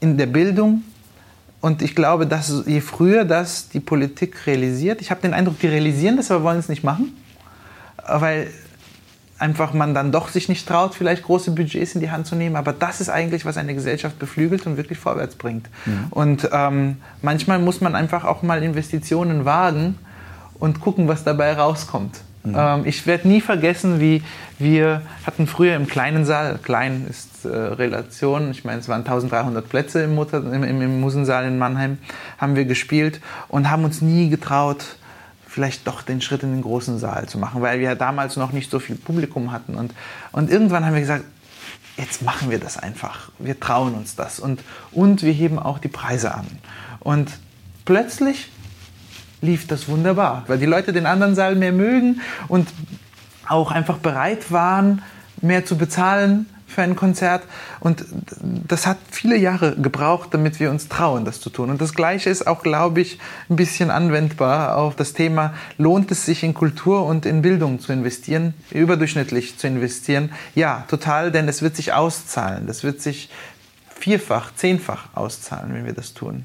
in 0.00 0.16
der 0.16 0.26
Bildung. 0.26 0.82
Und 1.60 1.82
ich 1.82 1.94
glaube, 1.94 2.26
dass 2.26 2.64
je 2.66 2.80
früher 2.80 3.24
das 3.24 3.68
die 3.68 3.80
Politik 3.80 4.46
realisiert, 4.46 5.00
ich 5.00 5.10
habe 5.10 5.20
den 5.20 5.34
Eindruck, 5.34 5.58
die 5.60 5.66
realisieren 5.66 6.16
das, 6.16 6.30
aber 6.30 6.44
wollen 6.44 6.58
es 6.58 6.68
nicht 6.68 6.84
machen. 6.84 7.14
Weil 8.06 8.48
einfach 9.40 9.72
man 9.72 9.94
dann 9.94 10.12
doch 10.12 10.28
sich 10.28 10.48
nicht 10.48 10.68
traut, 10.68 10.94
vielleicht 10.94 11.24
große 11.24 11.52
Budgets 11.52 11.94
in 11.94 12.00
die 12.00 12.10
Hand 12.10 12.26
zu 12.26 12.36
nehmen. 12.36 12.56
Aber 12.56 12.72
das 12.72 13.00
ist 13.00 13.08
eigentlich, 13.08 13.44
was 13.44 13.56
eine 13.56 13.74
Gesellschaft 13.74 14.18
beflügelt 14.18 14.66
und 14.66 14.76
wirklich 14.76 14.98
vorwärts 14.98 15.34
bringt. 15.34 15.68
Mhm. 15.86 16.06
Und 16.10 16.48
ähm, 16.52 16.98
manchmal 17.22 17.58
muss 17.58 17.80
man 17.80 17.94
einfach 17.94 18.24
auch 18.24 18.42
mal 18.42 18.62
Investitionen 18.62 19.44
wagen 19.44 19.98
und 20.58 20.80
gucken, 20.80 21.08
was 21.08 21.24
dabei 21.24 21.54
rauskommt. 21.54 22.20
Mhm. 22.42 22.54
Ähm, 22.56 22.82
ich 22.84 23.06
werde 23.06 23.28
nie 23.28 23.40
vergessen, 23.40 24.00
wie 24.00 24.22
wir 24.58 25.02
hatten 25.26 25.46
früher 25.46 25.74
im 25.74 25.86
kleinen 25.86 26.24
Saal, 26.24 26.58
klein 26.62 27.06
ist 27.08 27.44
äh, 27.44 27.48
Relation, 27.48 28.50
ich 28.50 28.64
meine, 28.64 28.80
es 28.80 28.88
waren 28.88 29.00
1300 29.00 29.68
Plätze 29.68 30.02
im, 30.02 30.14
Mutter, 30.14 30.38
im, 30.38 30.64
im 30.64 31.00
Musensaal 31.00 31.46
in 31.46 31.58
Mannheim, 31.58 31.98
haben 32.38 32.56
wir 32.56 32.66
gespielt 32.66 33.20
und 33.48 33.70
haben 33.70 33.84
uns 33.84 34.02
nie 34.02 34.28
getraut, 34.28 34.96
vielleicht 35.50 35.86
doch 35.88 36.02
den 36.02 36.20
Schritt 36.20 36.44
in 36.44 36.52
den 36.52 36.62
großen 36.62 36.98
Saal 36.98 37.28
zu 37.28 37.36
machen, 37.36 37.60
weil 37.60 37.80
wir 37.80 37.96
damals 37.96 38.36
noch 38.36 38.52
nicht 38.52 38.70
so 38.70 38.78
viel 38.78 38.94
Publikum 38.94 39.50
hatten. 39.50 39.74
Und, 39.74 39.92
und 40.30 40.48
irgendwann 40.48 40.86
haben 40.86 40.94
wir 40.94 41.00
gesagt, 41.00 41.24
jetzt 41.96 42.22
machen 42.22 42.50
wir 42.50 42.60
das 42.60 42.76
einfach. 42.78 43.32
Wir 43.40 43.58
trauen 43.58 43.94
uns 43.94 44.14
das. 44.14 44.38
Und, 44.38 44.62
und 44.92 45.22
wir 45.22 45.32
heben 45.32 45.58
auch 45.58 45.78
die 45.78 45.88
Preise 45.88 46.32
an. 46.34 46.46
Und 47.00 47.32
plötzlich 47.84 48.48
lief 49.42 49.66
das 49.66 49.88
wunderbar, 49.88 50.44
weil 50.46 50.58
die 50.58 50.66
Leute 50.66 50.92
den 50.92 51.06
anderen 51.06 51.34
Saal 51.34 51.56
mehr 51.56 51.72
mögen 51.72 52.20
und 52.46 52.68
auch 53.48 53.72
einfach 53.72 53.98
bereit 53.98 54.52
waren, 54.52 55.02
mehr 55.40 55.64
zu 55.64 55.76
bezahlen 55.76 56.46
für 56.70 56.82
ein 56.82 56.96
Konzert. 56.96 57.42
Und 57.80 58.04
das 58.40 58.86
hat 58.86 58.98
viele 59.10 59.36
Jahre 59.36 59.76
gebraucht, 59.76 60.30
damit 60.32 60.60
wir 60.60 60.70
uns 60.70 60.88
trauen, 60.88 61.24
das 61.24 61.40
zu 61.40 61.50
tun. 61.50 61.70
Und 61.70 61.80
das 61.80 61.94
Gleiche 61.94 62.30
ist 62.30 62.46
auch, 62.46 62.62
glaube 62.62 63.00
ich, 63.00 63.18
ein 63.48 63.56
bisschen 63.56 63.90
anwendbar 63.90 64.76
auf 64.76 64.96
das 64.96 65.12
Thema, 65.12 65.54
lohnt 65.78 66.10
es 66.10 66.24
sich 66.24 66.42
in 66.42 66.54
Kultur 66.54 67.04
und 67.04 67.26
in 67.26 67.42
Bildung 67.42 67.80
zu 67.80 67.92
investieren, 67.92 68.54
überdurchschnittlich 68.70 69.58
zu 69.58 69.66
investieren? 69.66 70.30
Ja, 70.54 70.84
total, 70.88 71.32
denn 71.32 71.48
es 71.48 71.62
wird 71.62 71.76
sich 71.76 71.92
auszahlen. 71.92 72.66
Das 72.66 72.84
wird 72.84 73.02
sich 73.02 73.30
vierfach, 73.94 74.54
zehnfach 74.54 75.08
auszahlen, 75.14 75.74
wenn 75.74 75.84
wir 75.84 75.92
das 75.92 76.14
tun. 76.14 76.44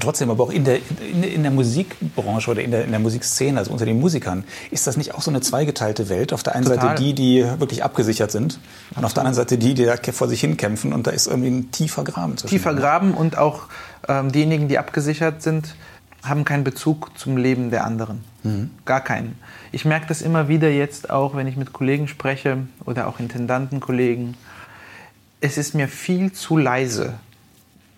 Trotzdem, 0.00 0.30
aber 0.30 0.44
auch 0.44 0.50
in 0.50 0.64
der, 0.64 0.78
in, 1.00 1.22
in, 1.22 1.42
der 1.42 1.50
Musikbranche 1.50 2.50
oder 2.50 2.62
in 2.62 2.70
der, 2.70 2.84
in 2.84 2.90
der 2.90 3.00
Musikszene, 3.00 3.58
also 3.58 3.72
unter 3.72 3.84
den 3.84 4.00
Musikern, 4.00 4.44
ist 4.70 4.86
das 4.86 4.96
nicht 4.96 5.14
auch 5.14 5.22
so 5.22 5.30
eine 5.30 5.40
zweigeteilte 5.40 6.08
Welt? 6.08 6.32
Auf 6.32 6.42
der 6.42 6.54
einen 6.54 6.64
Total. 6.64 6.90
Seite 6.90 7.02
die, 7.02 7.14
die 7.14 7.44
wirklich 7.58 7.82
abgesichert 7.82 8.30
sind 8.30 8.54
Absolut. 8.54 8.98
und 8.98 9.04
auf 9.04 9.12
der 9.14 9.20
anderen 9.22 9.34
Seite 9.34 9.58
die, 9.58 9.74
die 9.74 9.84
da 9.84 9.96
vor 10.12 10.28
sich 10.28 10.40
hin 10.40 10.56
kämpfen 10.56 10.92
und 10.92 11.06
da 11.06 11.10
ist 11.10 11.26
irgendwie 11.26 11.50
ein 11.50 11.70
tiefer 11.72 12.04
Graben 12.04 12.36
zwischen. 12.36 12.54
Tiefer 12.54 12.74
Graben 12.74 13.14
und 13.14 13.38
auch 13.38 13.64
ähm, 14.08 14.32
diejenigen, 14.32 14.68
die 14.68 14.78
abgesichert 14.78 15.42
sind, 15.42 15.74
haben 16.22 16.44
keinen 16.44 16.64
Bezug 16.64 17.18
zum 17.18 17.36
Leben 17.36 17.70
der 17.70 17.84
anderen. 17.84 18.22
Mhm. 18.44 18.70
Gar 18.84 19.00
keinen. 19.00 19.36
Ich 19.72 19.84
merke 19.84 20.06
das 20.06 20.22
immer 20.22 20.48
wieder 20.48 20.70
jetzt 20.70 21.10
auch, 21.10 21.34
wenn 21.34 21.46
ich 21.46 21.56
mit 21.56 21.72
Kollegen 21.72 22.06
spreche 22.06 22.58
oder 22.84 23.08
auch 23.08 23.18
Intendantenkollegen. 23.18 24.36
Es 25.40 25.58
ist 25.58 25.74
mir 25.74 25.88
viel 25.88 26.32
zu 26.32 26.56
leise 26.56 27.14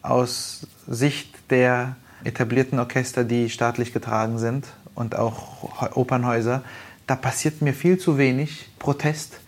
aus 0.01 0.67
Sicht 0.87 1.34
der 1.55 1.95
etablierten 2.25 2.81
Orchester, 2.81 3.23
die 3.23 3.49
staatlich 3.49 3.93
getragen 3.93 4.39
sind 4.39 4.67
und 4.97 5.15
auch 5.15 5.95
Opernhäuser, 5.95 6.65
da 7.07 7.15
passiert 7.15 7.63
mir 7.63 7.75
viel 7.75 7.97
zu 7.97 8.19
wenig 8.19 8.69
Protest 8.81 9.39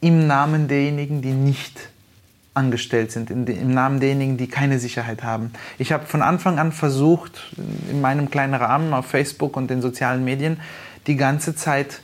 im 0.00 0.26
Namen 0.26 0.68
derjenigen, 0.68 1.20
die 1.20 1.32
nicht 1.32 1.90
angestellt 2.54 3.12
sind, 3.12 3.30
im 3.30 3.74
Namen 3.74 4.00
derjenigen, 4.00 4.38
die 4.38 4.46
keine 4.46 4.78
Sicherheit 4.78 5.22
haben. 5.22 5.50
Ich 5.76 5.92
habe 5.92 6.06
von 6.06 6.22
Anfang 6.22 6.58
an 6.58 6.72
versucht, 6.72 7.52
in 7.90 8.00
meinem 8.00 8.30
kleinen 8.30 8.54
Rahmen 8.54 8.94
auf 8.94 9.06
Facebook 9.06 9.56
und 9.56 9.68
den 9.68 9.82
sozialen 9.82 10.24
Medien, 10.24 10.60
die 11.06 11.16
ganze 11.16 11.54
Zeit 11.54 12.00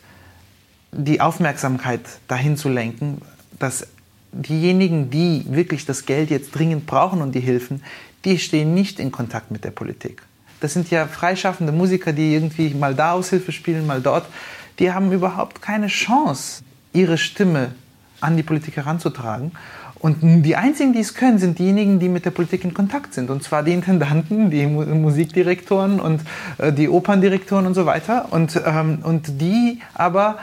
die 0.93 1.23
Aufmerksamkeit 1.23 2.01
dahin 2.29 2.59
zu 2.59 2.69
lenken, 2.69 3.23
dass 3.59 3.87
diejenigen, 4.33 5.11
die 5.11 5.45
wirklich 5.49 5.87
das 5.87 6.05
Geld 6.05 6.31
jetzt 6.31 6.51
dringend 6.51 6.87
brauchen 6.87 7.23
und 7.23 7.35
die 7.35 7.41
Hilfen, 7.41 7.83
die 8.25 8.39
stehen 8.39 8.75
nicht 8.75 9.01
in 9.01 9.11
Kontakt 9.11 9.51
mit 9.51 9.65
der 9.65 9.71
Politik. 9.71 10.23
Das 10.61 10.75
sind 10.75 10.91
ja 10.91 11.07
freischaffende 11.07 11.73
Musiker, 11.73 12.13
die 12.13 12.35
irgendwie 12.35 12.75
mal 12.75 12.95
da 12.95 13.13
Aushilfe 13.13 13.53
spielen, 13.53 13.87
mal 13.87 14.01
dort. 14.01 14.27
Die 14.79 14.93
haben 14.93 15.11
überhaupt 15.11 15.63
keine 15.63 15.89
Chance, 15.89 16.63
ihre 16.93 17.19
Stimme 17.19 17.73
an 18.21 18.37
die 18.37 18.43
Politik 18.43 18.77
heranzutragen. 18.77 19.53
Und 19.99 20.43
die 20.43 20.57
einzigen, 20.57 20.95
die 20.95 21.01
es 21.01 21.15
können, 21.15 21.39
sind 21.39 21.59
diejenigen, 21.59 21.99
die 21.99 22.09
mit 22.09 22.25
der 22.25 22.31
Politik 22.31 22.65
in 22.65 22.73
Kontakt 22.73 23.13
sind. 23.13 23.29
Und 23.29 23.43
zwar 23.43 23.63
die 23.63 23.73
Intendanten, 23.73 24.51
die 24.51 24.67
Musikdirektoren 24.67 26.01
und 26.01 26.23
äh, 26.57 26.73
die 26.73 26.89
Operndirektoren 26.89 27.67
und 27.67 27.75
so 27.75 27.85
weiter. 27.85 28.29
Und, 28.31 28.61
ähm, 28.65 29.01
und 29.03 29.41
die 29.43 29.81
aber, 29.93 30.39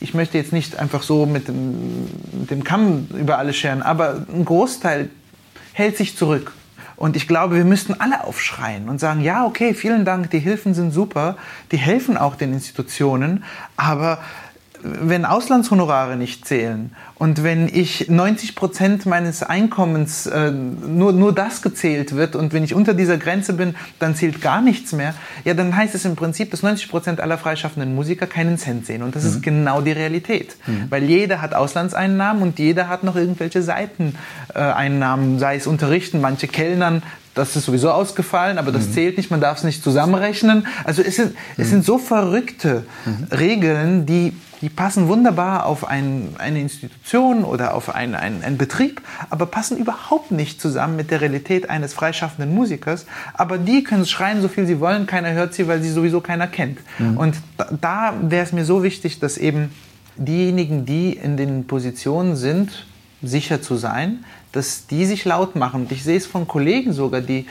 ich 0.00 0.12
möchte 0.12 0.36
jetzt 0.36 0.52
nicht 0.52 0.78
einfach 0.78 1.02
so 1.02 1.24
mit 1.24 1.48
dem, 1.48 2.04
mit 2.40 2.50
dem 2.50 2.62
Kamm 2.62 3.08
über 3.18 3.38
alle 3.38 3.54
scheren, 3.54 3.80
aber 3.80 4.26
ein 4.30 4.44
Großteil 4.44 5.08
hält 5.72 5.96
sich 5.96 6.16
zurück 6.16 6.52
und 6.96 7.16
ich 7.16 7.26
glaube, 7.28 7.56
wir 7.56 7.64
müssten 7.64 7.94
alle 8.00 8.24
aufschreien 8.24 8.88
und 8.88 8.98
sagen, 9.00 9.20
ja, 9.20 9.44
okay, 9.44 9.74
vielen 9.74 10.04
Dank, 10.04 10.30
die 10.30 10.38
Hilfen 10.38 10.74
sind 10.74 10.92
super, 10.92 11.36
die 11.72 11.76
helfen 11.76 12.16
auch 12.16 12.36
den 12.36 12.52
Institutionen, 12.52 13.44
aber 13.76 14.18
wenn 14.84 15.24
Auslandshonorare 15.24 16.16
nicht 16.16 16.46
zählen 16.46 16.94
und 17.14 17.42
wenn 17.42 17.68
ich 17.68 18.10
90 18.10 18.54
Prozent 18.54 19.06
meines 19.06 19.42
Einkommens 19.42 20.26
äh, 20.26 20.50
nur, 20.50 21.12
nur 21.12 21.34
das 21.34 21.62
gezählt 21.62 22.14
wird 22.14 22.36
und 22.36 22.52
wenn 22.52 22.64
ich 22.64 22.74
unter 22.74 22.92
dieser 22.92 23.16
Grenze 23.16 23.54
bin, 23.54 23.74
dann 23.98 24.14
zählt 24.14 24.42
gar 24.42 24.60
nichts 24.60 24.92
mehr, 24.92 25.14
ja, 25.44 25.54
dann 25.54 25.74
heißt 25.74 25.94
es 25.94 26.04
im 26.04 26.16
Prinzip, 26.16 26.50
dass 26.50 26.62
90 26.62 26.90
Prozent 26.90 27.20
aller 27.20 27.38
freischaffenden 27.38 27.94
Musiker 27.94 28.26
keinen 28.26 28.58
Cent 28.58 28.84
sehen. 28.84 29.02
Und 29.02 29.16
das 29.16 29.22
mhm. 29.22 29.30
ist 29.30 29.42
genau 29.42 29.80
die 29.80 29.92
Realität. 29.92 30.56
Mhm. 30.66 30.90
Weil 30.90 31.04
jeder 31.04 31.40
hat 31.40 31.54
Auslandseinnahmen 31.54 32.42
und 32.42 32.58
jeder 32.58 32.88
hat 32.88 33.04
noch 33.04 33.16
irgendwelche 33.16 33.62
Seiteneinnahmen, 33.62 35.38
sei 35.38 35.56
es 35.56 35.66
Unterrichten, 35.66 36.20
manche 36.20 36.46
Kellnern, 36.46 37.02
das 37.34 37.56
ist 37.56 37.64
sowieso 37.64 37.90
ausgefallen, 37.90 38.58
aber 38.58 38.70
das 38.70 38.88
mhm. 38.88 38.92
zählt 38.92 39.16
nicht, 39.16 39.30
man 39.30 39.40
darf 39.40 39.58
es 39.58 39.64
nicht 39.64 39.82
zusammenrechnen. 39.82 40.66
Also 40.84 41.02
es 41.02 41.16
sind, 41.16 41.34
es 41.56 41.70
sind 41.70 41.84
so 41.84 41.98
verrückte 41.98 42.84
mhm. 43.04 43.26
Regeln, 43.36 44.06
die 44.06 44.32
die 44.64 44.70
passen 44.70 45.08
wunderbar 45.08 45.66
auf 45.66 45.86
ein, 45.86 46.36
eine 46.38 46.58
Institution 46.58 47.44
oder 47.44 47.74
auf 47.74 47.94
einen, 47.94 48.14
einen, 48.14 48.56
Betrieb, 48.56 49.02
aber 49.28 49.44
passen 49.44 49.76
überhaupt 49.76 50.30
nicht 50.30 50.58
zusammen 50.58 50.96
mit 50.96 51.10
der 51.10 51.20
Realität 51.20 51.68
eines 51.68 51.92
freischaffenden 51.92 52.54
Musikers. 52.54 53.04
Aber 53.34 53.58
die 53.58 53.84
können 53.84 54.06
schreien, 54.06 54.40
so 54.40 54.48
viel 54.48 54.66
sie 54.66 54.80
wollen, 54.80 55.06
keiner 55.06 55.32
hört 55.32 55.52
sie, 55.52 55.68
weil 55.68 55.82
sie 55.82 55.90
sowieso 55.90 56.22
keiner 56.22 56.46
kennt. 56.46 56.78
Mhm. 56.98 57.18
Und 57.18 57.36
da, 57.58 57.68
da 57.78 58.14
wäre 58.22 58.42
es 58.42 58.52
mir 58.52 58.64
so 58.64 58.82
wichtig, 58.82 59.20
dass 59.20 59.36
eben 59.36 59.70
diejenigen, 60.16 60.86
die 60.86 61.12
in 61.12 61.36
den 61.36 61.66
Positionen 61.66 62.34
sind, 62.34 62.86
sicher 63.22 63.60
zu 63.60 63.76
sein, 63.76 64.24
dass 64.52 64.86
die 64.86 65.04
sich 65.04 65.26
laut 65.26 65.56
machen. 65.56 65.88
Ich 65.90 66.04
sehe 66.04 66.16
es 66.16 66.24
von 66.24 66.48
Kollegen 66.48 66.94
sogar, 66.94 67.20
die 67.20 67.44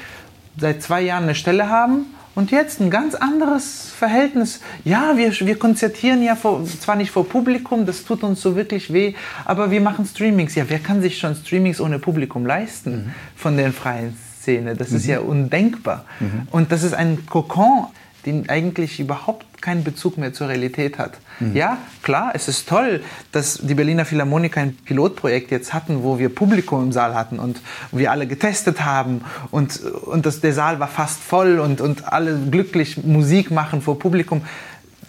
seit 0.57 0.81
zwei 0.81 1.01
Jahren 1.03 1.25
eine 1.25 1.35
Stelle 1.35 1.69
haben 1.69 2.07
und 2.35 2.51
jetzt 2.51 2.79
ein 2.79 2.89
ganz 2.89 3.15
anderes 3.15 3.91
Verhältnis. 3.91 4.59
Ja, 4.83 5.17
wir, 5.17 5.31
wir 5.31 5.57
konzertieren 5.57 6.23
ja 6.23 6.35
vor, 6.35 6.65
zwar 6.65 6.95
nicht 6.95 7.11
vor 7.11 7.27
Publikum, 7.27 7.85
das 7.85 8.03
tut 8.03 8.23
uns 8.23 8.41
so 8.41 8.55
wirklich 8.55 8.91
weh, 8.91 9.13
aber 9.45 9.71
wir 9.71 9.81
machen 9.81 10.05
Streamings. 10.05 10.55
Ja, 10.55 10.65
wer 10.67 10.79
kann 10.79 11.01
sich 11.01 11.17
schon 11.17 11.35
Streamings 11.35 11.79
ohne 11.79 11.99
Publikum 11.99 12.45
leisten 12.45 12.91
mhm. 12.91 13.11
von 13.35 13.57
den 13.57 13.73
freien 13.73 14.17
Szene? 14.39 14.75
Das 14.75 14.91
mhm. 14.91 14.97
ist 14.97 15.05
ja 15.05 15.19
undenkbar. 15.19 16.05
Mhm. 16.19 16.47
Und 16.51 16.71
das 16.71 16.83
ist 16.83 16.93
ein 16.93 17.25
Kokon, 17.27 17.87
den 18.25 18.49
eigentlich 18.49 18.99
überhaupt 18.99 19.61
keinen 19.61 19.83
Bezug 19.83 20.17
mehr 20.17 20.33
zur 20.33 20.49
Realität 20.49 20.97
hat. 20.97 21.13
Mhm. 21.39 21.55
Ja, 21.55 21.77
klar, 22.01 22.31
es 22.33 22.47
ist 22.47 22.67
toll, 22.67 23.01
dass 23.31 23.59
die 23.61 23.73
Berliner 23.73 24.05
Philharmoniker 24.05 24.61
ein 24.61 24.75
Pilotprojekt 24.75 25.51
jetzt 25.51 25.73
hatten, 25.73 26.03
wo 26.03 26.19
wir 26.19 26.29
Publikum 26.29 26.83
im 26.83 26.91
Saal 26.91 27.15
hatten 27.15 27.39
und 27.39 27.61
wir 27.91 28.11
alle 28.11 28.27
getestet 28.27 28.83
haben 28.83 29.21
und, 29.51 29.79
und 29.81 30.25
das, 30.25 30.41
der 30.41 30.53
Saal 30.53 30.79
war 30.79 30.89
fast 30.89 31.21
voll 31.21 31.59
und, 31.59 31.81
und 31.81 32.11
alle 32.11 32.37
glücklich 32.51 33.03
Musik 33.03 33.51
machen 33.51 33.81
vor 33.81 33.99
Publikum. 33.99 34.41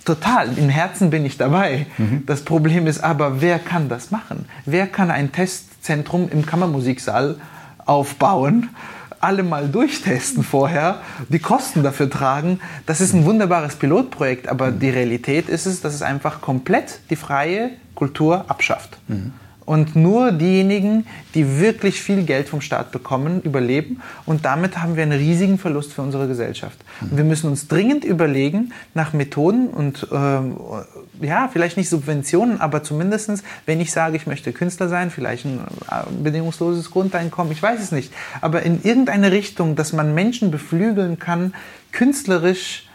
Total, 0.04 0.56
im 0.58 0.68
Herzen 0.68 1.10
bin 1.10 1.24
ich 1.24 1.38
dabei. 1.38 1.86
Mhm. 1.96 2.24
Das 2.26 2.42
Problem 2.42 2.86
ist 2.86 3.02
aber, 3.02 3.40
wer 3.40 3.58
kann 3.58 3.88
das 3.88 4.10
machen? 4.10 4.46
Wer 4.66 4.86
kann 4.86 5.10
ein 5.10 5.32
Testzentrum 5.32 6.28
im 6.30 6.44
Kammermusiksaal 6.44 7.36
aufbauen? 7.86 8.68
Alle 9.24 9.42
mal 9.42 9.68
durchtesten 9.68 10.44
vorher, 10.44 11.00
die 11.28 11.38
Kosten 11.38 11.82
dafür 11.82 12.10
tragen. 12.10 12.60
Das 12.84 13.00
ist 13.00 13.14
ein 13.14 13.24
wunderbares 13.24 13.76
Pilotprojekt, 13.76 14.48
aber 14.48 14.70
die 14.70 14.90
Realität 14.90 15.48
ist 15.48 15.64
es, 15.66 15.80
dass 15.80 15.94
es 15.94 16.02
einfach 16.02 16.42
komplett 16.42 17.00
die 17.08 17.16
freie 17.16 17.70
Kultur 17.94 18.44
abschafft. 18.48 18.98
Mhm. 19.08 19.32
Und 19.66 19.96
nur 19.96 20.32
diejenigen, 20.32 21.06
die 21.34 21.58
wirklich 21.58 22.00
viel 22.00 22.24
Geld 22.24 22.48
vom 22.48 22.60
Staat 22.60 22.92
bekommen, 22.92 23.40
überleben. 23.42 24.00
Und 24.26 24.44
damit 24.44 24.82
haben 24.82 24.96
wir 24.96 25.02
einen 25.02 25.18
riesigen 25.18 25.58
Verlust 25.58 25.92
für 25.92 26.02
unsere 26.02 26.28
Gesellschaft. 26.28 26.78
Und 27.00 27.16
wir 27.16 27.24
müssen 27.24 27.48
uns 27.48 27.66
dringend 27.66 28.04
überlegen 28.04 28.72
nach 28.92 29.12
Methoden 29.12 29.68
und 29.68 30.06
äh, 30.12 31.26
ja, 31.26 31.48
vielleicht 31.52 31.76
nicht 31.76 31.88
Subventionen, 31.88 32.60
aber 32.60 32.82
zumindestens, 32.82 33.42
wenn 33.66 33.80
ich 33.80 33.92
sage, 33.92 34.16
ich 34.16 34.26
möchte 34.26 34.52
Künstler 34.52 34.88
sein, 34.88 35.10
vielleicht 35.10 35.44
ein 35.46 35.60
äh, 35.90 36.22
bedingungsloses 36.22 36.90
Grundeinkommen, 36.90 37.52
ich 37.52 37.62
weiß 37.62 37.80
es 37.80 37.92
nicht. 37.92 38.12
Aber 38.40 38.62
in 38.62 38.82
irgendeine 38.82 39.32
Richtung, 39.32 39.76
dass 39.76 39.92
man 39.92 40.14
Menschen 40.14 40.50
beflügeln 40.50 41.18
kann, 41.18 41.54
künstlerisch 41.92 42.88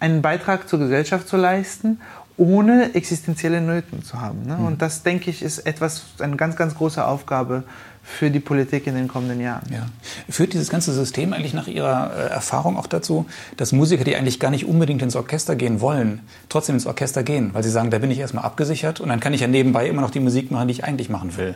einen 0.00 0.22
Beitrag 0.22 0.68
zur 0.68 0.78
Gesellschaft 0.78 1.28
zu 1.28 1.36
leisten 1.36 2.00
ohne 2.38 2.94
existenzielle 2.94 3.60
Nöten 3.60 4.02
zu 4.04 4.20
haben. 4.20 4.46
Ne? 4.46 4.56
Mhm. 4.56 4.66
Und 4.66 4.82
das, 4.82 5.02
denke 5.02 5.28
ich, 5.28 5.42
ist 5.42 5.58
etwas, 5.60 6.04
eine 6.20 6.36
ganz, 6.36 6.56
ganz 6.56 6.74
große 6.76 7.04
Aufgabe 7.04 7.64
für 8.02 8.30
die 8.30 8.40
Politik 8.40 8.86
in 8.86 8.94
den 8.94 9.06
kommenden 9.06 9.40
Jahren. 9.40 9.70
Ja. 9.70 9.86
Führt 10.30 10.54
dieses 10.54 10.70
ganze 10.70 10.92
System 10.92 11.34
eigentlich 11.34 11.52
nach 11.52 11.66
Ihrer 11.66 12.10
äh, 12.16 12.30
Erfahrung 12.30 12.78
auch 12.78 12.86
dazu, 12.86 13.26
dass 13.58 13.72
Musiker, 13.72 14.02
die 14.02 14.16
eigentlich 14.16 14.40
gar 14.40 14.50
nicht 14.50 14.66
unbedingt 14.66 15.02
ins 15.02 15.14
Orchester 15.14 15.56
gehen 15.56 15.80
wollen, 15.82 16.20
trotzdem 16.48 16.76
ins 16.76 16.86
Orchester 16.86 17.22
gehen, 17.22 17.50
weil 17.52 17.62
sie 17.62 17.70
sagen, 17.70 17.90
da 17.90 17.98
bin 17.98 18.10
ich 18.10 18.18
erstmal 18.18 18.44
abgesichert 18.44 19.00
und 19.00 19.10
dann 19.10 19.20
kann 19.20 19.34
ich 19.34 19.42
ja 19.42 19.46
nebenbei 19.46 19.88
immer 19.88 20.00
noch 20.00 20.10
die 20.10 20.20
Musik 20.20 20.50
machen, 20.50 20.68
die 20.68 20.72
ich 20.72 20.84
eigentlich 20.84 21.10
machen 21.10 21.36
will. 21.36 21.54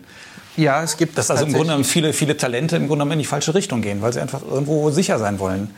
Ja, 0.57 0.83
es 0.83 0.99
gibt 0.99 1.16
Dass 1.16 1.30
also 1.30 1.47
im 1.47 1.55
Grunde 1.55 1.83
viele, 1.85 2.12
viele 2.12 2.37
Talente 2.37 2.76
im 2.76 2.87
Grunde 2.87 3.11
in 3.11 3.18
die 3.18 3.24
falsche 3.24 3.55
Richtung 3.55 3.80
gehen, 3.80 4.03
weil 4.03 4.12
sie 4.12 4.20
einfach 4.20 4.43
irgendwo 4.43 4.91
sicher 4.91 5.18
sein 5.18 5.39
wollen. 5.39 5.70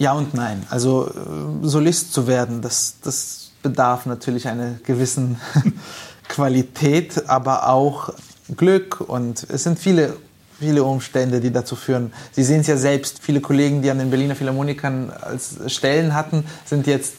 Ja 0.00 0.14
und 0.14 0.32
nein. 0.32 0.66
Also 0.70 1.08
äh, 1.08 1.66
Solist 1.66 2.14
zu 2.14 2.26
werden, 2.26 2.62
das, 2.62 2.94
das 3.04 3.50
bedarf 3.62 4.06
natürlich 4.06 4.48
einer 4.48 4.76
gewissen 4.82 5.38
Qualität, 6.28 7.28
aber 7.28 7.68
auch 7.68 8.14
Glück 8.56 9.02
und 9.02 9.46
es 9.50 9.64
sind 9.64 9.78
viele 9.78 10.16
viele 10.60 10.84
Umstände, 10.84 11.40
die 11.40 11.50
dazu 11.50 11.74
führen. 11.74 12.12
Sie 12.32 12.44
sehen 12.44 12.60
es 12.60 12.66
ja 12.66 12.76
selbst, 12.76 13.20
viele 13.22 13.40
Kollegen, 13.40 13.80
die 13.80 13.90
an 13.90 13.98
den 13.98 14.10
Berliner 14.10 14.34
Philharmonikern 14.34 15.10
als 15.10 15.56
Stellen 15.68 16.14
hatten, 16.14 16.44
sind 16.66 16.86
jetzt 16.86 17.14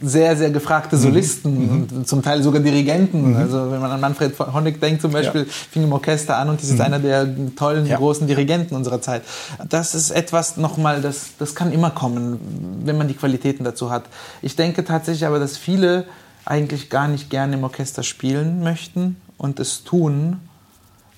sehr, 0.00 0.34
sehr 0.36 0.50
gefragte 0.50 0.96
mhm. 0.96 1.00
Solisten 1.00 1.52
mhm. 1.52 1.88
und 1.98 2.08
zum 2.08 2.22
Teil 2.22 2.42
sogar 2.42 2.62
Dirigenten. 2.62 3.32
Mhm. 3.32 3.36
Also 3.36 3.70
wenn 3.70 3.80
man 3.80 3.90
an 3.90 4.00
Manfred 4.00 4.38
Honeck 4.38 4.80
denkt 4.80 5.02
zum 5.02 5.12
Beispiel, 5.12 5.42
ja. 5.42 5.46
fing 5.70 5.82
im 5.82 5.92
Orchester 5.92 6.38
an 6.38 6.48
und 6.48 6.62
das 6.62 6.70
ist 6.70 6.76
mhm. 6.76 6.80
einer 6.80 6.98
der 6.98 7.28
tollen, 7.54 7.86
ja. 7.86 7.98
großen 7.98 8.26
Dirigenten 8.26 8.74
unserer 8.74 9.02
Zeit. 9.02 9.22
Das 9.68 9.94
ist 9.94 10.10
etwas 10.10 10.56
nochmal, 10.56 11.02
das, 11.02 11.32
das 11.38 11.54
kann 11.54 11.72
immer 11.72 11.90
kommen, 11.90 12.80
wenn 12.84 12.96
man 12.96 13.08
die 13.08 13.14
Qualitäten 13.14 13.62
dazu 13.62 13.90
hat. 13.90 14.04
Ich 14.40 14.56
denke 14.56 14.84
tatsächlich 14.84 15.26
aber, 15.26 15.38
dass 15.38 15.58
viele 15.58 16.06
eigentlich 16.46 16.88
gar 16.88 17.08
nicht 17.08 17.28
gerne 17.28 17.56
im 17.56 17.64
Orchester 17.64 18.02
spielen 18.02 18.62
möchten 18.62 19.16
und 19.36 19.60
es 19.60 19.84
tun, 19.84 20.40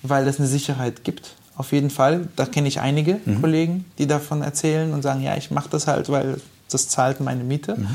weil 0.03 0.27
es 0.27 0.39
eine 0.39 0.47
Sicherheit 0.47 1.05
gibt 1.05 1.35
auf 1.59 1.73
jeden 1.73 1.89
Fall. 1.89 2.29
Da 2.37 2.45
kenne 2.45 2.69
ich 2.69 2.79
einige 2.79 3.19
mhm. 3.25 3.41
Kollegen, 3.41 3.85
die 3.97 4.07
davon 4.07 4.41
erzählen 4.41 4.93
und 4.93 5.01
sagen, 5.01 5.21
ja, 5.21 5.35
ich 5.35 5.51
mache 5.51 5.67
das 5.69 5.87
halt, 5.87 6.09
weil 6.09 6.39
das 6.71 6.87
zahlt 6.87 7.19
meine 7.19 7.43
Miete. 7.43 7.75
Mhm. 7.75 7.87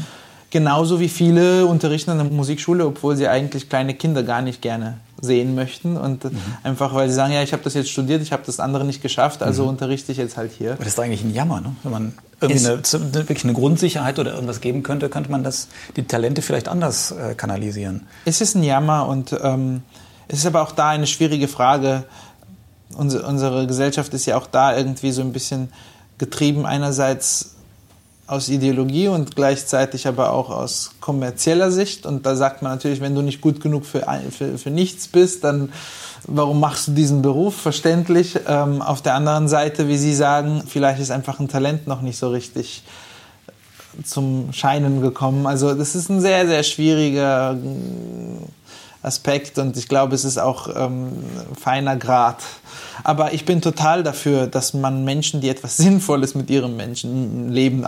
Genauso 0.51 1.01
wie 1.01 1.09
viele 1.09 1.65
unterrichten 1.65 2.11
an 2.11 2.19
der 2.19 2.27
Musikschule, 2.27 2.87
obwohl 2.87 3.17
sie 3.17 3.27
eigentlich 3.27 3.71
kleine 3.71 3.95
Kinder 3.95 4.23
gar 4.23 4.43
nicht 4.43 4.61
gerne 4.61 4.99
sehen 5.21 5.55
möchten 5.55 5.97
und 5.97 6.25
mhm. 6.25 6.37
einfach 6.62 6.95
weil 6.95 7.09
sie 7.09 7.15
sagen, 7.15 7.33
ja, 7.33 7.43
ich 7.43 7.55
habe 7.55 7.62
das 7.62 7.73
jetzt 7.73 7.89
studiert, 7.89 8.21
ich 8.21 8.33
habe 8.33 8.43
das 8.45 8.61
andere 8.61 8.85
nicht 8.85 9.01
geschafft, 9.01 9.43
also 9.43 9.62
mhm. 9.62 9.71
unterrichte 9.71 10.12
ich 10.12 10.19
jetzt 10.19 10.37
halt 10.37 10.53
hier. 10.53 10.73
Aber 10.73 10.85
das 10.85 10.93
ist 10.93 11.01
eigentlich 11.01 11.25
ein 11.25 11.33
Jammer, 11.33 11.62
ne? 11.62 11.75
wenn 11.83 11.93
man 11.93 12.15
irgendwie 12.43 12.67
eine, 12.67 13.15
wirklich 13.15 13.45
eine 13.45 13.55
Grundsicherheit 13.55 14.19
oder 14.19 14.35
irgendwas 14.35 14.61
geben 14.61 14.83
könnte, 14.83 15.09
könnte 15.09 15.31
man 15.31 15.43
das, 15.43 15.69
die 15.97 16.03
Talente 16.03 16.43
vielleicht 16.43 16.69
anders 16.69 17.12
äh, 17.12 17.35
kanalisieren. 17.35 18.07
Es 18.27 18.43
ist 18.43 18.55
ein 18.57 18.62
Jammer 18.62 19.09
und 19.09 19.35
ähm, 19.43 19.83
es 20.29 20.41
ist 20.41 20.47
aber 20.47 20.61
auch 20.62 20.73
da 20.73 20.91
eine 20.91 21.07
schwierige 21.07 21.49
Frage, 21.49 22.05
unsere, 22.97 23.26
unsere 23.26 23.66
Gesellschaft 23.66 24.12
ist 24.14 24.26
ja 24.26 24.36
auch 24.36 24.47
da 24.47 24.76
irgendwie 24.76 25.12
so 25.12 25.22
ein 25.22 25.32
bisschen 25.32 25.72
getrieben 26.18 26.66
einerseits 26.66 27.55
aus 28.26 28.49
Ideologie 28.49 29.09
und 29.09 29.36
gleichzeitig 29.36 30.07
aber 30.07 30.32
auch 30.32 30.49
aus 30.49 30.92
kommerzieller 31.01 31.70
Sicht. 31.70 32.07
Und 32.07 32.24
da 32.24 32.36
sagt 32.36 32.62
man 32.62 32.72
natürlich, 32.72 33.01
wenn 33.01 33.14
du 33.14 33.20
nicht 33.20 33.40
gut 33.40 33.61
genug 33.61 33.84
für, 33.84 34.07
für, 34.30 34.57
für 34.57 34.70
nichts 34.70 35.09
bist, 35.09 35.45
dann 35.45 35.72
warum 36.26 36.59
machst 36.59 36.88
du 36.88 36.92
diesen 36.92 37.20
Beruf? 37.20 37.55
Verständlich. 37.55 38.38
Ähm, 38.49 38.80
auf 38.80 39.03
der 39.03 39.14
anderen 39.14 39.49
Seite, 39.49 39.88
wie 39.88 39.99
Sie 39.99 40.14
sagen, 40.14 40.62
vielleicht 40.66 41.01
ist 41.01 41.11
einfach 41.11 41.38
ein 41.38 41.49
Talent 41.49 41.86
noch 41.86 42.01
nicht 42.01 42.18
so 42.18 42.30
richtig 42.30 42.82
zum 44.03 44.53
Scheinen 44.53 45.03
gekommen. 45.03 45.47
Also 45.47 45.74
das 45.74 45.95
ist 45.95 46.09
ein 46.09 46.20
sehr, 46.20 46.47
sehr 46.47 46.62
schwieriger 46.62 47.57
Aspekt 49.05 49.59
und 49.59 49.76
ich 49.76 49.88
glaube, 49.88 50.14
es 50.14 50.24
ist 50.24 50.38
auch 50.38 50.68
ähm, 50.74 51.12
feiner 51.61 51.96
Grad. 51.96 52.38
Aber 53.02 53.34
ich 53.34 53.44
bin 53.44 53.61
total 53.61 54.02
dafür, 54.02 54.46
dass 54.46 54.72
man 54.72 55.05
Menschen, 55.05 55.40
die 55.40 55.48
etwas 55.48 55.76
Sinnvolles 55.78 56.34
mit 56.34 56.48
ihrem 56.50 56.76
Menschenleben 56.76 57.84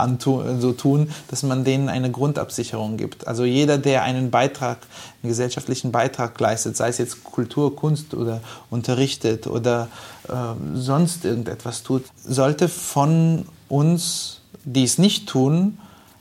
so 0.61 0.73
tun, 0.73 1.11
dass 1.29 1.43
man 1.43 1.65
denen 1.65 1.89
eine 1.89 2.11
Grundabsicherung 2.11 2.97
gibt. 2.97 3.27
Also 3.27 3.45
jeder, 3.45 3.79
der 3.79 4.03
einen 4.03 4.31
Beitrag, 4.31 4.79
einen 5.23 5.31
gesellschaftlichen 5.31 5.93
Beitrag 5.93 6.39
leistet, 6.39 6.77
sei 6.77 6.89
es 6.89 6.99
jetzt 6.99 7.25
Kultur, 7.25 7.75
Kunst 7.75 8.15
oder 8.15 8.41
unterrichtet 8.71 9.47
oder 9.47 9.89
äh, 10.29 10.33
sonst 10.75 11.25
irgendetwas 11.25 11.83
tut, 11.83 12.05
sollte 12.25 12.69
von 12.69 13.47
uns, 13.69 14.41
die 14.65 14.85
es 14.85 14.99
nicht 14.99 15.29
tun, 15.29 15.79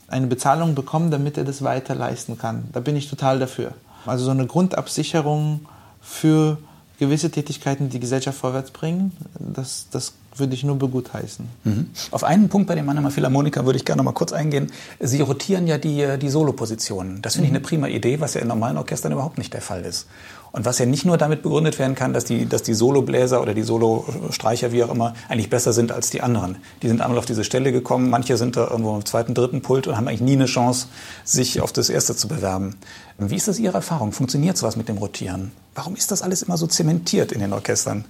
eine 0.07 0.27
Bezahlung 0.27 0.75
bekommen, 0.75 1.11
damit 1.11 1.37
er 1.37 1.43
das 1.43 1.63
weiter 1.63 1.95
leisten 1.95 2.37
kann. 2.37 2.69
Da 2.71 2.79
bin 2.79 2.95
ich 2.95 3.09
total 3.09 3.39
dafür. 3.39 3.73
Also 4.05 4.25
so 4.25 4.31
eine 4.31 4.47
Grundabsicherung 4.47 5.61
für 6.01 6.57
gewisse 6.99 7.31
Tätigkeiten, 7.31 7.85
die 7.85 7.93
die 7.93 7.99
Gesellschaft 7.99 8.37
vorwärts 8.37 8.71
bringen, 8.71 9.11
das, 9.39 9.87
das 9.91 10.13
würde 10.37 10.53
ich 10.53 10.63
nur 10.63 10.77
begutheißen. 10.77 11.47
Mhm. 11.63 11.89
Auf 12.11 12.23
einen 12.23 12.49
Punkt 12.49 12.67
bei 12.67 12.75
dem 12.75 12.85
Mannheimer 12.85 13.11
Philharmoniker 13.11 13.65
würde 13.65 13.77
ich 13.77 13.85
gerne 13.85 13.97
noch 13.97 14.05
mal 14.05 14.13
kurz 14.13 14.33
eingehen. 14.33 14.71
Sie 14.99 15.21
rotieren 15.21 15.67
ja 15.67 15.77
die, 15.77 16.17
die 16.19 16.29
Solopositionen. 16.29 17.21
Das 17.21 17.33
finde 17.33 17.49
mhm. 17.49 17.55
ich 17.55 17.57
eine 17.57 17.65
prima 17.65 17.87
Idee, 17.87 18.19
was 18.19 18.33
ja 18.33 18.41
in 18.41 18.47
normalen 18.47 18.77
Orchestern 18.77 19.11
überhaupt 19.11 19.37
nicht 19.37 19.53
der 19.53 19.61
Fall 19.61 19.83
ist. 19.83 20.07
Und 20.55 20.63
was 20.63 20.79
ja 20.79 20.85
nicht 20.85 21.03
nur 21.03 21.17
damit 21.17 21.41
begründet 21.41 21.79
werden 21.79 21.95
kann, 21.95 22.13
dass 22.13 22.23
die, 22.23 22.45
dass 22.45 22.63
die 22.63 22.73
Solobläser 22.73 23.41
oder 23.41 23.53
die 23.53 23.63
Solostreicher, 23.63 24.71
wie 24.71 24.85
auch 24.85 24.89
immer, 24.89 25.13
eigentlich 25.27 25.49
besser 25.49 25.73
sind 25.73 25.91
als 25.91 26.11
die 26.11 26.21
anderen. 26.21 26.55
Die 26.81 26.87
sind 26.87 27.01
einmal 27.01 27.17
auf 27.17 27.25
diese 27.25 27.43
Stelle 27.43 27.73
gekommen, 27.73 28.09
manche 28.09 28.37
sind 28.37 28.55
da 28.55 28.69
irgendwo 28.69 28.95
im 28.95 29.05
zweiten, 29.05 29.33
dritten 29.33 29.61
Pult 29.61 29.85
und 29.87 29.97
haben 29.97 30.07
eigentlich 30.07 30.21
nie 30.21 30.31
eine 30.31 30.45
Chance, 30.45 30.87
sich 31.25 31.59
auf 31.59 31.73
das 31.73 31.89
erste 31.89 32.15
zu 32.15 32.29
bewerben. 32.29 32.77
Wie 33.17 33.35
ist 33.35 33.49
das 33.49 33.59
Ihre 33.59 33.73
Erfahrung? 33.73 34.13
Funktioniert 34.13 34.55
sowas 34.55 34.77
mit 34.77 34.87
dem 34.87 34.97
Rotieren? 34.97 35.51
Warum 35.73 35.97
ist 35.97 36.11
das 36.11 36.21
alles 36.21 36.43
immer 36.43 36.55
so 36.55 36.67
zementiert 36.67 37.33
in 37.33 37.41
den 37.41 37.51
Orchestern? 37.51 38.05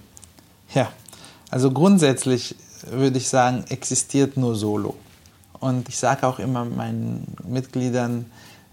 Ja, 0.76 0.90
also 1.52 1.72
grundsätzlich 1.72 2.56
würde 2.92 3.18
ich 3.18 3.30
sagen, 3.30 3.64
existiert 3.70 4.38
nur 4.38 4.56
Solo. 4.56 4.96
Und 5.60 5.90
ich 5.90 5.98
sage 5.98 6.28
auch 6.28 6.40
immer 6.40 6.66
meinen 6.66 7.36
Mitgliedern, 7.48 8.26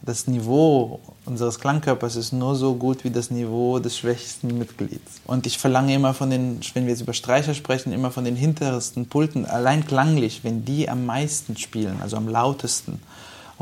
das 0.04 0.26
Niveau 0.26 0.98
unseres 1.24 1.60
Klangkörpers 1.60 2.16
ist 2.16 2.32
nur 2.32 2.56
so 2.56 2.74
gut 2.74 3.04
wie 3.04 3.10
das 3.10 3.30
Niveau 3.30 3.78
des 3.78 3.96
schwächsten 3.96 4.58
Mitglieds. 4.58 5.20
Und 5.26 5.46
ich 5.46 5.58
verlange 5.58 5.94
immer 5.94 6.12
von 6.12 6.28
den, 6.28 6.58
wenn 6.74 6.84
wir 6.84 6.90
jetzt 6.90 7.02
über 7.02 7.12
Streicher 7.12 7.54
sprechen, 7.54 7.92
immer 7.92 8.10
von 8.10 8.24
den 8.24 8.34
hintersten 8.34 9.06
Pulten, 9.06 9.46
allein 9.46 9.86
klanglich, 9.86 10.42
wenn 10.42 10.64
die 10.64 10.88
am 10.88 11.06
meisten 11.06 11.56
spielen, 11.56 11.98
also 12.02 12.16
am 12.16 12.28
lautesten, 12.28 13.00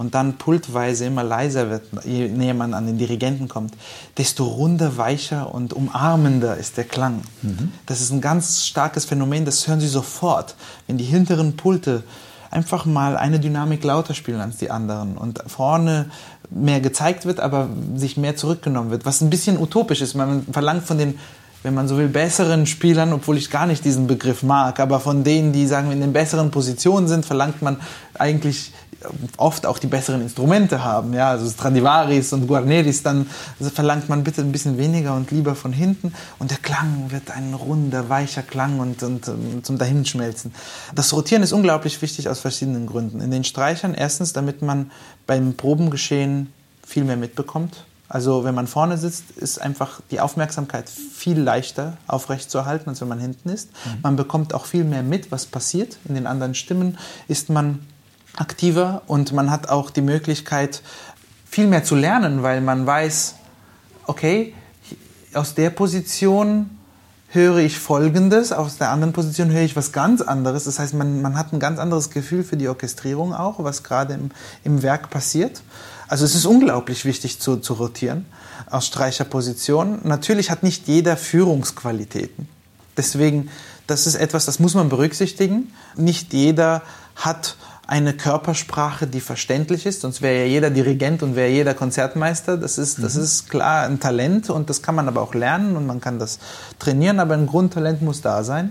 und 0.01 0.14
dann 0.14 0.38
pultweise 0.38 1.05
immer 1.05 1.22
leiser 1.22 1.68
wird, 1.68 1.82
je 2.05 2.26
näher 2.26 2.55
man 2.55 2.72
an 2.72 2.86
den 2.86 2.96
Dirigenten 2.96 3.48
kommt, 3.48 3.74
desto 4.16 4.46
runder, 4.46 4.96
weicher 4.96 5.55
und 5.55 5.74
umarmender 5.74 6.57
ist 6.57 6.78
der 6.78 6.84
Klang. 6.84 7.20
Mhm. 7.42 7.70
Das 7.84 8.01
ist 8.01 8.11
ein 8.11 8.22
ganz 8.22 8.64
starkes 8.64 9.05
Phänomen, 9.05 9.44
das 9.44 9.68
hören 9.68 9.78
Sie 9.78 9.88
sofort. 9.88 10.57
Wenn 10.86 10.96
die 10.96 11.05
hinteren 11.05 11.55
Pulte 11.55 12.03
einfach 12.51 12.86
mal 12.86 13.18
eine 13.18 13.40
Dynamik 13.40 13.84
lauter 13.84 14.14
spielen 14.14 14.40
als 14.40 14.57
die 14.57 14.70
anderen 14.70 15.18
und 15.18 15.44
vorne 15.48 16.07
mehr 16.48 16.80
gezeigt 16.80 17.26
wird, 17.26 17.38
aber 17.38 17.68
sich 17.94 18.16
mehr 18.16 18.36
zurückgenommen 18.36 18.90
wird, 18.90 19.05
was 19.05 19.20
ein 19.20 19.28
bisschen 19.28 19.59
utopisch 19.59 20.01
ist. 20.01 20.14
Man 20.14 20.46
verlangt 20.51 20.84
von 20.84 20.96
den 20.96 21.18
wenn 21.62 21.74
man 21.74 21.88
so 21.88 21.98
will, 21.98 22.09
besseren 22.09 22.66
Spielern, 22.66 23.12
obwohl 23.12 23.36
ich 23.36 23.51
gar 23.51 23.66
nicht 23.66 23.84
diesen 23.84 24.07
Begriff 24.07 24.42
mag, 24.42 24.80
aber 24.80 24.98
von 24.98 25.24
denen, 25.24 25.53
die 25.53 25.66
sagen, 25.66 25.92
in 25.92 26.01
den 26.01 26.12
besseren 26.12 26.51
Positionen 26.51 27.07
sind, 27.07 27.26
verlangt 27.26 27.61
man 27.61 27.76
eigentlich 28.14 28.72
oft 29.36 29.66
auch 29.66 29.78
die 29.78 29.86
besseren 29.86 30.20
Instrumente 30.20 30.84
haben, 30.84 31.14
ja, 31.14 31.30
also 31.30 31.49
Stradivaris 31.49 32.32
und 32.32 32.47
Guarneris, 32.47 33.03
dann 33.03 33.26
verlangt 33.59 34.09
man 34.09 34.24
bitte 34.24 34.43
ein 34.43 34.53
bisschen 34.53 34.78
weniger 34.78 35.14
und 35.14 35.30
lieber 35.30 35.55
von 35.55 35.72
hinten 35.72 36.12
und 36.38 36.51
der 36.51 36.59
Klang 36.59 37.11
wird 37.11 37.30
ein 37.30 37.55
runder, 37.55 38.09
weicher 38.09 38.43
Klang 38.43 38.78
und, 38.78 39.03
und, 39.03 39.28
und 39.28 39.64
zum 39.64 39.78
Dahinschmelzen. 39.78 40.53
Das 40.95 41.12
Rotieren 41.12 41.43
ist 41.43 41.53
unglaublich 41.53 42.01
wichtig 42.03 42.28
aus 42.28 42.41
verschiedenen 42.41 42.86
Gründen. 42.86 43.20
In 43.20 43.30
den 43.30 43.45
Streichern 43.45 43.95
erstens, 43.95 44.32
damit 44.32 44.62
man 44.62 44.91
beim 45.26 45.55
Probengeschehen 45.55 46.53
viel 46.86 47.05
mehr 47.05 47.16
mitbekommt. 47.16 47.84
Also 48.09 48.43
wenn 48.43 48.57
man 48.57 48.66
vorne 48.66 48.99
sitzt, 48.99 49.30
ist 49.36 49.61
einfach 49.61 50.01
die 50.11 50.18
Aufmerksamkeit 50.18 50.91
viel 50.91 51.38
leichter 51.38 51.97
aufrechtzuerhalten, 52.09 52.88
als 52.88 53.01
wenn 53.01 53.07
man 53.07 53.20
hinten 53.20 53.49
ist. 53.49 53.70
Mhm. 53.70 53.99
Man 54.03 54.16
bekommt 54.16 54.53
auch 54.53 54.66
viel 54.66 54.82
mehr 54.82 55.05
mit, 55.05 55.30
was 55.30 55.47
passiert. 55.47 55.97
In 56.09 56.16
den 56.16 56.26
anderen 56.26 56.57
Stimmen 56.57 56.99
ist 57.28 57.51
man 57.51 57.78
aktiver 58.41 59.03
und 59.07 59.32
man 59.32 59.51
hat 59.51 59.68
auch 59.68 59.91
die 59.91 60.03
Möglichkeit, 60.03 60.82
viel 61.49 61.66
mehr 61.66 61.84
zu 61.84 61.95
lernen, 61.95 62.43
weil 62.43 62.61
man 62.61 62.86
weiß, 62.86 63.34
okay, 64.07 64.55
aus 65.34 65.55
der 65.55 65.70
Position 65.70 66.70
höre 67.28 67.59
ich 67.59 67.78
Folgendes, 67.78 68.51
aus 68.53 68.78
der 68.78 68.91
anderen 68.91 69.12
Position 69.12 69.51
höre 69.51 69.62
ich 69.62 69.76
was 69.76 69.93
ganz 69.93 70.20
anderes. 70.20 70.64
Das 70.64 70.78
heißt, 70.78 70.95
man, 70.95 71.22
man 71.22 71.38
hat 71.38 71.53
ein 71.53 71.61
ganz 71.61 71.78
anderes 71.78 72.11
Gefühl 72.11 72.43
für 72.43 72.57
die 72.57 72.68
Orchestrierung 72.68 73.32
auch, 73.34 73.62
was 73.62 73.84
gerade 73.84 74.14
im, 74.14 74.30
im 74.64 74.82
Werk 74.82 75.11
passiert. 75.11 75.62
Also 76.09 76.24
es 76.24 76.34
ist 76.34 76.45
unglaublich 76.45 77.05
wichtig 77.05 77.41
zu, 77.41 77.59
zu 77.59 77.74
rotieren 77.74 78.26
aus 78.68 78.86
Streicherposition. 78.86 80.01
Natürlich 80.03 80.51
hat 80.51 80.62
nicht 80.62 80.88
jeder 80.88 81.16
Führungsqualitäten. 81.16 82.49
Deswegen, 82.97 83.49
das 83.86 84.07
ist 84.07 84.16
etwas, 84.16 84.47
das 84.47 84.59
muss 84.59 84.74
man 84.74 84.88
berücksichtigen. 84.88 85.72
Nicht 85.97 86.32
jeder 86.32 86.82
hat 87.14 87.57
eine 87.91 88.12
Körpersprache, 88.12 89.09
die 89.09 89.20
verständlich 89.20 89.84
ist, 89.84 90.03
sonst 90.03 90.22
wäre 90.22 90.38
ja 90.38 90.45
jeder 90.45 90.70
Dirigent 90.70 91.24
und 91.24 91.34
wäre 91.34 91.49
jeder 91.49 91.74
Konzertmeister. 91.74 92.57
Das 92.57 92.78
ist, 92.78 93.03
das 93.03 93.16
mhm. 93.16 93.22
ist 93.24 93.51
klar 93.51 93.82
ein 93.82 93.99
Talent 93.99 94.49
und 94.49 94.70
das 94.70 94.80
kann 94.80 94.95
man 94.95 95.09
aber 95.09 95.20
auch 95.20 95.34
lernen 95.34 95.76
und 95.76 95.88
man 95.88 96.01
kann 96.01 96.20
das 96.20 96.38
trainieren, 96.78 97.18
aber 97.18 97.34
ein 97.34 97.49
Grundtalent 97.49 98.01
muss 98.01 98.20
da 98.20 98.45
sein. 98.45 98.70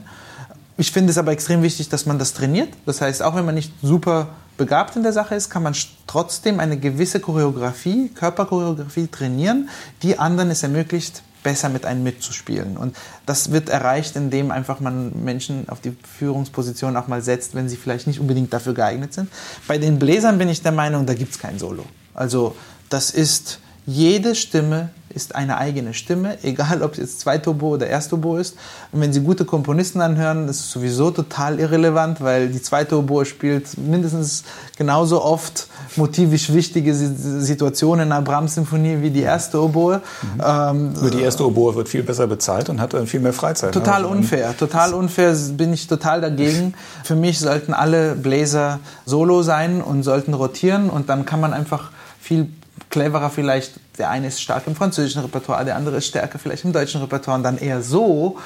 Ich 0.77 0.93
finde 0.93 1.11
es 1.11 1.17
aber 1.17 1.33
extrem 1.33 1.63
wichtig, 1.63 1.89
dass 1.89 2.05
man 2.05 2.17
das 2.17 2.33
trainiert. 2.33 2.69
Das 2.85 3.01
heißt, 3.01 3.21
auch 3.21 3.35
wenn 3.35 3.43
man 3.43 3.55
nicht 3.55 3.73
super 3.81 4.29
begabt 4.59 4.95
in 4.95 5.01
der 5.01 5.13
Sache 5.13 5.33
ist, 5.33 5.49
kann 5.49 5.63
man 5.63 5.73
trotzdem 6.05 6.59
eine 6.59 6.77
gewisse 6.77 7.19
Choreografie, 7.19 8.09
Körperchoreografie 8.09 9.07
trainieren, 9.07 9.69
die 10.03 10.19
anderen 10.19 10.51
es 10.51 10.61
ermöglicht, 10.61 11.23
besser 11.41 11.69
mit 11.69 11.85
einem 11.85 12.03
mitzuspielen. 12.03 12.77
Und 12.77 12.95
das 13.25 13.51
wird 13.51 13.69
erreicht, 13.69 14.17
indem 14.17 14.51
einfach 14.51 14.81
man 14.81 15.23
Menschen 15.23 15.69
auf 15.69 15.79
die 15.79 15.95
Führungsposition 16.17 16.97
auch 16.97 17.07
mal 17.07 17.21
setzt, 17.21 17.55
wenn 17.55 17.69
sie 17.69 17.77
vielleicht 17.77 18.05
nicht 18.05 18.19
unbedingt 18.19 18.51
dafür 18.51 18.73
geeignet 18.73 19.13
sind. 19.13 19.29
Bei 19.65 19.77
den 19.77 19.97
Bläsern 19.97 20.37
bin 20.37 20.49
ich 20.49 20.61
der 20.61 20.73
Meinung, 20.73 21.05
da 21.05 21.13
gibt 21.13 21.31
es 21.31 21.39
kein 21.39 21.57
Solo. 21.57 21.85
Also 22.13 22.55
das 22.89 23.11
ist 23.11 23.59
Jede 23.89 24.35
Stimme 24.35 24.89
ist 25.15 25.33
eine 25.33 25.57
eigene 25.57 25.95
Stimme, 25.95 26.37
egal 26.43 26.83
ob 26.83 26.91
es 26.91 26.99
jetzt 26.99 27.19
Zweiturbo 27.21 27.69
oder 27.69 27.87
Erstturbo 27.87 28.37
ist. 28.37 28.55
Und 28.91 29.01
wenn 29.01 29.11
Sie 29.11 29.21
gute 29.21 29.45
Komponisten 29.45 29.99
anhören, 29.99 30.47
ist 30.47 30.59
es 30.59 30.71
sowieso 30.71 31.09
total 31.09 31.59
irrelevant, 31.59 32.21
weil 32.21 32.49
die 32.49 32.61
Zweiturbo 32.61 33.25
spielt 33.25 33.79
mindestens 33.79 34.43
genauso 34.77 35.23
oft 35.23 35.67
motivisch 35.95 36.53
wichtige 36.53 36.93
Situationen 36.93 38.05
in 38.05 38.11
einer 38.11 38.21
Brahms-Symphonie 38.21 38.97
wie 39.01 39.09
die 39.09 39.23
erste 39.23 39.59
Oboe. 39.59 40.01
Mhm. 40.21 40.43
Ähm, 40.45 40.93
Nur 40.93 41.09
die 41.09 41.21
erste 41.21 41.47
Oboe 41.47 41.73
wird 41.73 41.89
viel 41.89 42.03
besser 42.03 42.27
bezahlt 42.27 42.69
und 42.69 42.79
hat 42.79 42.93
dann 42.93 43.07
viel 43.07 43.21
mehr 43.21 43.33
Freizeit. 43.33 43.73
Ne? 43.73 43.81
Total 43.81 44.03
ne? 44.03 44.07
unfair, 44.09 44.55
total 44.55 44.93
unfair 44.93 45.35
bin 45.53 45.73
ich 45.73 45.87
total 45.87 46.21
dagegen. 46.21 46.75
Für 47.03 47.15
mich 47.15 47.39
sollten 47.39 47.73
alle 47.73 48.13
Bläser 48.13 48.79
solo 49.07 49.41
sein 49.41 49.81
und 49.81 50.03
sollten 50.03 50.35
rotieren 50.35 50.91
und 50.91 51.09
dann 51.09 51.25
kann 51.25 51.39
man 51.39 51.53
einfach 51.53 51.89
viel 52.21 52.47
cleverer 52.89 53.29
vielleicht, 53.29 53.79
der 53.97 54.09
eine 54.09 54.27
ist 54.27 54.41
stark 54.41 54.67
im 54.67 54.75
französischen 54.75 55.21
Repertoire, 55.21 55.63
der 55.65 55.75
andere 55.75 55.97
ist 55.97 56.07
stärker 56.07 56.39
vielleicht 56.39 56.65
im 56.65 56.73
deutschen 56.73 57.01
Repertoire 57.01 57.37
und 57.37 57.43
dann 57.43 57.57
eher 57.57 57.81
so, 57.81 58.37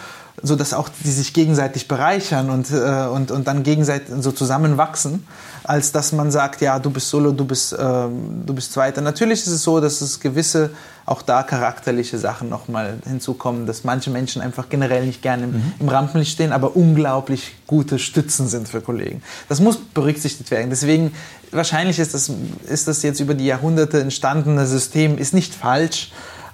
so 0.41 0.55
dass 0.55 0.73
auch 0.73 0.89
die 1.03 1.11
sich 1.11 1.34
gegenseitig 1.34 1.88
bereichern 1.88 2.49
und, 2.49 2.71
äh, 2.71 3.07
und, 3.07 3.29
und 3.29 3.47
dann 3.47 3.63
gegenseitig 3.63 4.07
so 4.19 4.31
zusammenwachsen, 4.31 5.25
als 5.63 5.91
dass 5.91 6.11
man 6.11 6.31
sagt, 6.31 6.61
ja, 6.61 6.79
du 6.79 6.89
bist 6.89 7.09
Solo, 7.09 7.31
du 7.31 7.45
bist, 7.45 7.75
ähm, 7.79 8.43
du 8.45 8.53
bist 8.53 8.73
Zweiter. 8.73 9.01
Natürlich 9.01 9.41
ist 9.41 9.47
es 9.47 9.63
so, 9.63 9.79
dass 9.79 10.01
es 10.01 10.19
gewisse, 10.19 10.71
auch 11.05 11.21
da 11.21 11.43
charakterliche 11.43 12.17
Sachen 12.17 12.49
nochmal 12.49 12.97
hinzukommen, 13.05 13.67
dass 13.67 13.84
manche 13.84 14.09
Menschen 14.09 14.41
einfach 14.41 14.69
generell 14.69 15.05
nicht 15.05 15.21
gerne 15.21 15.43
im, 15.43 15.51
mhm. 15.51 15.73
im 15.79 15.89
Rampenlicht 15.89 16.31
stehen, 16.31 16.51
aber 16.51 16.75
unglaublich 16.75 17.55
gute 17.67 17.99
Stützen 17.99 18.47
sind 18.47 18.67
für 18.67 18.81
Kollegen. 18.81 19.21
Das 19.49 19.59
muss 19.59 19.77
berücksichtigt 19.77 20.49
werden. 20.49 20.69
Deswegen, 20.71 21.13
wahrscheinlich 21.51 21.99
ist 21.99 22.13
das, 22.13 22.31
ist 22.67 22.88
das 22.88 23.03
jetzt 23.03 23.19
über 23.19 23.36
die 23.36 23.45
Jahrhunderte 23.45 23.99
entstandene 23.99 24.65
System, 24.65 25.17
ist 25.17 25.34
nicht 25.34 25.53
falsch, 25.53 26.11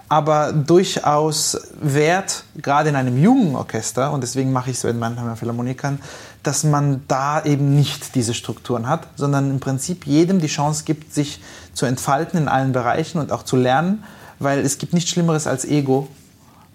aber 0.10 0.52
durchaus 0.54 1.58
wert, 1.80 2.44
gerade 2.58 2.90
in 2.90 2.96
einem 2.96 3.22
jungen 3.22 3.56
Orchester, 3.56 4.12
und 4.12 4.22
deswegen 4.22 4.52
mache 4.52 4.72
ich 4.72 4.76
es 4.76 4.82
so 4.82 4.88
in 4.88 4.98
Mannheimer 4.98 5.36
Philharmonikern, 5.36 6.00
dass 6.42 6.64
man 6.64 7.04
da 7.08 7.44
eben 7.46 7.76
nicht 7.76 8.16
diese 8.16 8.34
Strukturen 8.34 8.90
hat, 8.90 9.08
sondern 9.16 9.52
im 9.52 9.60
Prinzip 9.60 10.08
jedem 10.08 10.42
die 10.42 10.48
Chance 10.48 10.84
gibt, 10.84 11.14
sich 11.14 11.42
zu 11.74 11.86
entfalten 11.86 12.40
in 12.40 12.48
allen 12.48 12.72
Bereichen 12.72 13.20
und 13.20 13.32
auch 13.32 13.44
zu 13.44 13.56
lernen, 13.56 14.04
weil 14.40 14.60
es 14.60 14.80
gibt 14.80 14.94
nichts 14.94 15.12
Schlimmeres 15.12 15.46
als 15.46 15.64
Ego. 15.64 16.08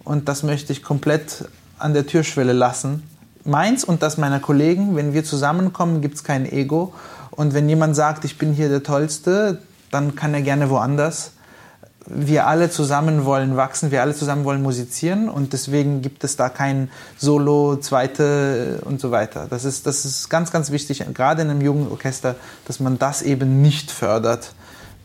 Und 0.05 0.28
das 0.28 0.45
möchte 0.45 0.72
ich 0.72 0.82
komplett 0.82 1.49
an 1.78 1.93
der 1.93 2.07
Türschwelle 2.07 2.53
lassen. 2.53 3.03
Meins 3.45 3.85
und 3.85 4.03
das 4.03 4.16
meiner 4.16 4.39
Kollegen, 4.39 4.95
wenn 4.95 5.12
wir 5.12 5.24
zusammenkommen, 5.24 6.03
gibt 6.03 6.14
es 6.14 6.24
kein 6.24 6.51
Ego. 6.51 6.95
Und 7.30 7.53
wenn 7.53 7.68
jemand 7.68 7.97
sagt, 7.97 8.24
ich 8.24 8.39
bin 8.39 8.53
hier 8.53 8.68
der 8.68 8.82
Tollste, 8.82 9.61
dann 9.91 10.14
kann 10.14 10.35
er 10.35 10.43
gerne 10.43 10.70
woanders 10.70 11.32
wir 12.07 12.46
alle 12.46 12.70
zusammen 12.70 13.24
wollen 13.24 13.57
wachsen, 13.57 13.90
wir 13.90 14.02
alle 14.02 14.14
zusammen 14.14 14.44
wollen 14.44 14.62
musizieren 14.62 15.28
und 15.28 15.52
deswegen 15.52 16.02
gibt 16.02 16.22
es 16.24 16.36
da 16.36 16.48
kein 16.48 16.90
Solo, 17.16 17.76
Zweite 17.76 18.80
und 18.84 19.00
so 19.00 19.11
weiter. 19.11 19.46
Das 19.48 19.64
ist, 19.64 19.86
das 19.86 20.05
ist 20.05 20.28
ganz, 20.28 20.52
ganz 20.52 20.70
wichtig, 20.70 21.05
gerade 21.14 21.42
in 21.42 21.50
einem 21.50 21.62
jungen 21.62 21.90
Orchester, 21.90 22.36
dass 22.66 22.80
man 22.80 22.98
das 22.98 23.22
eben 23.22 23.62
nicht 23.62 23.90
fördert. 23.90 24.52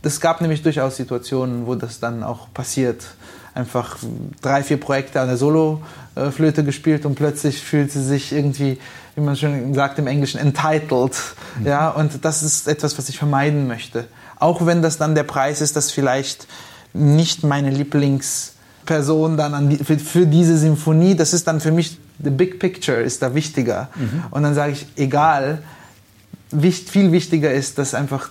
Es 0.01 0.19
gab 0.19 0.41
nämlich 0.41 0.61
durchaus 0.61 0.97
Situationen, 0.97 1.67
wo 1.67 1.75
das 1.75 1.99
dann 1.99 2.23
auch 2.23 2.47
passiert. 2.53 3.05
Einfach 3.53 3.97
drei, 4.41 4.63
vier 4.63 4.79
Projekte 4.79 5.19
an 5.19 5.27
der 5.27 5.37
Solo-Flöte 5.37 6.63
gespielt 6.63 7.05
und 7.05 7.15
plötzlich 7.15 7.61
fühlt 7.61 7.91
sie 7.91 8.03
sich 8.03 8.31
irgendwie, 8.31 8.79
wie 9.15 9.21
man 9.21 9.35
schon 9.35 9.73
sagt 9.73 9.99
im 9.99 10.07
Englischen, 10.07 10.39
entitled. 10.39 11.17
Mhm. 11.59 11.65
Ja, 11.65 11.89
und 11.89 12.23
das 12.23 12.43
ist 12.43 12.67
etwas, 12.67 12.97
was 12.97 13.09
ich 13.09 13.17
vermeiden 13.17 13.67
möchte. 13.67 14.05
Auch 14.37 14.65
wenn 14.65 14.81
das 14.81 14.97
dann 14.97 15.15
der 15.15 15.23
Preis 15.23 15.59
ist, 15.59 15.75
dass 15.75 15.91
vielleicht 15.91 16.47
nicht 16.93 17.43
meine 17.43 17.69
Lieblingsperson 17.69 19.37
dann 19.37 19.53
an, 19.53 19.71
für, 19.77 19.99
für, 19.99 20.25
diese 20.25 20.57
Symphonie. 20.57 21.15
Das 21.15 21.33
ist 21.33 21.47
dann 21.47 21.59
für 21.59 21.71
mich, 21.71 21.97
the 22.23 22.29
big 22.29 22.59
picture 22.59 22.97
ist 22.97 23.21
da 23.21 23.35
wichtiger. 23.35 23.89
Mhm. 23.95 24.23
Und 24.31 24.43
dann 24.43 24.55
sage 24.55 24.73
ich, 24.73 24.87
egal, 24.95 25.61
wichtig, 26.51 26.91
viel 26.91 27.11
wichtiger 27.11 27.51
ist, 27.51 27.77
dass 27.77 27.93
einfach 27.93 28.29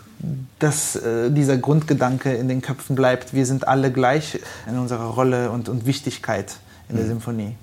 dass 0.59 0.97
äh, 0.97 1.31
dieser 1.31 1.57
Grundgedanke 1.59 2.35
in 2.35 2.49
den 2.49 2.61
Köpfen 2.61 2.97
bleibt. 2.97 3.35
Wir 3.35 3.47
sind 3.47 3.69
alle 3.69 3.93
gleich 3.93 4.41
in 4.69 4.77
unserer 4.77 5.05
Rolle 5.05 5.51
und, 5.51 5.69
und 5.69 5.87
Wichtigkeit 5.87 6.57
in 6.89 6.97
mhm. 6.97 6.99
der 6.99 7.07
Symphonie. 7.07 7.55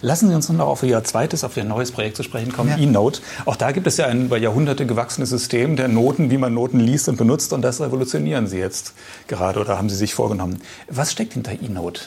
Lassen 0.00 0.28
Sie 0.28 0.34
uns 0.34 0.48
noch 0.48 0.66
auf 0.66 0.82
Ihr 0.82 1.02
zweites, 1.04 1.44
auf 1.44 1.56
Ihr 1.56 1.64
neues 1.64 1.92
Projekt 1.92 2.16
zu 2.16 2.22
sprechen 2.22 2.52
kommen, 2.52 2.70
ja. 2.70 2.78
E-Note. 2.78 3.20
Auch 3.46 3.56
da 3.56 3.72
gibt 3.72 3.86
es 3.86 3.96
ja 3.96 4.06
ein 4.06 4.26
über 4.26 4.38
Jahrhunderte 4.38 4.86
gewachsenes 4.86 5.30
System 5.30 5.76
der 5.76 5.88
Noten, 5.88 6.30
wie 6.30 6.38
man 6.38 6.54
Noten 6.54 6.80
liest 6.80 7.08
und 7.08 7.16
benutzt. 7.16 7.52
Und 7.52 7.62
das 7.62 7.80
revolutionieren 7.80 8.46
Sie 8.46 8.58
jetzt 8.58 8.94
gerade 9.28 9.60
oder 9.60 9.78
haben 9.78 9.88
Sie 9.88 9.96
sich 9.96 10.14
vorgenommen. 10.14 10.60
Was 10.88 11.12
steckt 11.12 11.34
hinter 11.34 11.52
E-Note? 11.52 12.02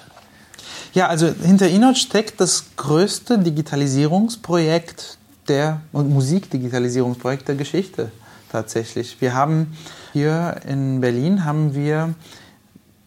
Ja, 0.93 1.07
also 1.07 1.28
hinter 1.43 1.67
E-Note 1.69 1.99
steckt 1.99 2.39
das 2.39 2.65
größte 2.78 3.39
Digitalisierungsprojekt 3.39 5.17
der 5.47 5.82
und 5.91 6.09
Musikdigitalisierungsprojekt 6.09 7.47
der 7.47 7.55
Geschichte 7.55 8.11
tatsächlich. 8.51 9.17
Wir 9.19 9.34
haben 9.34 9.76
hier 10.13 10.57
in 10.67 11.01
Berlin 11.01 11.43
haben 11.43 11.76
wir 11.76 12.13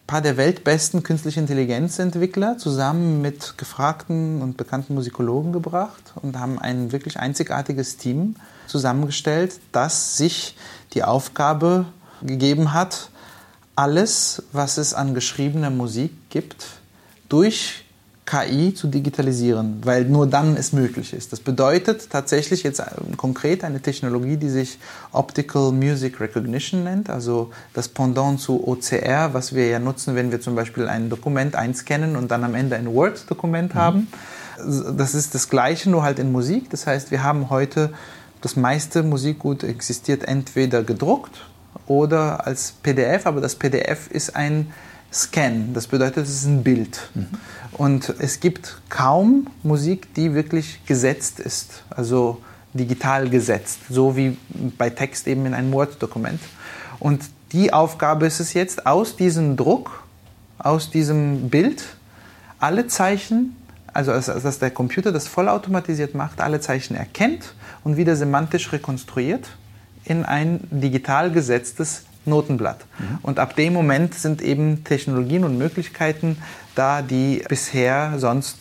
paar 0.07 0.21
der 0.21 0.37
weltbesten 0.37 1.03
künstliche 1.03 1.41
Intelligenzentwickler 1.41 2.57
zusammen 2.57 3.21
mit 3.21 3.57
gefragten 3.57 4.41
und 4.41 4.55
bekannten 4.55 4.95
Musikologen 4.95 5.51
gebracht 5.51 6.13
und 6.15 6.39
haben 6.39 6.57
ein 6.59 6.93
wirklich 6.93 7.19
einzigartiges 7.19 7.97
Team 7.97 8.35
zusammengestellt, 8.67 9.59
das 9.73 10.17
sich 10.17 10.55
die 10.93 11.03
Aufgabe 11.03 11.85
gegeben 12.23 12.73
hat, 12.73 13.09
alles, 13.75 14.43
was 14.53 14.77
es 14.77 14.93
an 14.93 15.13
geschriebener 15.13 15.69
Musik 15.69 16.11
gibt, 16.29 16.65
durch 17.29 17.83
KI 18.27 18.73
zu 18.73 18.87
digitalisieren, 18.87 19.79
weil 19.83 20.03
nur 20.03 20.27
dann 20.27 20.57
es 20.57 20.73
möglich 20.73 21.13
ist. 21.13 21.31
Das 21.31 21.39
bedeutet 21.39 22.09
tatsächlich 22.09 22.61
jetzt 22.61 22.79
ähm, 22.79 23.15
konkret 23.15 23.63
eine 23.63 23.79
Technologie, 23.79 24.35
die 24.35 24.49
sich 24.49 24.79
Optical 25.13 25.71
Music 25.71 26.19
Recognition 26.19 26.83
nennt, 26.83 27.09
also 27.09 27.51
das 27.73 27.87
Pendant 27.87 28.41
zu 28.41 28.67
OCR, 28.67 29.33
was 29.33 29.55
wir 29.55 29.67
ja 29.69 29.79
nutzen, 29.79 30.15
wenn 30.15 30.29
wir 30.29 30.41
zum 30.41 30.55
Beispiel 30.55 30.89
ein 30.89 31.09
Dokument 31.09 31.55
einscannen 31.55 32.17
und 32.17 32.29
dann 32.29 32.43
am 32.43 32.53
Ende 32.53 32.75
ein 32.75 32.93
Word-Dokument 32.93 33.73
mhm. 33.73 33.79
haben. 33.79 34.07
Das 34.97 35.15
ist 35.15 35.33
das 35.33 35.49
Gleiche, 35.49 35.89
nur 35.89 36.03
halt 36.03 36.19
in 36.19 36.31
Musik. 36.31 36.69
Das 36.69 36.85
heißt, 36.85 37.11
wir 37.11 37.23
haben 37.23 37.49
heute 37.49 37.93
das 38.41 38.57
meiste 38.57 39.03
Musikgut 39.03 39.63
existiert 39.63 40.27
entweder 40.27 40.83
gedruckt 40.83 41.45
oder 41.87 42.45
als 42.45 42.73
PDF, 42.83 43.25
aber 43.25 43.39
das 43.39 43.55
PDF 43.55 44.11
ist 44.11 44.35
ein 44.35 44.73
Scan. 45.11 45.73
Das 45.73 45.87
bedeutet, 45.87 46.25
es 46.25 46.29
ist 46.29 46.45
ein 46.45 46.63
Bild. 46.63 47.09
Und 47.73 48.13
es 48.19 48.39
gibt 48.39 48.81
kaum 48.89 49.47
Musik, 49.63 50.13
die 50.15 50.33
wirklich 50.33 50.85
gesetzt 50.85 51.39
ist, 51.39 51.83
also 51.89 52.41
digital 52.73 53.29
gesetzt, 53.29 53.79
so 53.89 54.15
wie 54.15 54.37
bei 54.77 54.89
Text 54.89 55.27
eben 55.27 55.45
in 55.45 55.53
einem 55.53 55.71
Word-Dokument. 55.71 56.39
Und 56.99 57.23
die 57.51 57.71
Aufgabe 57.73 58.25
ist 58.25 58.39
es 58.39 58.53
jetzt, 58.53 58.85
aus 58.85 59.15
diesem 59.15 59.55
Druck, 59.55 60.03
aus 60.59 60.89
diesem 60.89 61.49
Bild, 61.49 61.83
alle 62.59 62.87
Zeichen, 62.87 63.55
also 63.93 64.11
dass 64.11 64.59
der 64.59 64.71
Computer 64.71 65.11
das 65.11 65.27
vollautomatisiert 65.27 66.13
macht, 66.13 66.41
alle 66.41 66.59
Zeichen 66.59 66.95
erkennt 66.95 67.53
und 67.83 67.97
wieder 67.97 68.15
semantisch 68.15 68.71
rekonstruiert 68.71 69.49
in 70.03 70.23
ein 70.23 70.59
digital 70.71 71.31
gesetztes 71.31 72.03
Notenblatt. 72.27 72.85
Mhm. 72.99 73.19
Und 73.21 73.39
ab 73.39 73.55
dem 73.55 73.73
Moment 73.73 74.13
sind 74.13 74.41
eben 74.41 74.83
Technologien 74.83 75.43
und 75.43 75.57
Möglichkeiten 75.57 76.37
da, 76.75 77.01
die 77.01 77.43
bisher 77.47 78.13
sonst 78.17 78.57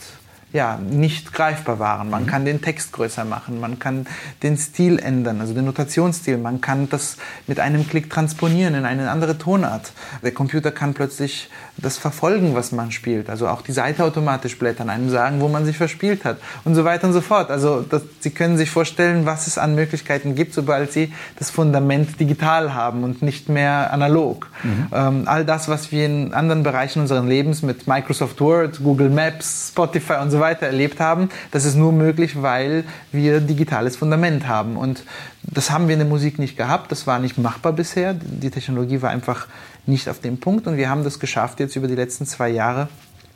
ja, 0.56 0.78
nicht 0.78 1.34
greifbar 1.34 1.78
waren. 1.78 2.08
Man 2.08 2.22
mhm. 2.22 2.26
kann 2.26 2.44
den 2.46 2.62
Text 2.62 2.92
größer 2.92 3.26
machen, 3.26 3.60
man 3.60 3.78
kann 3.78 4.06
den 4.42 4.56
Stil 4.56 4.98
ändern, 4.98 5.40
also 5.40 5.52
den 5.52 5.66
Notationsstil, 5.66 6.38
man 6.38 6.62
kann 6.62 6.88
das 6.88 7.18
mit 7.46 7.60
einem 7.60 7.86
Klick 7.86 8.08
transponieren 8.08 8.74
in 8.74 8.86
eine 8.86 9.10
andere 9.10 9.36
Tonart. 9.36 9.92
Der 10.22 10.32
Computer 10.32 10.72
kann 10.72 10.94
plötzlich 10.94 11.50
das 11.76 11.98
verfolgen, 11.98 12.54
was 12.54 12.72
man 12.72 12.90
spielt, 12.90 13.28
also 13.28 13.48
auch 13.48 13.60
die 13.60 13.72
Seite 13.72 14.02
automatisch 14.02 14.58
blättern, 14.58 14.88
einem 14.88 15.10
sagen, 15.10 15.40
wo 15.40 15.48
man 15.48 15.66
sich 15.66 15.76
verspielt 15.76 16.24
hat 16.24 16.38
und 16.64 16.74
so 16.74 16.86
weiter 16.86 17.06
und 17.06 17.12
so 17.12 17.20
fort. 17.20 17.50
Also 17.50 17.82
das, 17.82 18.02
Sie 18.20 18.30
können 18.30 18.56
sich 18.56 18.70
vorstellen, 18.70 19.26
was 19.26 19.46
es 19.46 19.58
an 19.58 19.74
Möglichkeiten 19.74 20.34
gibt, 20.34 20.54
sobald 20.54 20.90
Sie 20.90 21.12
das 21.38 21.50
Fundament 21.50 22.18
digital 22.18 22.72
haben 22.72 23.04
und 23.04 23.20
nicht 23.20 23.50
mehr 23.50 23.92
analog. 23.92 24.48
Mhm. 24.62 24.86
Ähm, 24.90 25.22
all 25.26 25.44
das, 25.44 25.68
was 25.68 25.92
wir 25.92 26.06
in 26.06 26.32
anderen 26.32 26.62
Bereichen 26.62 27.00
unseres 27.00 27.26
Lebens 27.26 27.60
mit 27.60 27.86
Microsoft 27.86 28.40
Word, 28.40 28.82
Google 28.82 29.10
Maps, 29.10 29.68
Spotify 29.68 30.14
und 30.22 30.30
so 30.30 30.40
weiter 30.40 30.45
erlebt 30.52 31.00
haben, 31.00 31.28
das 31.50 31.64
ist 31.64 31.74
nur 31.74 31.92
möglich, 31.92 32.42
weil 32.42 32.84
wir 33.12 33.40
digitales 33.40 33.96
Fundament 33.96 34.46
haben. 34.46 34.76
Und 34.76 35.04
das 35.42 35.70
haben 35.70 35.88
wir 35.88 35.94
in 35.94 36.00
der 36.00 36.08
Musik 36.08 36.38
nicht 36.38 36.56
gehabt, 36.56 36.90
das 36.92 37.06
war 37.06 37.18
nicht 37.18 37.38
machbar 37.38 37.72
bisher. 37.72 38.14
Die 38.14 38.50
Technologie 38.50 39.02
war 39.02 39.10
einfach 39.10 39.46
nicht 39.86 40.08
auf 40.08 40.20
dem 40.20 40.38
Punkt 40.38 40.66
und 40.66 40.76
wir 40.76 40.88
haben 40.88 41.04
das 41.04 41.20
geschafft, 41.20 41.60
jetzt 41.60 41.76
über 41.76 41.88
die 41.88 41.94
letzten 41.94 42.26
zwei 42.26 42.48
Jahre 42.48 42.88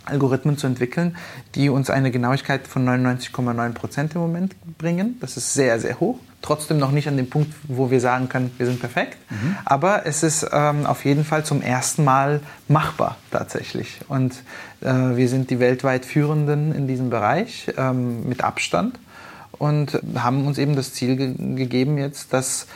Algorithmen 0.06 0.56
zu 0.56 0.66
entwickeln, 0.66 1.16
die 1.54 1.68
uns 1.68 1.90
eine 1.90 2.10
Genauigkeit 2.10 2.66
von 2.66 2.86
99,9 2.88 3.72
Prozent 3.72 4.14
im 4.14 4.22
Moment 4.22 4.56
bringen. 4.78 5.16
Das 5.20 5.36
ist 5.36 5.54
sehr, 5.54 5.78
sehr 5.78 6.00
hoch. 6.00 6.18
Trotzdem 6.42 6.78
noch 6.78 6.90
nicht 6.90 7.06
an 7.06 7.18
dem 7.18 7.28
Punkt, 7.28 7.52
wo 7.64 7.90
wir 7.90 8.00
sagen 8.00 8.28
können, 8.30 8.50
wir 8.56 8.66
sind 8.66 8.80
perfekt. 8.80 9.18
Mhm. 9.30 9.56
Aber 9.64 10.06
es 10.06 10.22
ist 10.22 10.46
ähm, 10.52 10.86
auf 10.86 11.04
jeden 11.04 11.24
Fall 11.24 11.44
zum 11.44 11.60
ersten 11.60 12.02
Mal 12.02 12.40
machbar 12.66 13.16
tatsächlich. 13.30 14.00
Und 14.08 14.42
wir 14.80 15.28
sind 15.28 15.50
die 15.50 15.60
weltweit 15.60 16.06
Führenden 16.06 16.74
in 16.74 16.88
diesem 16.88 17.10
Bereich 17.10 17.70
ähm, 17.76 18.28
mit 18.28 18.42
Abstand 18.42 18.98
und 19.52 20.00
haben 20.14 20.46
uns 20.46 20.58
eben 20.58 20.74
das 20.74 20.94
Ziel 20.94 21.16
ge 21.16 21.34
gegeben 21.56 21.98
jetzt, 21.98 22.32
dass 22.32 22.66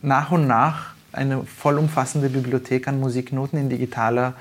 nach 0.00 0.30
und 0.30 0.46
nach 0.46 0.94
eine 1.12 1.42
vollumfassende 1.44 2.28
Bibliothek 2.28 2.86
an 2.86 3.00
Musiknoten 3.00 3.58
in 3.58 3.68
digitaler 3.68 4.34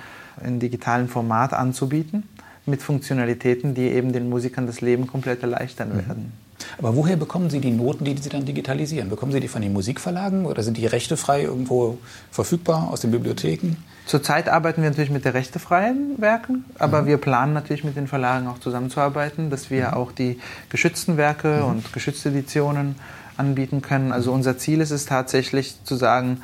in 0.43 0.59
digitalen 0.59 1.07
Format 1.07 1.53
anzubieten, 1.53 2.24
mit 2.65 2.82
Funktionalitäten, 2.82 3.74
die 3.74 3.89
eben 3.89 4.13
den 4.13 4.30
Musikern 4.30 4.68
das 4.68 4.82
Leben 4.82 5.07
komplett 5.07 5.41
erleichtern 5.41 5.89
mhm. 5.89 6.07
werden. 6.07 6.47
Aber 6.78 6.95
woher 6.95 7.15
bekommen 7.15 7.49
Sie 7.49 7.59
die 7.59 7.72
Noten, 7.72 8.05
die 8.05 8.18
Sie 8.18 8.30
dann 8.30 8.45
digitalisieren? 8.45 9.09
Bekommen 9.09 9.32
Sie 9.32 9.39
die 9.39 9.47
von 9.47 9.61
den 9.61 9.74
Musikverlagen 9.74 10.45
oder 10.45 10.63
sind 10.63 10.78
die 10.78 10.86
rechtefrei 10.86 11.43
irgendwo 11.43 11.97
verfügbar 12.32 12.89
aus 12.91 13.01
den 13.01 13.11
Bibliotheken? 13.11 13.76
Zurzeit 14.05 14.47
arbeiten 14.47 14.82
wir 14.82 14.89
natürlich 14.89 15.09
mit 15.09 15.26
den 15.26 15.34
rechtefreien 15.34 16.15
Werken, 16.18 16.63
aber 16.80 17.01
mhm. 17.01 17.07
wir 17.07 17.18
planen 17.18 17.53
natürlich 17.53 17.84
mit 17.84 17.97
den 17.97 18.07
Verlagen 18.07 18.47
auch 18.47 18.57
zusammenzuarbeiten, 18.59 19.49
dass 19.49 19.70
wir 19.70 19.89
mhm. 19.89 19.93
auch 19.95 20.11
die 20.13 20.39
geschützten 20.70 21.18
Werke 21.18 21.59
mhm. 21.61 21.70
und 21.70 21.93
geschützte 21.93 22.30
Editionen 22.30 22.95
anbieten 23.36 23.82
können. 23.82 24.11
Also 24.11 24.32
unser 24.32 24.57
Ziel 24.57 24.82
ist 24.82 24.91
es 24.91 25.05
tatsächlich 25.05 25.84
zu 25.84 25.95
sagen, 25.95 26.41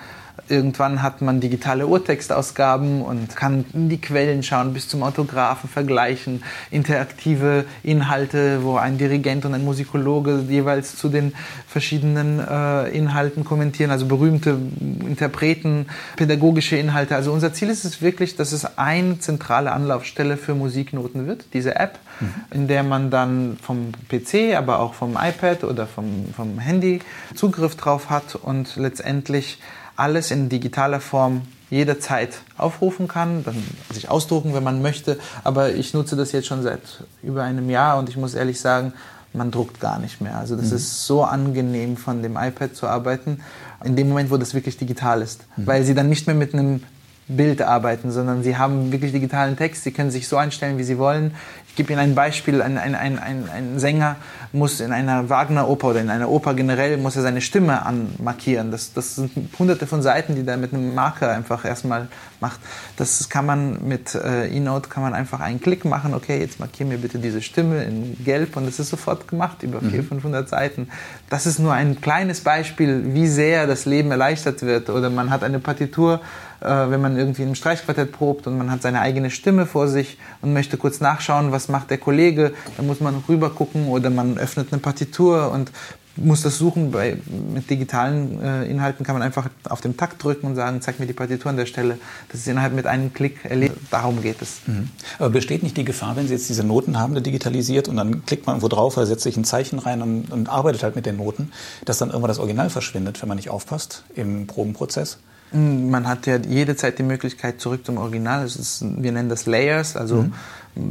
Irgendwann 0.50 1.02
hat 1.04 1.22
man 1.22 1.40
digitale 1.40 1.88
Urtextausgaben 1.88 3.02
und 3.02 3.36
kann 3.36 3.66
in 3.74 3.88
die 3.88 4.02
Quellen 4.02 4.44
schauen, 4.44 4.74
bis 4.74 4.90
zum 4.90 5.04
Autografen 5.04 5.70
vergleichen, 5.70 6.44
interaktive 6.70 7.66
Inhalte, 7.84 8.64
wo 8.64 8.76
ein 8.76 8.98
Dirigent 8.98 9.46
und 9.46 9.54
ein 9.54 9.64
Musikologe 9.64 10.44
jeweils 10.50 10.98
zu 10.98 11.10
den 11.10 11.34
verschiedenen 11.68 12.40
äh, 12.40 12.90
Inhalten 12.90 13.46
kommentieren, 13.46 13.92
also 13.92 14.06
berühmte 14.08 14.58
Interpreten, 15.02 15.86
pädagogische 16.16 16.76
Inhalte. 16.76 17.16
Also 17.16 17.32
unser 17.32 17.54
Ziel 17.54 17.70
ist 17.70 17.86
es 17.86 18.02
wirklich, 18.02 18.36
dass 18.36 18.52
es 18.52 18.78
eine 18.78 19.20
zentrale 19.20 19.72
Anlaufstelle 19.72 20.38
für 20.38 20.56
Musiknoten 20.56 21.26
wird, 21.26 21.46
diese 21.54 21.76
App, 21.76 22.00
mhm. 22.20 22.34
in 22.52 22.68
der 22.68 22.84
man 22.84 23.12
dann 23.12 23.58
vom 23.62 23.92
PC, 24.10 24.58
aber 24.58 24.80
auch 24.80 24.94
vom 24.94 25.12
iPad 25.12 25.64
oder 25.64 25.88
vom, 25.88 26.26
vom 26.36 26.60
Handy 26.60 27.00
Zugriff 27.36 27.76
drauf 27.76 28.10
hat 28.10 28.36
und 28.36 28.76
letztendlich 28.76 29.60
alles 29.96 30.32
in 30.32 30.50
digitaler 30.50 31.00
Form 31.00 31.42
jederzeit 31.70 32.42
aufrufen 32.58 33.08
kann, 33.08 33.44
dann 33.44 33.64
sich 33.92 34.10
ausdrucken, 34.10 34.54
wenn 34.54 34.64
man 34.64 34.82
möchte. 34.82 35.18
Aber 35.44 35.74
ich 35.74 35.94
nutze 35.94 36.16
das 36.16 36.32
jetzt 36.32 36.48
schon 36.48 36.62
seit 36.62 36.82
über 37.24 37.44
einem 37.44 37.70
Jahr 37.70 37.98
und 37.98 38.10
ich 38.10 38.18
muss 38.18 38.36
ehrlich 38.36 38.60
sagen, 38.60 38.94
man 39.34 39.50
druckt 39.50 39.80
gar 39.80 40.00
nicht 40.00 40.22
mehr. 40.22 40.38
Also 40.38 40.56
das 40.56 40.70
mhm. 40.70 40.76
ist 40.76 41.08
so 41.08 41.24
angenehm, 41.24 41.98
von 41.98 42.22
dem 42.22 42.38
iPad 42.38 42.76
zu 42.76 42.88
arbeiten, 42.88 43.40
in 43.84 43.96
dem 43.96 44.10
Moment, 44.10 44.30
wo 44.30 44.38
das 44.38 44.54
wirklich 44.54 44.78
digital 44.78 45.22
ist. 45.22 45.46
Mhm. 45.58 45.68
Weil 45.68 45.84
sie 45.84 45.96
dann 45.96 46.10
nicht 46.10 46.28
mehr 46.28 46.36
mit 46.36 46.54
einem 46.54 46.84
Bild 47.28 47.62
arbeiten, 47.62 48.12
sondern 48.12 48.44
sie 48.44 48.58
haben 48.58 48.92
wirklich 48.92 49.12
digitalen 49.12 49.58
Text. 49.58 49.84
Sie 49.84 49.92
können 49.92 50.12
sich 50.12 50.28
so 50.28 50.38
einstellen, 50.38 50.78
wie 50.78 50.84
sie 50.84 50.98
wollen. 50.98 51.34
Ich 51.74 51.78
gebe 51.78 51.92
Ihnen 51.92 52.02
ein 52.02 52.14
Beispiel. 52.14 52.62
Ein, 52.62 52.78
ein, 52.78 52.94
ein, 52.94 53.18
ein, 53.18 53.80
Sänger 53.80 54.18
muss 54.52 54.80
in 54.80 54.92
einer 54.92 55.32
Wagner-Oper 55.32 55.88
oder 55.88 56.02
in 56.02 56.12
einer 56.12 56.30
Oper 56.30 56.54
generell 56.54 56.98
muss 56.98 57.16
er 57.16 57.24
seine 57.24 57.42
Stimme 57.42 57.84
anmarkieren. 57.84 58.70
Das, 58.70 58.94
das 58.94 59.16
sind 59.16 59.32
hunderte 59.58 59.88
von 59.88 60.04
Seiten, 60.04 60.36
die 60.36 60.48
er 60.48 60.58
mit 60.58 60.72
einem 60.72 60.94
Marker 60.94 61.32
einfach 61.32 61.66
erstmal 61.66 62.10
macht. 62.40 62.60
Das 62.98 63.28
kann 63.28 63.48
man 63.48 63.88
mit 63.88 64.14
äh, 64.14 64.56
eNote 64.56 64.88
kann 64.88 65.02
man 65.02 65.16
einfach 65.16 65.40
einen 65.40 65.60
Klick 65.60 65.84
machen. 65.84 66.14
Okay, 66.14 66.40
jetzt 66.40 66.60
markiere 66.60 66.90
mir 66.90 67.00
bitte 67.00 67.18
diese 67.18 67.42
Stimme 67.42 67.84
in 67.86 68.24
Gelb 68.24 68.56
und 68.56 68.68
das 68.68 68.78
ist 68.78 68.90
sofort 68.90 69.28
gemacht 69.28 69.64
über 69.64 69.82
mhm. 69.82 69.90
400, 69.90 70.10
500 70.10 70.50
Seiten. 70.50 70.90
Das 71.32 71.48
ist 71.48 71.58
nur 71.58 71.74
ein 71.74 72.02
kleines 72.02 72.42
Beispiel, 72.42 73.16
wie 73.16 73.26
sehr 73.26 73.66
das 73.66 73.86
Leben 73.86 74.12
erleichtert 74.12 74.62
wird. 74.62 74.92
Oder 74.92 75.10
man 75.10 75.32
hat 75.32 75.44
eine 75.44 75.58
Partitur 75.58 76.22
äh, 76.64 76.90
wenn 76.90 77.02
man 77.02 77.18
irgendwie 77.18 77.44
im 77.44 77.56
Streichquartett 77.56 78.14
probt 78.14 78.48
und 78.48 78.58
man 78.58 78.72
hat 78.72 78.82
seine 78.82 79.02
eigene 79.02 79.30
Stimme 79.30 79.66
vor 79.66 79.90
sich 79.90 80.18
und 80.42 80.54
möchte 80.54 80.78
kurz 80.78 81.02
nachschauen, 81.02 81.52
was 81.52 81.63
macht 81.70 81.90
der 81.90 81.98
Kollege, 81.98 82.54
dann 82.78 82.88
muss 82.88 83.00
man 83.00 83.24
rüber 83.28 83.50
gucken 83.50 83.88
oder 83.88 84.10
man 84.10 84.38
öffnet 84.38 84.68
eine 84.72 84.82
Partitur 84.82 85.52
und 85.52 85.72
muss 86.16 86.42
das 86.42 86.58
suchen. 86.58 86.92
Bei, 86.92 87.18
mit 87.54 87.70
digitalen 87.70 88.42
äh, 88.42 88.66
Inhalten 88.66 89.06
kann 89.06 89.16
man 89.16 89.22
einfach 89.22 89.50
auf 89.68 89.82
den 89.82 89.98
Takt 89.98 90.24
drücken 90.24 90.48
und 90.48 90.56
sagen, 90.56 90.82
zeig 90.82 91.00
mir 91.00 91.08
die 91.08 91.14
Partitur 91.14 91.50
an 91.50 91.58
der 91.58 91.66
Stelle. 91.66 91.98
Das 92.30 92.42
ist 92.42 92.48
innerhalb 92.48 92.74
mit 92.74 92.86
einem 92.86 93.14
Klick 93.14 93.46
erledigt. 93.46 93.78
Darum 93.90 94.22
geht 94.22 94.42
es. 94.42 94.62
Mhm. 94.68 94.90
Aber 95.18 95.30
besteht 95.30 95.64
nicht 95.64 95.78
die 95.78 95.86
Gefahr, 95.86 96.16
wenn 96.16 96.28
Sie 96.28 96.34
jetzt 96.34 96.50
diese 96.50 96.64
Noten 96.64 97.00
haben, 97.00 97.22
digitalisiert 97.22 97.88
und 97.88 97.98
dann 97.98 98.26
klickt 98.26 98.46
man 98.46 98.56
irgendwo 98.56 98.68
drauf 98.68 98.98
oder 98.98 99.06
setzt 99.06 99.24
sich 99.24 99.38
ein 99.38 99.46
Zeichen 99.46 99.80
rein 99.80 100.02
und, 100.02 100.32
und 100.32 100.50
arbeitet 100.50 100.84
halt 100.84 100.96
mit 100.96 101.06
den 101.06 101.18
Noten, 101.18 101.52
dass 101.86 101.98
dann 101.98 102.10
irgendwann 102.10 102.30
das 102.30 102.40
Original 102.40 102.70
verschwindet, 102.70 103.22
wenn 103.22 103.30
man 103.30 103.38
nicht 103.38 103.50
aufpasst 103.50 104.04
im 104.16 104.48
Probenprozess? 104.48 105.18
Man 105.52 106.08
hat 106.08 106.26
ja 106.26 106.38
jede 106.38 106.76
Zeit 106.76 106.98
die 106.98 107.04
Möglichkeit 107.04 107.62
zurück 107.62 107.86
zum 107.86 107.98
Original. 107.98 108.44
Ist, 108.44 108.84
wir 108.84 109.12
nennen 109.12 109.30
das 109.30 109.46
Layers. 109.46 109.96
Also 109.96 110.24
mhm. 110.24 110.34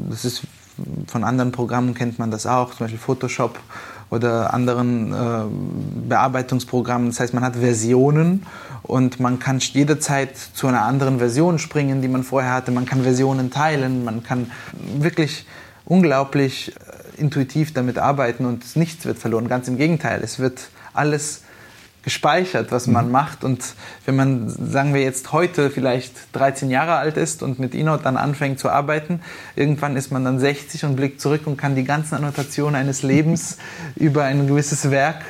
das 0.08 0.24
ist 0.24 0.42
von 1.06 1.24
anderen 1.24 1.52
Programmen 1.52 1.94
kennt 1.94 2.18
man 2.18 2.30
das 2.30 2.46
auch, 2.46 2.70
zum 2.70 2.84
Beispiel 2.84 2.98
Photoshop 2.98 3.58
oder 4.10 4.52
anderen 4.52 5.12
äh, 5.12 6.06
Bearbeitungsprogrammen. 6.08 7.08
Das 7.08 7.20
heißt, 7.20 7.34
man 7.34 7.42
hat 7.42 7.56
Versionen 7.56 8.44
und 8.82 9.20
man 9.20 9.38
kann 9.38 9.58
jederzeit 9.58 10.36
zu 10.36 10.66
einer 10.66 10.82
anderen 10.82 11.18
Version 11.18 11.58
springen, 11.58 12.02
die 12.02 12.08
man 12.08 12.22
vorher 12.22 12.52
hatte. 12.52 12.72
Man 12.72 12.84
kann 12.84 13.02
Versionen 13.02 13.50
teilen, 13.50 14.04
man 14.04 14.22
kann 14.22 14.50
wirklich 14.98 15.46
unglaublich 15.86 16.74
äh, 16.76 17.20
intuitiv 17.20 17.72
damit 17.72 17.98
arbeiten 17.98 18.44
und 18.44 18.76
nichts 18.76 19.06
wird 19.06 19.18
verloren. 19.18 19.48
Ganz 19.48 19.68
im 19.68 19.78
Gegenteil, 19.78 20.20
es 20.22 20.38
wird 20.38 20.68
alles 20.92 21.42
gespeichert, 22.02 22.72
was 22.72 22.86
man 22.86 23.06
mhm. 23.06 23.12
macht. 23.12 23.44
Und 23.44 23.74
wenn 24.06 24.16
man, 24.16 24.48
sagen 24.48 24.94
wir 24.94 25.02
jetzt 25.02 25.32
heute 25.32 25.70
vielleicht 25.70 26.14
13 26.32 26.70
Jahre 26.70 26.96
alt 26.96 27.16
ist 27.16 27.42
und 27.42 27.58
mit 27.58 27.74
eNote 27.74 28.04
dann 28.04 28.16
anfängt 28.16 28.58
zu 28.58 28.70
arbeiten, 28.70 29.20
irgendwann 29.56 29.96
ist 29.96 30.10
man 30.10 30.24
dann 30.24 30.38
60 30.38 30.84
und 30.84 30.96
blickt 30.96 31.20
zurück 31.20 31.42
und 31.46 31.56
kann 31.56 31.76
die 31.76 31.84
ganzen 31.84 32.16
Annotationen 32.16 32.74
eines 32.74 33.02
Lebens 33.02 33.58
über 33.96 34.24
ein 34.24 34.46
gewisses 34.46 34.90
Werk 34.90 35.22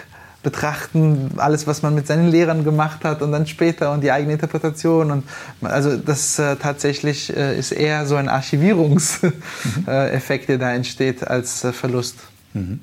betrachten, 0.42 1.30
alles, 1.36 1.68
was 1.68 1.82
man 1.82 1.94
mit 1.94 2.06
seinen 2.06 2.28
Lehrern 2.28 2.64
gemacht 2.64 3.04
hat 3.04 3.22
und 3.22 3.30
dann 3.30 3.46
später 3.46 3.92
und 3.92 4.02
die 4.02 4.10
eigene 4.10 4.32
Interpretation. 4.32 5.12
Und 5.12 5.24
also 5.62 5.96
das 5.96 6.38
äh, 6.38 6.56
tatsächlich 6.56 7.36
äh, 7.36 7.56
ist 7.56 7.70
eher 7.70 8.06
so 8.06 8.16
ein 8.16 8.28
Archivierungseffekt, 8.28 10.48
der 10.48 10.58
da 10.58 10.72
entsteht, 10.72 11.24
als 11.26 11.62
äh, 11.62 11.72
Verlust. 11.72 12.16
Mhm. 12.54 12.80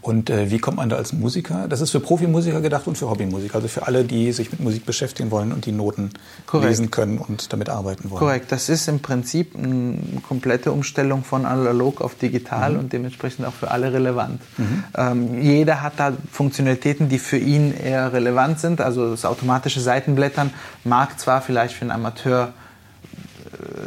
Und 0.00 0.30
äh, 0.30 0.50
wie 0.50 0.58
kommt 0.58 0.76
man 0.76 0.88
da 0.88 0.96
als 0.96 1.12
Musiker? 1.12 1.66
Das 1.68 1.80
ist 1.80 1.90
für 1.90 2.00
Profimusiker 2.00 2.60
gedacht 2.60 2.86
und 2.86 2.98
für 2.98 3.08
Hobbymusiker, 3.08 3.56
also 3.56 3.68
für 3.68 3.86
alle, 3.86 4.04
die 4.04 4.32
sich 4.32 4.50
mit 4.50 4.60
Musik 4.60 4.86
beschäftigen 4.86 5.30
wollen 5.30 5.52
und 5.52 5.66
die 5.66 5.72
Noten 5.72 6.10
Korrekt. 6.46 6.68
lesen 6.68 6.90
können 6.90 7.18
und 7.18 7.52
damit 7.52 7.68
arbeiten 7.68 8.10
wollen. 8.10 8.20
Korrekt, 8.20 8.52
das 8.52 8.68
ist 8.68 8.88
im 8.88 9.00
Prinzip 9.00 9.56
eine 9.56 9.98
komplette 10.26 10.72
Umstellung 10.72 11.24
von 11.24 11.46
analog 11.46 12.00
auf 12.00 12.14
digital 12.14 12.72
mhm. 12.72 12.78
und 12.78 12.92
dementsprechend 12.92 13.46
auch 13.46 13.52
für 13.52 13.70
alle 13.70 13.92
relevant. 13.92 14.40
Mhm. 14.58 14.84
Ähm, 14.96 15.42
jeder 15.42 15.82
hat 15.82 15.94
da 15.96 16.12
Funktionalitäten, 16.30 17.08
die 17.08 17.18
für 17.18 17.38
ihn 17.38 17.74
eher 17.74 18.12
relevant 18.12 18.60
sind. 18.60 18.80
Also 18.80 19.10
das 19.10 19.24
automatische 19.24 19.80
Seitenblättern 19.80 20.50
mag 20.84 21.18
zwar 21.18 21.42
vielleicht 21.42 21.74
für 21.74 21.82
einen 21.82 21.90
Amateur 21.90 22.52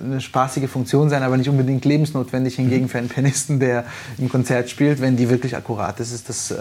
eine 0.04 0.22
spaßige 0.22 0.70
Funktion 0.70 1.10
sein, 1.10 1.24
aber 1.24 1.38
nicht 1.38 1.50
unbedingt 1.50 1.86
lebensnotwendig. 1.86 2.56
Hingegen 2.56 2.90
für 2.90 3.00
einen 3.00 3.10
Pianisten, 3.10 3.60
der 3.60 3.86
im 4.18 4.30
Konzert 4.30 4.70
spielt, 4.70 5.02
wenn 5.02 5.18
die 5.18 5.30
wirklich 5.30 5.56
akkurat 5.56 6.00
ist, 6.00 6.12
ist 6.12 6.30
das 6.30 6.52
äh, 6.52 6.56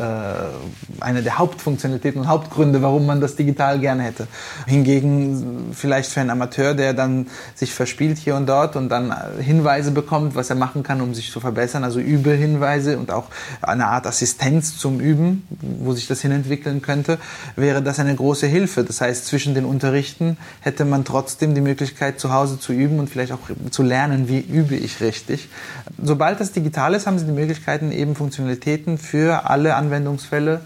eine 1.01 1.23
der 1.23 1.39
Hauptfunktionalitäten 1.39 2.23
und 2.23 2.29
Hauptgründe, 2.29 2.83
warum 2.83 3.07
man 3.07 3.21
das 3.21 3.37
digital 3.37 3.79
gerne 3.79 4.03
hätte. 4.03 4.27
Hingegen 4.67 5.73
vielleicht 5.73 6.11
für 6.11 6.21
einen 6.21 6.31
Amateur, 6.31 6.75
der 6.75 6.95
dann 6.95 7.27
sich 7.55 7.75
verspielt 7.75 8.19
hier 8.19 8.37
und 8.37 8.49
dort 8.49 8.77
und 8.77 8.89
dann 8.89 9.15
Hinweise 9.39 9.91
bekommt, 9.91 10.35
was 10.35 10.51
er 10.51 10.57
machen 10.57 10.83
kann, 10.83 11.01
um 11.01 11.15
sich 11.15 11.31
zu 11.31 11.41
verbessern, 11.41 11.85
also 11.85 12.01
Übehinweise 12.01 12.99
und 12.99 13.11
auch 13.11 13.27
eine 13.63 13.87
Art 13.87 14.07
Assistenz 14.07 14.79
zum 14.79 15.01
Üben, 15.01 15.47
wo 15.81 15.93
sich 15.93 16.07
das 16.07 16.21
hinentwickeln 16.21 16.83
könnte, 16.83 17.19
wäre 17.57 17.83
das 17.83 17.99
eine 18.01 18.15
große 18.15 18.47
Hilfe. 18.47 18.85
Das 18.85 19.01
heißt, 19.01 19.27
zwischen 19.27 19.55
den 19.55 19.65
Unterrichten 19.65 20.37
hätte 20.61 20.85
man 20.85 21.05
trotzdem 21.05 21.55
die 21.55 21.61
Möglichkeit, 21.61 22.19
zu 22.21 22.33
Hause 22.33 22.59
zu 22.59 22.73
üben 22.73 22.94
und 22.99 23.09
vielleicht 23.09 23.33
auch 23.33 23.41
zu 23.71 23.83
lernen, 23.83 24.29
wie 24.29 24.41
übe 24.41 24.77
ich 24.77 25.01
richtig. 25.01 25.49
Sobald 26.03 26.41
das 26.41 26.53
digital 26.53 26.95
ist, 26.95 27.07
haben 27.07 27.19
Sie 27.19 27.27
die 27.27 27.33
Möglichkeiten, 27.33 27.93
eben 27.93 28.15
Funktionalitäten 28.15 28.99
für 28.99 29.49
alle 29.49 29.77
Anwendungsfälle 29.77 30.61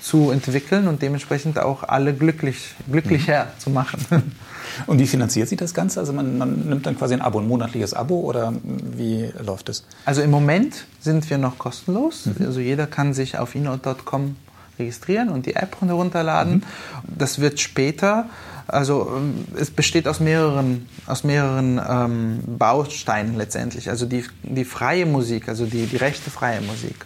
zu 0.00 0.30
entwickeln 0.30 0.86
und 0.86 1.00
dementsprechend 1.00 1.58
auch 1.58 1.82
alle 1.82 2.12
glücklich, 2.12 2.74
glücklicher 2.90 3.44
mhm. 3.44 3.58
zu 3.58 3.70
machen. 3.70 4.32
Und 4.86 4.98
wie 4.98 5.06
finanziert 5.06 5.48
sich 5.48 5.58
das 5.58 5.72
Ganze? 5.72 6.00
Also 6.00 6.12
man, 6.12 6.36
man, 6.36 6.66
nimmt 6.66 6.86
dann 6.86 6.98
quasi 6.98 7.14
ein 7.14 7.20
Abo, 7.20 7.38
ein 7.38 7.46
monatliches 7.46 7.94
Abo 7.94 8.20
oder 8.20 8.52
wie 8.64 9.30
läuft 9.40 9.68
es? 9.68 9.84
Also 10.04 10.20
im 10.20 10.30
Moment 10.30 10.86
sind 11.00 11.28
wir 11.30 11.38
noch 11.38 11.58
kostenlos. 11.58 12.26
Mhm. 12.26 12.46
Also 12.46 12.60
jeder 12.60 12.86
kann 12.86 13.14
sich 13.14 13.38
auf 13.38 13.54
enote.com 13.54 14.36
registrieren 14.78 15.28
und 15.28 15.46
die 15.46 15.54
App 15.54 15.76
herunterladen. 15.80 16.54
Mhm. 16.54 16.62
Das 17.06 17.40
wird 17.40 17.60
später 17.60 18.26
also 18.66 19.12
ähm, 19.16 19.44
es 19.58 19.70
besteht 19.70 20.08
aus 20.08 20.20
mehreren, 20.20 20.88
aus 21.06 21.22
mehreren 21.22 21.80
ähm, 21.86 22.40
Bausteinen 22.46 23.36
letztendlich. 23.36 23.90
Also 23.90 24.06
die, 24.06 24.24
die 24.42 24.64
freie 24.64 25.04
Musik, 25.06 25.48
also 25.48 25.66
die, 25.66 25.86
die 25.86 25.96
rechte 25.96 26.30
freie 26.30 26.60
Musik 26.62 26.96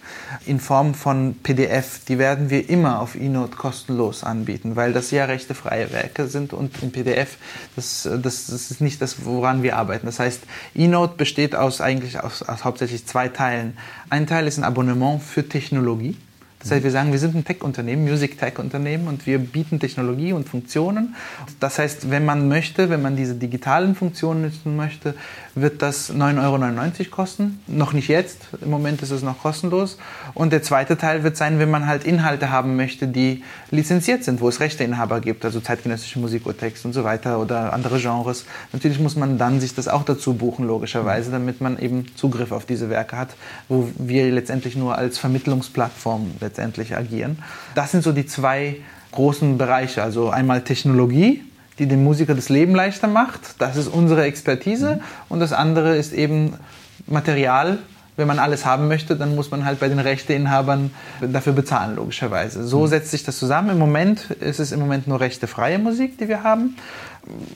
in 0.47 0.61
Form 0.61 0.95
von 0.95 1.35
PDF, 1.43 2.05
die 2.07 2.19
werden 2.19 2.51
wir 2.51 2.69
immer 2.71 3.01
auf 3.01 3.15
eNote 3.15 3.57
kostenlos 3.57 4.23
anbieten, 4.23 4.77
weil 4.77 4.93
das 4.93 5.11
ja 5.11 5.25
rechte 5.25 5.55
freie 5.55 5.93
Werke 5.93 6.29
sind 6.29 6.53
und 6.53 6.81
in 6.83 6.93
PDF, 6.93 7.37
das, 7.75 8.03
das, 8.05 8.47
das 8.47 8.71
ist 8.71 8.81
nicht 8.81 9.03
das, 9.03 9.25
woran 9.25 9.63
wir 9.63 9.77
arbeiten. 9.77 10.07
Das 10.07 10.21
heißt, 10.21 10.43
eNote 10.75 11.17
besteht 11.17 11.57
aus 11.57 11.81
eigentlich 11.81 12.21
aus, 12.21 12.43
aus 12.43 12.65
hauptsächlich 12.65 13.07
zwei 13.07 13.29
Teilen. 13.29 13.77
Ein 14.11 14.27
Teil 14.27 14.47
ist 14.47 14.59
ein 14.59 14.65
Abonnement 14.65 15.23
für 15.23 15.49
Technologie. 15.49 16.17
Das 16.61 16.73
heißt, 16.73 16.83
wir 16.83 16.91
sagen, 16.91 17.13
wir 17.13 17.19
sind 17.19 17.37
ein 17.37 17.45
Tech-Unternehmen, 17.45 18.05
Music-Tech-Unternehmen 18.05 19.07
und 19.07 19.27
wir 19.27 19.39
bieten 19.39 19.79
Technologie 19.79 20.33
und 20.33 20.49
Funktionen. 20.49 21.15
Das 21.61 21.79
heißt, 21.79 22.11
wenn 22.11 22.25
man 22.25 22.49
möchte, 22.49 22.91
wenn 22.91 23.01
man 23.01 23.15
diese 23.15 23.37
digitalen 23.37 23.95
Funktionen 23.95 24.43
nutzen 24.43 24.77
möchte, 24.77 25.15
wird 25.61 25.83
das 25.83 26.13
9,99 26.13 27.01
Euro 27.01 27.11
kosten. 27.11 27.61
Noch 27.67 27.93
nicht 27.93 28.09
jetzt, 28.09 28.39
im 28.61 28.71
Moment 28.71 29.03
ist 29.03 29.11
es 29.11 29.23
noch 29.23 29.41
kostenlos. 29.41 29.99
Und 30.35 30.53
der 30.53 30.63
zweite 30.63 30.97
Teil 30.97 31.23
wird 31.23 31.37
sein, 31.37 31.59
wenn 31.59 31.71
man 31.71 31.87
halt 31.87 32.05
Inhalte 32.05 32.51
haben 32.51 32.77
möchte, 32.77 33.07
die 33.07 33.43
lizenziert 33.71 34.25
sind, 34.25 34.41
wo 34.41 34.49
es 34.49 34.61
Rechteinhaber 34.61 35.21
gibt, 35.21 35.45
also 35.45 35.61
zeitgenössische 35.61 36.19
Musik, 36.19 36.47
Urtext 36.47 36.85
und 36.85 36.93
so 36.93 37.05
weiter 37.05 37.39
oder 37.39 37.73
andere 37.73 37.99
Genres. 37.99 38.45
Natürlich 38.73 38.99
muss 38.99 39.17
man 39.17 39.39
dann 39.39 39.61
sich 39.61 39.75
das 39.75 39.89
auch 39.89 40.05
dazu 40.05 40.35
buchen, 40.35 40.67
logischerweise, 40.67 41.31
damit 41.31 41.61
man 41.61 41.79
eben 41.79 42.07
Zugriff 42.17 42.53
auf 42.53 42.65
diese 42.65 42.91
Werke 42.91 43.17
hat, 43.17 43.37
wo 43.69 43.89
wir 43.97 44.31
letztendlich 44.31 44.77
nur 44.77 44.97
als 44.97 45.19
Vermittlungsplattform 45.19 46.33
letztendlich 46.41 46.97
agieren. 46.97 47.39
Das 47.75 47.93
sind 47.93 48.03
so 48.03 48.13
die 48.13 48.27
zwei 48.27 48.77
großen 49.13 49.59
Bereiche. 49.59 50.03
Also 50.03 50.31
einmal 50.31 50.63
Technologie, 50.63 51.43
die 51.79 51.87
dem 51.87 52.05
Musiker 52.05 52.35
das 52.35 52.49
Leben 52.49 52.74
leichter 52.74 53.09
macht. 53.09 53.61
Das 53.61 53.76
ist 53.76 53.89
unsere 53.89 54.24
Expertise. 54.24 54.97
Mhm. 54.97 55.01
Und 55.29 55.41
das 55.41 55.53
andere 55.53 55.97
ist 55.97 56.12
eben 56.12 56.55
Material. 57.07 57.79
Wenn 58.16 58.26
man 58.26 58.41
alles 58.41 58.66
haben 58.66 58.89
möchte, 58.89 59.14
dann 59.14 59.37
muss 59.37 59.53
man 59.53 59.64
halt 59.64 59.79
bei 59.79 59.89
den 59.89 60.01
Rechteinhabern 60.01 60.91
dafür 61.20 61.53
bezahlen, 61.53 61.95
logischerweise. 61.95 62.66
So 62.66 62.81
mhm. 62.81 62.87
setzt 62.89 63.12
sich 63.12 63.22
das 63.22 63.39
zusammen. 63.39 63.70
Im 63.70 63.79
Moment 63.79 64.31
ist 64.33 64.59
es 64.59 64.72
im 64.72 64.81
Moment 64.81 65.07
nur 65.07 65.20
rechtefreie 65.20 65.79
Musik, 65.79 66.18
die 66.18 66.29
wir 66.29 66.43
haben 66.43 66.74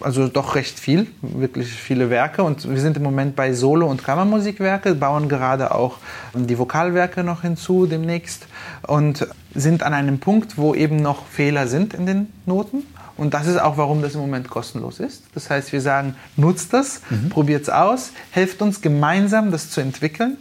also 0.01 0.29
doch 0.29 0.55
recht 0.55 0.79
viel, 0.79 1.07
wirklich 1.23 1.69
viele 1.73 2.11
Werke. 2.11 2.43
Und 2.43 2.69
wir 2.69 2.81
sind 2.81 2.97
im 2.97 3.03
Moment 3.03 3.37
bei 3.37 3.53
Solo- 3.53 3.89
und 3.89 4.05
Kammermusikwerke, 4.05 4.95
bauen 4.95 5.29
gerade 5.29 5.75
auch 5.75 5.99
die 6.35 6.59
Vokalwerke 6.59 7.25
noch 7.25 7.43
hinzu 7.43 7.87
demnächst 7.87 8.47
und 8.87 9.27
sind 9.55 9.83
an 9.83 9.95
einem 9.95 10.19
Punkt, 10.19 10.59
wo 10.59 10.75
eben 10.75 10.97
noch 10.97 11.27
Fehler 11.27 11.67
sind 11.67 11.95
in 11.95 12.07
den 12.07 12.33
Noten. 12.47 12.85
Und 13.17 13.35
das 13.35 13.47
ist 13.47 13.61
auch, 13.61 13.77
warum 13.77 14.03
das 14.03 14.15
im 14.15 14.21
Moment 14.21 14.49
kostenlos 14.49 15.01
ist. 15.01 15.25
Das 15.35 15.51
heißt, 15.51 15.73
wir 15.73 15.81
sagen, 15.81 16.17
nutzt 16.37 16.73
das, 16.73 17.03
mhm. 17.11 17.29
probiert 17.29 17.63
es 17.63 17.69
aus, 17.69 18.11
helft 18.31 18.63
uns 18.63 18.81
gemeinsam, 18.81 19.51
das 19.51 19.71
zu 19.71 19.81
entwickeln. 19.81 20.37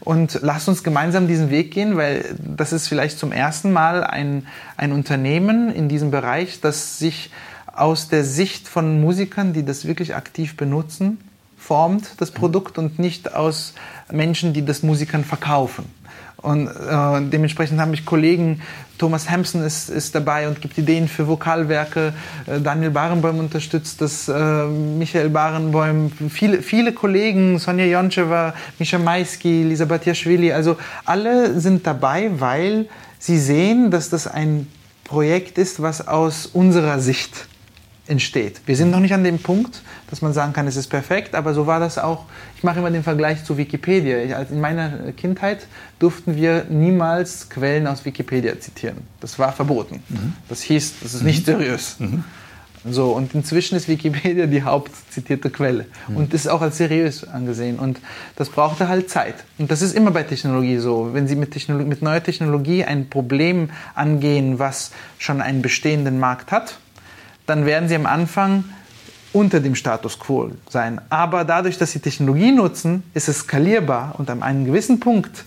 Und 0.00 0.40
lasst 0.42 0.68
uns 0.68 0.82
gemeinsam 0.82 1.28
diesen 1.28 1.50
Weg 1.50 1.70
gehen, 1.70 1.96
weil 1.96 2.36
das 2.38 2.72
ist 2.72 2.88
vielleicht 2.88 3.18
zum 3.18 3.32
ersten 3.32 3.72
Mal 3.72 4.04
ein, 4.04 4.46
ein 4.76 4.92
Unternehmen 4.92 5.72
in 5.72 5.88
diesem 5.88 6.10
Bereich, 6.10 6.60
das 6.60 6.98
sich 6.98 7.30
aus 7.74 8.08
der 8.08 8.24
Sicht 8.24 8.68
von 8.68 9.00
Musikern, 9.00 9.52
die 9.52 9.64
das 9.64 9.86
wirklich 9.86 10.14
aktiv 10.14 10.56
benutzen, 10.56 11.18
formt, 11.56 12.10
das 12.18 12.30
Produkt, 12.30 12.76
und 12.76 12.98
nicht 12.98 13.34
aus 13.34 13.74
Menschen, 14.12 14.52
die 14.52 14.64
das 14.64 14.82
Musikern 14.82 15.24
verkaufen. 15.24 15.86
Und 16.44 16.66
äh, 16.68 17.22
dementsprechend 17.32 17.80
habe 17.80 17.94
ich 17.94 18.04
Kollegen, 18.04 18.60
Thomas 18.98 19.30
Hampson 19.30 19.62
ist, 19.62 19.88
ist 19.88 20.14
dabei 20.14 20.46
und 20.46 20.60
gibt 20.60 20.76
Ideen 20.76 21.08
für 21.08 21.26
Vokalwerke, 21.26 22.12
äh, 22.46 22.60
Daniel 22.60 22.90
Barenboim 22.90 23.38
unterstützt 23.38 24.02
das, 24.02 24.28
äh, 24.28 24.66
Michael 24.66 25.30
Barenboim, 25.30 26.12
viele, 26.28 26.60
viele 26.60 26.92
Kollegen, 26.92 27.58
Sonja 27.58 27.86
Joncheva, 27.86 28.52
Mischa 28.78 28.98
Maisky, 28.98 29.62
Lisa 29.62 29.86
Batiaschwili, 29.86 30.52
also 30.52 30.76
alle 31.06 31.58
sind 31.58 31.86
dabei, 31.86 32.30
weil 32.36 32.90
sie 33.18 33.38
sehen, 33.38 33.90
dass 33.90 34.10
das 34.10 34.26
ein 34.26 34.66
Projekt 35.04 35.56
ist, 35.56 35.80
was 35.80 36.06
aus 36.06 36.44
unserer 36.44 37.00
Sicht 37.00 37.46
entsteht. 38.06 38.60
Wir 38.66 38.76
sind 38.76 38.90
noch 38.90 39.00
nicht 39.00 39.14
an 39.14 39.24
dem 39.24 39.38
Punkt, 39.38 39.80
dass 40.10 40.20
man 40.20 40.34
sagen 40.34 40.52
kann, 40.52 40.66
es 40.66 40.76
ist 40.76 40.88
perfekt, 40.88 41.34
aber 41.34 41.54
so 41.54 41.66
war 41.66 41.80
das 41.80 41.96
auch. 41.96 42.26
Ich 42.64 42.66
mache 42.66 42.78
immer 42.78 42.90
den 42.90 43.02
Vergleich 43.02 43.44
zu 43.44 43.58
Wikipedia. 43.58 44.22
Ich, 44.22 44.50
in 44.50 44.58
meiner 44.58 45.12
Kindheit 45.12 45.66
durften 45.98 46.34
wir 46.34 46.64
niemals 46.70 47.50
Quellen 47.50 47.86
aus 47.86 48.06
Wikipedia 48.06 48.58
zitieren. 48.58 48.96
Das 49.20 49.38
war 49.38 49.52
verboten. 49.52 50.02
Mhm. 50.08 50.32
Das 50.48 50.62
hieß, 50.62 50.94
das 51.02 51.12
ist 51.12 51.20
mhm. 51.20 51.26
nicht 51.26 51.44
seriös. 51.44 51.96
Mhm. 51.98 52.24
So, 52.88 53.12
und 53.12 53.34
inzwischen 53.34 53.76
ist 53.76 53.86
Wikipedia 53.86 54.46
die 54.46 54.62
hauptzitierte 54.62 55.50
Quelle 55.50 55.84
mhm. 56.08 56.16
und 56.16 56.32
ist 56.32 56.48
auch 56.48 56.62
als 56.62 56.78
seriös 56.78 57.28
angesehen. 57.28 57.78
Und 57.78 58.00
das 58.36 58.48
brauchte 58.48 58.88
halt 58.88 59.10
Zeit. 59.10 59.34
Und 59.58 59.70
das 59.70 59.82
ist 59.82 59.94
immer 59.94 60.10
bei 60.10 60.22
Technologie 60.22 60.78
so. 60.78 61.10
Wenn 61.12 61.28
Sie 61.28 61.36
mit, 61.36 61.50
Technologie, 61.50 61.86
mit 61.86 62.00
neuer 62.00 62.22
Technologie 62.22 62.82
ein 62.82 63.10
Problem 63.10 63.68
angehen, 63.94 64.58
was 64.58 64.90
schon 65.18 65.42
einen 65.42 65.60
bestehenden 65.60 66.18
Markt 66.18 66.50
hat, 66.50 66.78
dann 67.44 67.66
werden 67.66 67.90
sie 67.90 67.94
am 67.94 68.06
Anfang 68.06 68.64
unter 69.34 69.60
dem 69.60 69.74
Status 69.74 70.18
quo 70.18 70.50
sein. 70.70 71.00
Aber 71.10 71.44
dadurch, 71.44 71.76
dass 71.76 71.92
sie 71.92 71.98
Technologie 71.98 72.52
nutzen, 72.52 73.02
ist 73.12 73.28
es 73.28 73.40
skalierbar 73.40 74.14
und 74.16 74.30
an 74.30 74.42
einem 74.42 74.64
gewissen 74.64 75.00
Punkt 75.00 75.44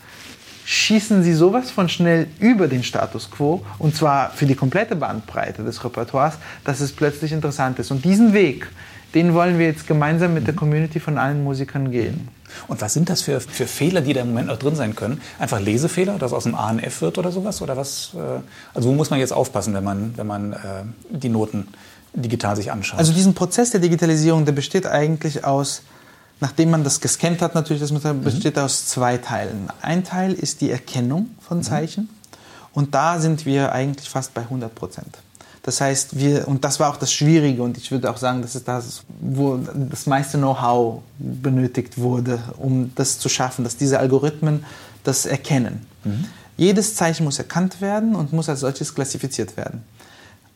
schießen 0.65 1.23
sie 1.23 1.33
sowas 1.33 1.71
von 1.71 1.88
schnell 1.88 2.27
über 2.39 2.67
den 2.67 2.83
Status 2.83 3.31
quo 3.31 3.65
und 3.79 3.95
zwar 3.95 4.31
für 4.31 4.45
die 4.45 4.55
komplette 4.55 4.97
Bandbreite 4.97 5.63
des 5.63 5.81
Repertoires, 5.83 6.33
dass 6.65 6.81
es 6.81 6.91
plötzlich 6.91 7.31
interessant 7.31 7.79
ist. 7.79 7.89
Und 7.89 8.03
diesen 8.03 8.33
Weg, 8.33 8.67
den 9.15 9.33
wollen 9.33 9.57
wir 9.57 9.67
jetzt 9.67 9.88
gemeinsam 9.88 10.33
mit 10.33 10.45
der 10.45 10.53
Community 10.53 10.99
von 10.99 11.17
allen 11.17 11.41
Musikern 11.41 11.89
gehen. 11.89 12.27
Und 12.67 12.81
was 12.81 12.93
sind 12.93 13.09
das 13.09 13.21
für, 13.21 13.39
für 13.39 13.67
Fehler, 13.67 14.01
die 14.01 14.13
da 14.13 14.21
im 14.21 14.29
Moment 14.29 14.47
noch 14.47 14.59
drin 14.59 14.75
sein 14.75 14.95
können? 14.95 15.21
Einfach 15.39 15.59
Lesefehler, 15.59 16.17
dass 16.17 16.33
aus 16.33 16.43
dem 16.43 16.55
ANF 16.55 17.01
wird 17.01 17.17
oder 17.17 17.31
sowas? 17.31 17.61
Oder 17.61 17.77
was? 17.77 18.11
Äh, 18.15 18.41
also 18.73 18.89
wo 18.89 18.93
muss 18.93 19.09
man 19.09 19.19
jetzt 19.19 19.33
aufpassen, 19.33 19.73
wenn 19.73 19.83
man, 19.83 20.13
wenn 20.17 20.27
man 20.27 20.53
äh, 20.53 20.57
die 21.09 21.29
Noten 21.29 21.67
digital 22.13 22.55
sich 22.55 22.71
anschaut? 22.71 22.99
Also 22.99 23.13
diesen 23.13 23.33
Prozess 23.33 23.71
der 23.71 23.79
Digitalisierung, 23.79 24.45
der 24.45 24.53
besteht 24.53 24.85
eigentlich 24.85 25.43
aus, 25.45 25.81
nachdem 26.39 26.71
man 26.71 26.83
das 26.83 27.01
gescannt 27.01 27.41
hat, 27.41 27.55
natürlich, 27.55 27.81
das 27.81 27.91
mhm. 27.91 28.21
besteht 28.21 28.57
aus 28.57 28.87
zwei 28.87 29.17
Teilen. 29.17 29.69
Ein 29.81 30.03
Teil 30.03 30.33
ist 30.33 30.61
die 30.61 30.71
Erkennung 30.71 31.29
von 31.39 31.57
mhm. 31.59 31.63
Zeichen 31.63 32.03
mhm. 32.03 32.37
und 32.73 32.95
da 32.95 33.19
sind 33.19 33.45
wir 33.45 33.71
eigentlich 33.71 34.09
fast 34.09 34.33
bei 34.33 34.41
100 34.41 34.73
Prozent. 34.73 35.17
Das 35.67 35.81
heißt, 35.81 36.17
wir, 36.17 36.47
und 36.47 36.63
das 36.63 36.79
war 36.79 36.89
auch 36.89 36.95
das 36.95 37.11
Schwierige 37.11 37.61
und 37.61 37.77
ich 37.77 37.91
würde 37.91 38.09
auch 38.09 38.15
sagen, 38.15 38.41
das 38.41 38.55
ist 38.55 38.69
das, 38.69 39.03
wo 39.19 39.57
das 39.57 40.05
meiste 40.05 40.37
Know-how 40.37 41.01
benötigt 41.19 41.97
wurde, 41.97 42.39
um 42.57 42.93
das 42.95 43.19
zu 43.19 43.27
schaffen, 43.27 43.65
dass 43.65 43.75
diese 43.75 43.99
Algorithmen 43.99 44.63
das 45.03 45.25
erkennen. 45.25 45.85
Mhm. 46.05 46.25
Jedes 46.55 46.95
Zeichen 46.95 47.25
muss 47.25 47.37
erkannt 47.37 47.81
werden 47.81 48.15
und 48.15 48.31
muss 48.31 48.47
als 48.47 48.61
solches 48.61 48.95
klassifiziert 48.95 49.57
werden. 49.57 49.83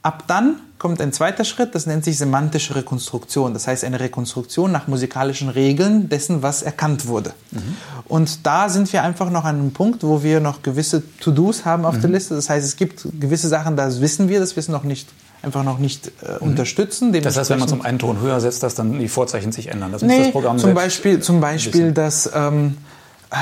Ab 0.03 0.23
dann 0.25 0.55
kommt 0.79 0.99
ein 0.99 1.13
zweiter 1.13 1.43
Schritt, 1.43 1.75
das 1.75 1.85
nennt 1.85 2.03
sich 2.03 2.17
semantische 2.17 2.75
Rekonstruktion. 2.75 3.53
Das 3.53 3.67
heißt 3.67 3.83
eine 3.83 3.99
Rekonstruktion 3.99 4.71
nach 4.71 4.87
musikalischen 4.87 5.49
Regeln 5.49 6.09
dessen, 6.09 6.41
was 6.41 6.63
erkannt 6.63 7.05
wurde. 7.05 7.33
Mhm. 7.51 7.77
Und 8.05 8.47
da 8.47 8.67
sind 8.67 8.91
wir 8.91 9.03
einfach 9.03 9.29
noch 9.29 9.45
an 9.45 9.59
einem 9.59 9.73
Punkt, 9.73 10.03
wo 10.03 10.23
wir 10.23 10.39
noch 10.39 10.63
gewisse 10.63 11.03
To-Dos 11.19 11.65
haben 11.65 11.85
auf 11.85 11.97
mhm. 11.97 12.01
der 12.01 12.09
Liste. 12.09 12.33
Das 12.33 12.49
heißt, 12.49 12.65
es 12.65 12.77
gibt 12.77 13.05
gewisse 13.19 13.47
Sachen, 13.47 13.75
da 13.75 14.01
wissen 14.01 14.27
wir, 14.27 14.39
das 14.39 14.55
wissen 14.55 14.71
noch 14.71 14.83
nicht 14.83 15.07
einfach 15.43 15.63
noch 15.63 15.77
nicht 15.77 16.07
äh, 16.07 16.33
mhm. 16.33 16.49
unterstützen. 16.49 17.13
Das 17.13 17.37
heißt, 17.37 17.51
wenn 17.51 17.59
man 17.59 17.67
zum 17.67 17.81
einen 17.81 17.99
Ton 17.99 18.19
höher 18.19 18.39
setzt, 18.41 18.63
dass 18.63 18.73
dann 18.73 18.97
die 18.97 19.07
Vorzeichen 19.07 19.51
sich 19.51 19.67
ändern. 19.67 19.91
Das 19.91 20.01
nee, 20.01 20.15
muss 20.15 20.25
das 20.25 20.31
Programm 20.31 20.57
zum 20.57 20.73
Beispiel, 20.73 21.19
zum 21.19 21.41
Beispiel, 21.41 21.91
dass 21.91 22.29
ähm, 22.33 22.77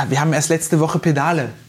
wir 0.09 0.19
haben 0.19 0.33
erst 0.33 0.49
letzte 0.49 0.81
Woche 0.81 0.99
Pedale 0.99 1.43
äh, 1.43 1.68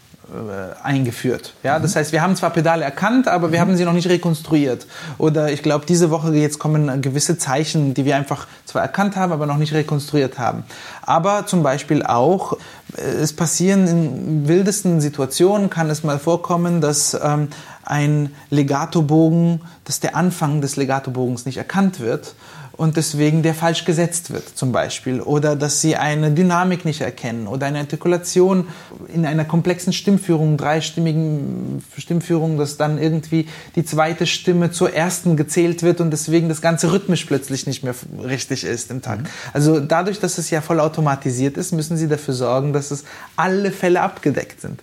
eingeführt. 0.82 1.54
Ja, 1.62 1.78
mhm. 1.78 1.82
das 1.82 1.96
heißt, 1.96 2.12
wir 2.12 2.22
haben 2.22 2.36
zwar 2.36 2.50
Pedale 2.50 2.84
erkannt, 2.84 3.28
aber 3.28 3.52
wir 3.52 3.58
mhm. 3.58 3.62
haben 3.62 3.76
sie 3.76 3.84
noch 3.84 3.92
nicht 3.92 4.08
rekonstruiert. 4.08 4.86
Oder 5.18 5.50
ich 5.52 5.62
glaube, 5.62 5.86
diese 5.86 6.10
Woche 6.10 6.34
jetzt 6.34 6.58
kommen 6.58 7.02
gewisse 7.02 7.38
Zeichen, 7.38 7.94
die 7.94 8.04
wir 8.04 8.16
einfach 8.16 8.46
zwar 8.64 8.82
erkannt 8.82 9.16
haben, 9.16 9.32
aber 9.32 9.46
noch 9.46 9.56
nicht 9.56 9.72
rekonstruiert 9.72 10.38
haben. 10.38 10.64
Aber 11.02 11.46
zum 11.46 11.62
Beispiel 11.62 12.02
auch, 12.04 12.54
äh, 12.96 13.02
es 13.02 13.32
passieren 13.32 13.86
in 13.86 14.48
wildesten 14.48 15.00
Situationen, 15.00 15.70
kann 15.70 15.90
es 15.90 16.04
mal 16.04 16.18
vorkommen, 16.18 16.80
dass 16.80 17.18
ähm, 17.22 17.48
ein 17.84 18.34
Legatobogen, 18.50 19.62
dass 19.84 20.00
der 20.00 20.14
Anfang 20.16 20.60
des 20.60 20.76
Legatobogens 20.76 21.46
nicht 21.46 21.56
erkannt 21.56 22.00
wird 22.00 22.34
und 22.80 22.96
deswegen 22.96 23.42
der 23.42 23.52
falsch 23.52 23.84
gesetzt 23.84 24.30
wird 24.30 24.48
zum 24.56 24.72
Beispiel 24.72 25.20
oder 25.20 25.54
dass 25.54 25.82
sie 25.82 25.96
eine 25.96 26.30
Dynamik 26.30 26.86
nicht 26.86 27.02
erkennen 27.02 27.46
oder 27.46 27.66
eine 27.66 27.80
Artikulation 27.80 28.68
in 29.12 29.26
einer 29.26 29.44
komplexen 29.44 29.92
Stimmführung, 29.92 30.56
dreistimmigen 30.56 31.84
Stimmführung, 31.98 32.56
dass 32.56 32.78
dann 32.78 32.96
irgendwie 32.96 33.46
die 33.76 33.84
zweite 33.84 34.26
Stimme 34.26 34.70
zur 34.70 34.94
ersten 34.94 35.36
gezählt 35.36 35.82
wird 35.82 36.00
und 36.00 36.10
deswegen 36.10 36.48
das 36.48 36.62
ganze 36.62 36.90
rhythmisch 36.90 37.26
plötzlich 37.26 37.66
nicht 37.66 37.84
mehr 37.84 37.94
richtig 38.24 38.64
ist 38.64 38.90
im 38.90 39.02
Takt. 39.02 39.24
Mhm. 39.24 39.28
Also 39.52 39.78
dadurch, 39.78 40.18
dass 40.18 40.38
es 40.38 40.48
ja 40.48 40.62
voll 40.62 40.80
automatisiert 40.80 41.58
ist, 41.58 41.72
müssen 41.72 41.98
sie 41.98 42.08
dafür 42.08 42.32
sorgen, 42.32 42.72
dass 42.72 42.90
es 42.90 43.04
alle 43.36 43.72
Fälle 43.72 44.00
abgedeckt 44.00 44.62
sind. 44.62 44.80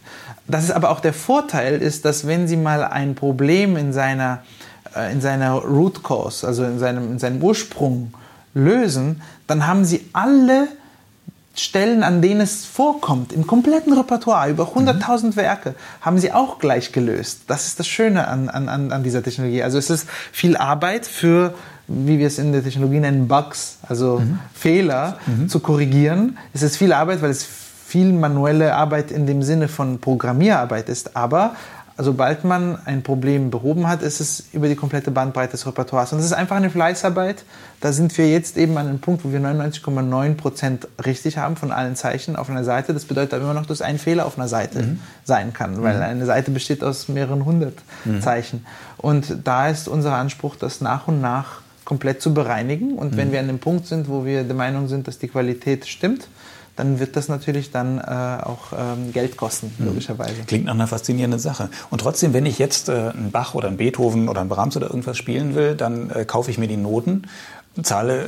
Das 0.47 0.63
ist 0.63 0.71
aber 0.71 0.91
auch 0.91 1.01
der 1.01 1.13
Vorteil 1.13 1.81
ist, 1.81 2.05
dass 2.05 2.25
wenn 2.25 2.47
Sie 2.47 2.55
mal 2.55 2.83
ein 2.83 3.15
Problem 3.15 3.75
in 3.75 3.91
seiner, 3.91 4.43
in 5.11 5.21
seiner 5.21 5.53
Root 5.53 6.03
Cause, 6.03 6.45
also 6.45 6.63
in 6.63 6.79
seinem, 6.79 7.11
in 7.13 7.19
seinem 7.19 7.41
Ursprung 7.41 8.13
lösen, 8.53 9.21
dann 9.47 9.67
haben 9.67 9.85
Sie 9.85 10.09
alle 10.13 10.67
Stellen, 11.57 12.03
an 12.03 12.21
denen 12.21 12.41
es 12.41 12.65
vorkommt, 12.65 13.33
im 13.33 13.47
kompletten 13.47 13.91
Repertoire, 13.93 14.49
über 14.49 14.75
100.000 14.75 15.25
mhm. 15.25 15.35
Werke, 15.35 15.75
haben 16.01 16.19
sie 16.19 16.31
auch 16.31 16.59
gleich 16.59 16.91
gelöst. 16.91 17.41
Das 17.47 17.65
ist 17.65 17.79
das 17.79 17.87
Schöne 17.87 18.27
an, 18.27 18.47
an, 18.47 18.91
an 18.91 19.03
dieser 19.03 19.23
Technologie. 19.23 19.63
Also 19.63 19.79
es 19.79 19.89
ist 19.89 20.07
viel 20.31 20.55
Arbeit 20.55 21.07
für, 21.07 21.55
wie 21.87 22.19
wir 22.19 22.27
es 22.27 22.37
in 22.37 22.51
der 22.51 22.63
Technologie 22.63 22.99
nennen, 22.99 23.27
Bugs, 23.27 23.79
also 23.87 24.19
mhm. 24.19 24.37
Fehler 24.53 25.17
mhm. 25.25 25.49
zu 25.49 25.59
korrigieren. 25.59 26.37
Es 26.53 26.61
ist 26.61 26.77
viel 26.77 26.93
Arbeit, 26.93 27.23
weil 27.23 27.31
es 27.31 27.43
viel 27.87 28.13
manuelle 28.13 28.75
Arbeit 28.75 29.09
in 29.09 29.25
dem 29.25 29.41
Sinne 29.41 29.67
von 29.67 29.99
Programmierarbeit 29.99 30.89
ist, 30.89 31.15
aber 31.15 31.55
sobald 31.97 32.43
man 32.43 32.77
ein 32.85 33.01
Problem 33.01 33.49
behoben 33.49 33.87
hat, 33.87 34.01
ist 34.01 34.19
es 34.19 34.45
über 34.53 34.67
die 34.67 34.75
komplette 34.75 35.09
Bandbreite 35.09 35.51
des 35.51 35.65
Repertoires. 35.65 36.13
Und 36.13 36.19
es 36.19 36.25
ist 36.25 36.33
einfach 36.33 36.55
eine 36.55 36.69
Fleißarbeit. 36.69 37.43
Da 37.81 37.91
sind 37.91 38.15
wir 38.17 38.29
jetzt 38.29 38.57
eben 38.57 38.77
an 38.77 38.87
einem 38.87 38.99
Punkt, 38.99 39.25
wo 39.25 39.31
wir 39.31 39.39
99,9% 39.39 40.87
richtig 41.05 41.37
haben 41.37 41.55
von 41.55 41.71
allen 41.71 41.95
Zeichen 41.95 42.35
auf 42.35 42.49
einer 42.49 42.63
Seite. 42.63 42.93
Das 42.93 43.05
bedeutet 43.05 43.33
aber 43.33 43.43
immer 43.43 43.53
noch, 43.53 43.65
dass 43.65 43.81
ein 43.81 43.97
Fehler 43.97 44.25
auf 44.25 44.37
einer 44.37 44.47
Seite 44.47 44.83
mhm. 44.83 44.99
sein 45.23 45.53
kann, 45.53 45.81
weil 45.81 45.97
mhm. 45.97 46.03
eine 46.03 46.25
Seite 46.25 46.51
besteht 46.51 46.83
aus 46.83 47.07
mehreren 47.07 47.45
hundert 47.45 47.75
mhm. 48.05 48.21
Zeichen. 48.21 48.65
Und 48.97 49.37
da 49.43 49.67
ist 49.67 49.87
unser 49.87 50.13
Anspruch, 50.15 50.55
das 50.55 50.81
nach 50.81 51.07
und 51.07 51.19
nach 51.19 51.61
komplett 51.83 52.21
zu 52.21 52.33
bereinigen. 52.33 52.93
Und 52.93 53.17
wenn 53.17 53.29
mhm. 53.29 53.31
wir 53.31 53.39
an 53.39 53.47
dem 53.47 53.59
Punkt 53.59 53.87
sind, 53.87 54.07
wo 54.07 54.25
wir 54.25 54.43
der 54.43 54.55
Meinung 54.55 54.87
sind, 54.87 55.07
dass 55.07 55.17
die 55.17 55.29
Qualität 55.29 55.87
stimmt, 55.87 56.27
dann 56.77 56.99
wird 56.99 57.15
das 57.15 57.27
natürlich 57.27 57.71
dann 57.71 57.97
äh, 57.97 58.01
auch 58.01 58.71
ähm, 58.71 59.11
Geld 59.11 59.35
kosten, 59.35 59.73
mhm. 59.77 59.87
logischerweise. 59.87 60.43
Klingt 60.47 60.65
nach 60.65 60.73
einer 60.73 60.87
faszinierenden 60.87 61.39
Sache. 61.39 61.69
Und 61.89 61.99
trotzdem, 61.99 62.33
wenn 62.33 62.45
ich 62.45 62.59
jetzt 62.59 62.87
äh, 62.87 62.93
einen 62.93 63.31
Bach 63.31 63.53
oder 63.53 63.67
einen 63.67 63.77
Beethoven 63.77 64.29
oder 64.29 64.39
einen 64.39 64.49
Brahms 64.49 64.77
oder 64.77 64.87
irgendwas 64.87 65.17
spielen 65.17 65.55
will, 65.55 65.75
dann 65.75 66.09
äh, 66.11 66.23
kaufe 66.23 66.51
ich 66.51 66.57
mir 66.57 66.67
die 66.67 66.77
Noten 66.77 67.23
zahle 67.83 68.25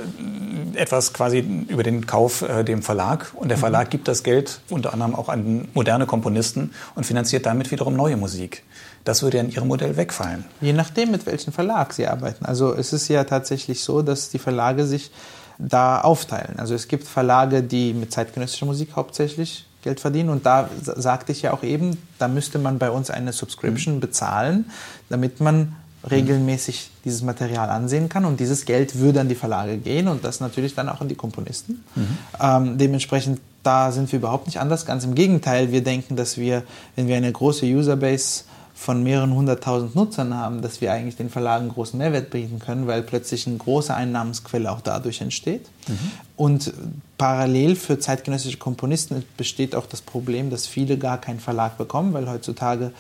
äh, 0.76 0.78
etwas 0.78 1.14
quasi 1.14 1.40
über 1.68 1.84
den 1.84 2.06
Kauf 2.06 2.42
äh, 2.42 2.64
dem 2.64 2.82
Verlag 2.82 3.32
und 3.36 3.50
der 3.50 3.58
mhm. 3.58 3.62
Verlag 3.62 3.90
gibt 3.90 4.08
das 4.08 4.24
Geld 4.24 4.62
unter 4.70 4.94
anderem 4.94 5.16
auch 5.16 5.30
an 5.30 5.68
moderne 5.74 6.06
Komponisten 6.06 6.72
und 6.96 7.06
finanziert 7.06 7.46
damit 7.46 7.72
wiederum 7.72 7.96
neue 7.96 8.18
Musik. 8.18 8.64
Das 9.06 9.24
würde 9.24 9.38
ja 9.38 9.44
in 9.44 9.50
Ihrem 9.50 9.68
Modell 9.68 9.98
wegfallen. 9.98 10.46
Je 10.62 10.74
nachdem, 10.74 11.12
mit 11.12 11.26
welchem 11.26 11.54
Verlag 11.54 11.94
Sie 11.94 12.06
arbeiten. 12.06 12.46
Also 12.46 12.74
es 12.74 12.94
ist 12.94 13.08
ja 13.08 13.24
tatsächlich 13.24 13.82
so, 13.82 14.02
dass 14.02 14.30
die 14.30 14.40
Verlage 14.40 14.86
sich 14.86 15.12
da 15.60 16.02
aufteilen. 16.02 16.58
Also 16.58 16.74
es 16.74 16.88
gibt 16.88 17.08
Verlage, 17.08 17.62
die 17.62 17.94
mit 17.94 18.12
zeitgenössischer 18.12 18.66
Musik 18.66 18.96
hauptsächlich 18.96 19.66
Geld 19.82 20.00
verdienen 20.00 20.30
und 20.30 20.46
da 20.46 20.70
sagte 20.82 21.32
ich 21.32 21.42
ja 21.42 21.54
auch 21.54 21.64
eben, 21.64 21.98
da 22.18 22.28
müsste 22.28 22.60
man 22.60 22.80
bei 22.80 22.90
uns 22.90 23.10
eine 23.10 23.32
Subscription 23.32 23.96
mhm. 23.96 24.00
bezahlen, 24.00 24.66
damit 25.10 25.40
man 25.40 25.76
regelmäßig 26.10 26.92
dieses 27.04 27.24
Material 27.24 27.70
ansehen 27.70 28.08
kann 28.08 28.24
und 28.26 28.40
dieses 28.40 28.66
Geld 28.66 29.00
würde 29.00 29.20
an 29.20 29.30
die 29.30 29.36
Verlage 29.36 29.78
gehen 29.78 30.08
und 30.08 30.24
das 30.24 30.40
natürlich 30.40 30.76
dann 30.76 30.88
auch 30.88 31.02
an 31.02 31.10
die 31.10 31.16
Komponisten. 31.16 31.84
Mhm. 31.96 32.18
Ähm, 32.42 32.78
dementsprechend 32.78 33.40
da 33.64 33.92
sind 33.92 34.12
wir 34.12 34.20
überhaupt 34.20 34.46
nicht 34.46 34.60
anders. 34.60 34.86
Ganz 34.86 35.04
im 35.04 35.16
Gegenteil, 35.16 35.72
wir 35.72 35.84
denken, 35.84 36.16
dass 36.16 36.38
wir, 36.38 36.64
wenn 36.96 37.08
wir 37.08 37.18
eine 37.18 37.32
große 37.32 37.66
Userbase 37.66 38.44
von 38.80 39.04
mehreren 39.04 39.34
hunderttausend 39.34 39.94
Nutzern 39.94 40.34
haben, 40.34 40.62
dass 40.62 40.80
wir 40.80 40.94
eigentlich 40.94 41.18
den 41.18 41.30
Verlagen 41.30 41.68
großen 41.68 41.98
Mehrwert 41.98 42.30
bieten 42.30 42.60
können, 42.60 42.88
weil 42.88 43.02
plötzlich 43.02 43.46
eine 43.46 43.58
große 43.58 43.94
Einnahmensquelle 43.94 44.72
auch 44.72 44.80
dadurch 44.80 45.20
entsteht. 45.20 45.66
Mhm. 45.90 45.98
Und 46.38 46.74
parallel 47.18 47.76
für 47.76 48.00
zeitgenössische 48.00 48.58
Komponisten 48.58 49.26
besteht 49.36 49.76
auch 49.76 49.86
das 49.86 50.00
Problem, 50.00 50.50
dass 50.50 50.66
viele 50.66 50.98
gar 50.98 51.18
keinen 51.20 51.42
Verlag 51.42 51.78
bekommen, 51.78 52.14
weil 52.14 52.30
heutzutage 52.30 52.94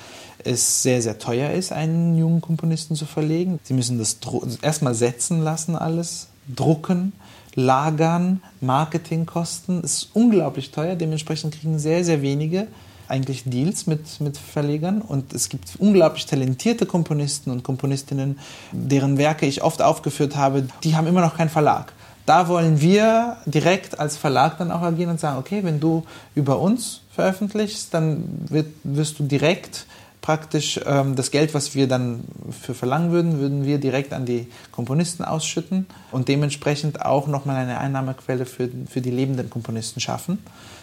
es 0.43 0.83
sehr, 0.83 1.01
sehr 1.01 1.17
teuer 1.17 1.51
ist, 1.51 1.71
einen 1.71 2.17
jungen 2.17 2.41
Komponisten 2.41 2.97
zu 2.97 3.05
verlegen. 3.05 3.57
Sie 3.63 3.73
müssen 3.73 3.97
das 3.97 4.17
erstmal 4.61 4.95
setzen 4.95 5.41
lassen, 5.43 5.77
alles, 5.77 6.27
drucken, 6.53 7.13
lagern, 7.55 8.41
Marketingkosten. 8.59 9.79
Es 9.81 9.93
ist 9.93 10.09
unglaublich 10.13 10.71
teuer, 10.71 10.97
dementsprechend 10.97 11.55
kriegen 11.55 11.79
sehr, 11.79 12.03
sehr 12.03 12.21
wenige 12.21 12.67
eigentlich 13.09 13.43
Deals 13.45 13.87
mit, 13.87 14.19
mit 14.21 14.37
Verlegern 14.37 15.01
und 15.01 15.33
es 15.33 15.49
gibt 15.49 15.75
unglaublich 15.79 16.25
talentierte 16.25 16.85
Komponisten 16.85 17.51
und 17.51 17.63
Komponistinnen, 17.63 18.39
deren 18.71 19.17
Werke 19.17 19.45
ich 19.45 19.63
oft 19.63 19.81
aufgeführt 19.81 20.35
habe, 20.35 20.67
die 20.83 20.95
haben 20.95 21.07
immer 21.07 21.21
noch 21.21 21.37
keinen 21.37 21.49
Verlag. 21.49 21.93
Da 22.25 22.47
wollen 22.47 22.79
wir 22.79 23.37
direkt 23.47 23.99
als 23.99 24.15
Verlag 24.15 24.59
dann 24.59 24.71
auch 24.71 24.81
agieren 24.81 25.09
und 25.09 25.19
sagen, 25.19 25.39
okay, 25.39 25.63
wenn 25.63 25.79
du 25.79 26.03
über 26.35 26.59
uns 26.59 27.01
veröffentlichst, 27.11 27.93
dann 27.93 28.23
wird, 28.49 28.67
wirst 28.83 29.17
du 29.17 29.23
direkt 29.23 29.87
praktisch 30.21 30.79
ähm, 30.85 31.15
das 31.15 31.31
Geld, 31.31 31.53
was 31.53 31.73
wir 31.75 31.87
dann 31.87 32.23
für 32.51 32.75
verlangen 32.75 33.11
würden, 33.11 33.39
würden 33.39 33.65
wir 33.65 33.79
direkt 33.79 34.13
an 34.13 34.25
die 34.25 34.47
Komponisten 34.71 35.23
ausschütten 35.23 35.87
und 36.11 36.27
dementsprechend 36.27 37.03
auch 37.03 37.25
nochmal 37.27 37.55
eine 37.55 37.79
Einnahmequelle 37.79 38.45
für, 38.45 38.69
für 38.87 39.01
die 39.01 39.11
lebenden 39.11 39.49
Komponisten 39.49 39.99
schaffen. 39.99 40.37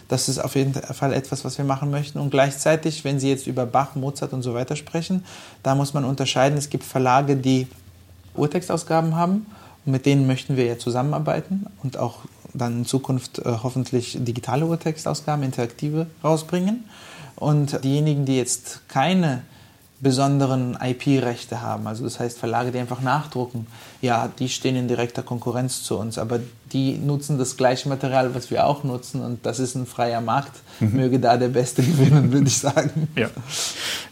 Das 0.08 0.28
ist 0.28 0.38
auf 0.38 0.54
jeden 0.54 0.72
Fall 0.72 1.12
etwas, 1.12 1.44
was 1.44 1.58
wir 1.58 1.64
machen 1.64 1.90
möchten. 1.90 2.18
Und 2.18 2.30
gleichzeitig, 2.30 3.04
wenn 3.04 3.18
Sie 3.18 3.28
jetzt 3.28 3.46
über 3.46 3.66
Bach, 3.66 3.96
Mozart 3.96 4.32
und 4.32 4.42
so 4.42 4.54
weiter 4.54 4.76
sprechen, 4.76 5.24
da 5.62 5.74
muss 5.74 5.94
man 5.94 6.04
unterscheiden. 6.04 6.56
Es 6.56 6.70
gibt 6.70 6.84
Verlage, 6.84 7.36
die 7.36 7.66
Urtextausgaben 8.34 9.16
haben. 9.16 9.46
Und 9.84 9.92
mit 9.92 10.06
denen 10.06 10.26
möchten 10.26 10.56
wir 10.56 10.64
ja 10.66 10.78
zusammenarbeiten 10.78 11.66
und 11.82 11.96
auch 11.96 12.20
dann 12.54 12.78
in 12.78 12.86
Zukunft 12.86 13.38
äh, 13.40 13.44
hoffentlich 13.62 14.16
digitale 14.20 14.66
Urtextausgaben, 14.66 15.44
interaktive 15.44 16.06
rausbringen. 16.22 16.84
Und 17.36 17.84
diejenigen, 17.84 18.24
die 18.24 18.36
jetzt 18.36 18.88
keine 18.88 19.42
besonderen 20.00 20.76
IP-Rechte 20.80 21.60
haben, 21.60 21.86
also 21.86 22.04
das 22.04 22.20
heißt 22.20 22.38
Verlage, 22.38 22.70
die 22.70 22.78
einfach 22.78 23.00
nachdrucken, 23.00 23.66
ja, 24.00 24.28
die 24.38 24.48
stehen 24.48 24.76
in 24.76 24.88
direkter 24.88 25.22
Konkurrenz 25.22 25.82
zu 25.82 25.98
uns, 25.98 26.18
aber 26.18 26.40
die 26.72 26.98
nutzen 26.98 27.38
das 27.38 27.56
gleiche 27.56 27.88
Material, 27.88 28.34
was 28.34 28.50
wir 28.50 28.66
auch 28.66 28.82
nutzen 28.82 29.22
und 29.22 29.46
das 29.46 29.60
ist 29.60 29.76
ein 29.76 29.86
freier 29.86 30.20
Markt. 30.20 30.52
Mhm. 30.80 30.92
Möge 30.92 31.20
da 31.20 31.36
der 31.36 31.48
Beste 31.48 31.82
gewinnen, 31.84 32.32
würde 32.32 32.48
ich 32.48 32.58
sagen. 32.58 33.08
Ja. 33.16 33.28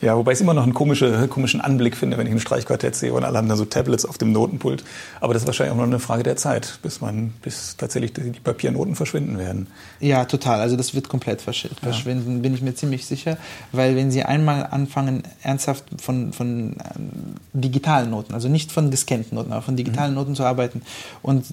ja, 0.01 0.17
wobei 0.17 0.33
ich 0.33 0.37
es 0.37 0.41
immer 0.41 0.55
noch 0.55 0.63
einen 0.63 0.75
komische, 0.75 1.27
komischen 1.29 1.61
Anblick 1.61 1.97
finde, 1.97 2.17
wenn 2.17 2.27
ich 2.27 2.33
ein 2.33 2.41
Streichquartett 2.41 2.95
sehe 2.95 3.13
und 3.13 3.25
alle 3.25 3.39
haben 3.39 3.49
da 3.49 3.57
so 3.57 3.65
Tablets 3.65 4.05
auf 4.05 4.19
dem 4.19 4.33
Notenpult. 4.33 4.85
Aber 5.21 5.35
das 5.35 5.43
ist 5.43 5.47
wahrscheinlich 5.47 5.73
auch 5.73 5.79
noch 5.79 5.85
eine 5.85 5.99
Frage 5.99 6.23
der 6.23 6.37
Zeit, 6.37 6.79
bis 6.83 7.01
man, 7.01 7.33
bis 7.43 7.77
tatsächlich 7.77 8.13
die 8.13 8.41
Papiernoten 8.43 8.95
verschwinden 8.95 9.39
werden. 9.39 9.67
Ja, 10.01 10.25
total. 10.25 10.61
Also 10.61 10.77
das 10.77 10.95
wird 10.95 11.09
komplett 11.09 11.43
verschwinden, 11.43 12.37
ja. 12.37 12.41
bin 12.41 12.55
ich 12.55 12.63
mir 12.63 12.75
ziemlich 12.75 13.05
sicher, 13.07 13.37
weil 13.73 13.97
wenn 13.97 14.11
Sie 14.11 14.23
einmal 14.23 14.69
anfangen, 14.71 15.25
ernsthaft 15.43 15.85
von, 16.01 16.33
von 16.33 16.75
äh, 16.75 16.83
digitalen 17.53 18.11
Noten, 18.11 18.33
also 18.33 18.49
nicht 18.49 18.71
von 18.71 18.91
gescannten 18.91 19.35
Noten, 19.35 19.53
aber 19.53 19.63
von 19.63 19.77
digitalen 19.77 20.13
mhm. 20.13 20.19
Noten 20.19 20.35
zu 20.37 20.45
arbeiten 20.45 20.83
und 21.23 21.45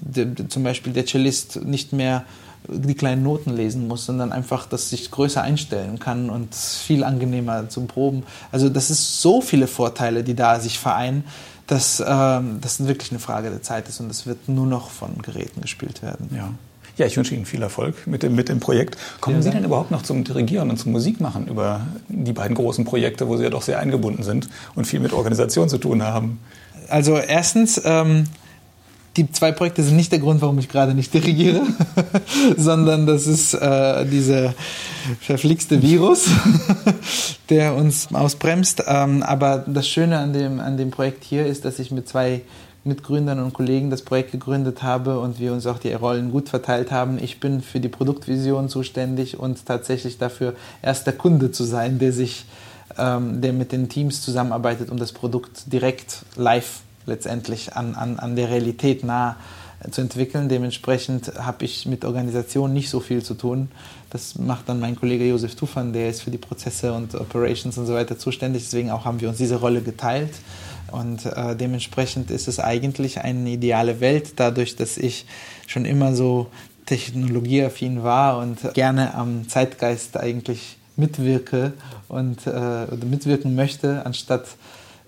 zum 0.48 0.62
Beispiel 0.62 0.92
Beispiel 0.92 1.01
der 1.02 1.06
Cellist 1.06 1.64
nicht 1.64 1.92
mehr 1.92 2.24
die 2.68 2.94
kleinen 2.94 3.22
Noten 3.22 3.50
lesen 3.56 3.88
muss, 3.88 4.06
sondern 4.06 4.30
einfach, 4.30 4.66
dass 4.66 4.90
sich 4.90 5.10
größer 5.10 5.42
einstellen 5.42 5.98
kann 5.98 6.30
und 6.30 6.54
viel 6.54 7.02
angenehmer 7.02 7.68
zum 7.68 7.88
Proben. 7.88 8.22
Also 8.52 8.68
das 8.68 8.90
ist 8.90 9.20
so 9.20 9.40
viele 9.40 9.66
Vorteile, 9.66 10.22
die 10.22 10.34
da 10.34 10.60
sich 10.60 10.78
vereinen, 10.78 11.24
dass 11.66 12.02
ähm, 12.06 12.58
das 12.60 12.86
wirklich 12.86 13.10
eine 13.10 13.18
Frage 13.18 13.50
der 13.50 13.62
Zeit 13.62 13.88
ist 13.88 14.00
und 14.00 14.10
es 14.10 14.26
wird 14.26 14.48
nur 14.48 14.66
noch 14.66 14.90
von 14.90 15.22
Geräten 15.22 15.60
gespielt 15.60 16.02
werden. 16.02 16.28
Ja. 16.34 16.50
Ja, 16.98 17.06
ich 17.06 17.16
wünsche 17.16 17.34
Ihnen 17.34 17.46
viel 17.46 17.62
Erfolg 17.62 18.06
mit 18.06 18.22
dem, 18.22 18.34
mit 18.34 18.50
dem 18.50 18.60
Projekt. 18.60 18.98
Kommen 19.22 19.40
Sie 19.40 19.50
denn 19.50 19.64
überhaupt 19.64 19.90
noch 19.90 20.02
zum 20.02 20.24
Dirigieren 20.24 20.68
und 20.68 20.76
zum 20.76 20.92
Musikmachen 20.92 21.48
über 21.48 21.80
die 22.08 22.34
beiden 22.34 22.54
großen 22.54 22.84
Projekte, 22.84 23.28
wo 23.28 23.38
Sie 23.38 23.44
ja 23.44 23.48
doch 23.48 23.62
sehr 23.62 23.78
eingebunden 23.78 24.22
sind 24.22 24.50
und 24.74 24.84
viel 24.84 25.00
mit 25.00 25.14
Organisation 25.14 25.70
zu 25.70 25.78
tun 25.78 26.02
haben? 26.02 26.38
Also 26.90 27.16
erstens 27.16 27.80
ähm, 27.86 28.26
die 29.16 29.30
zwei 29.30 29.52
Projekte 29.52 29.82
sind 29.82 29.96
nicht 29.96 30.12
der 30.12 30.18
Grund, 30.18 30.40
warum 30.40 30.58
ich 30.58 30.68
gerade 30.68 30.94
nicht 30.94 31.12
dirigiere, 31.12 31.62
sondern 32.56 33.06
das 33.06 33.26
ist 33.26 33.54
äh, 33.54 34.06
dieser 34.06 34.54
verflixte 35.20 35.82
Virus, 35.82 36.28
der 37.50 37.74
uns 37.74 38.08
ausbremst. 38.12 38.84
Ähm, 38.86 39.22
aber 39.22 39.64
das 39.66 39.86
Schöne 39.86 40.18
an 40.18 40.32
dem, 40.32 40.60
an 40.60 40.76
dem 40.76 40.90
Projekt 40.90 41.24
hier 41.24 41.46
ist, 41.46 41.64
dass 41.64 41.78
ich 41.78 41.90
mit 41.90 42.08
zwei 42.08 42.42
Mitgründern 42.84 43.38
und 43.38 43.52
Kollegen 43.52 43.90
das 43.90 44.02
Projekt 44.02 44.32
gegründet 44.32 44.82
habe 44.82 45.20
und 45.20 45.38
wir 45.38 45.52
uns 45.52 45.66
auch 45.66 45.78
die 45.78 45.92
Rollen 45.92 46.32
gut 46.32 46.48
verteilt 46.48 46.90
haben. 46.90 47.18
Ich 47.22 47.38
bin 47.38 47.60
für 47.60 47.80
die 47.80 47.88
Produktvision 47.88 48.68
zuständig 48.68 49.38
und 49.38 49.66
tatsächlich 49.66 50.18
dafür 50.18 50.54
erster 50.80 51.12
Kunde 51.12 51.52
zu 51.52 51.64
sein, 51.64 51.98
der 51.98 52.12
sich, 52.12 52.44
ähm, 52.98 53.40
der 53.40 53.52
mit 53.52 53.72
den 53.72 53.88
Teams 53.88 54.22
zusammenarbeitet, 54.22 54.90
um 54.90 54.98
das 54.98 55.12
Produkt 55.12 55.72
direkt 55.72 56.24
live 56.36 56.80
letztendlich 57.06 57.74
an, 57.74 57.94
an, 57.94 58.18
an 58.18 58.36
der 58.36 58.50
Realität 58.50 59.04
nah 59.04 59.36
zu 59.90 60.00
entwickeln. 60.00 60.48
Dementsprechend 60.48 61.32
habe 61.38 61.64
ich 61.64 61.86
mit 61.86 62.04
Organisation 62.04 62.72
nicht 62.72 62.88
so 62.88 63.00
viel 63.00 63.22
zu 63.22 63.34
tun. 63.34 63.68
Das 64.10 64.38
macht 64.38 64.68
dann 64.68 64.80
mein 64.80 64.96
Kollege 64.96 65.26
Josef 65.26 65.54
Tufan, 65.54 65.92
der 65.92 66.10
ist 66.10 66.22
für 66.22 66.30
die 66.30 66.38
Prozesse 66.38 66.92
und 66.92 67.14
Operations 67.14 67.76
und 67.78 67.86
so 67.86 67.94
weiter 67.94 68.18
zuständig. 68.18 68.62
Deswegen 68.64 68.90
auch 68.90 69.04
haben 69.04 69.20
wir 69.20 69.28
uns 69.28 69.38
diese 69.38 69.56
Rolle 69.56 69.80
geteilt. 69.80 70.32
Und 70.90 71.24
äh, 71.24 71.56
dementsprechend 71.56 72.30
ist 72.30 72.48
es 72.48 72.60
eigentlich 72.60 73.22
eine 73.22 73.48
ideale 73.48 74.00
Welt, 74.00 74.34
dadurch, 74.36 74.76
dass 74.76 74.98
ich 74.98 75.24
schon 75.66 75.86
immer 75.86 76.14
so 76.14 76.48
technologieaffin 76.84 78.02
war 78.02 78.38
und 78.38 78.74
gerne 78.74 79.14
am 79.14 79.48
Zeitgeist 79.48 80.18
eigentlich 80.18 80.76
mitwirke 80.96 81.72
und 82.08 82.46
äh, 82.46 82.86
mitwirken 83.06 83.54
möchte, 83.54 84.04
anstatt 84.04 84.44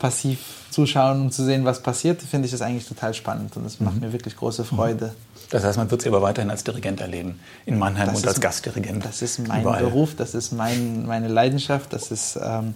passiv 0.04 0.38
zuschauen 0.68 1.22
und 1.22 1.32
zu 1.32 1.42
sehen, 1.42 1.64
was 1.64 1.80
passiert, 1.80 2.20
finde 2.20 2.44
ich 2.44 2.52
das 2.52 2.60
eigentlich 2.60 2.86
total 2.86 3.14
spannend 3.14 3.56
und 3.56 3.64
es 3.64 3.80
macht 3.80 3.94
mhm. 3.94 4.00
mir 4.02 4.12
wirklich 4.12 4.36
große 4.36 4.62
Freude. 4.62 5.14
Das 5.48 5.64
heißt, 5.64 5.78
man 5.78 5.90
wird 5.90 6.02
sie 6.02 6.08
aber 6.08 6.20
weiterhin 6.20 6.50
als 6.50 6.62
Dirigent 6.62 7.00
erleben, 7.00 7.40
in 7.64 7.78
Mannheim 7.78 8.08
das 8.08 8.18
und 8.18 8.28
als 8.28 8.38
Gastdirigent. 8.38 9.02
Das 9.02 9.22
ist 9.22 9.38
mein 9.48 9.62
überall. 9.62 9.82
Beruf, 9.82 10.14
das 10.14 10.34
ist 10.34 10.52
mein, 10.52 11.06
meine 11.06 11.28
Leidenschaft, 11.28 11.94
das 11.94 12.10
ist, 12.10 12.38
ähm, 12.38 12.74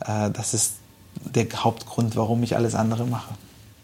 äh, 0.00 0.32
das 0.32 0.52
ist 0.52 0.72
der 1.24 1.46
Hauptgrund, 1.62 2.16
warum 2.16 2.42
ich 2.42 2.56
alles 2.56 2.74
andere 2.74 3.06
mache. 3.06 3.34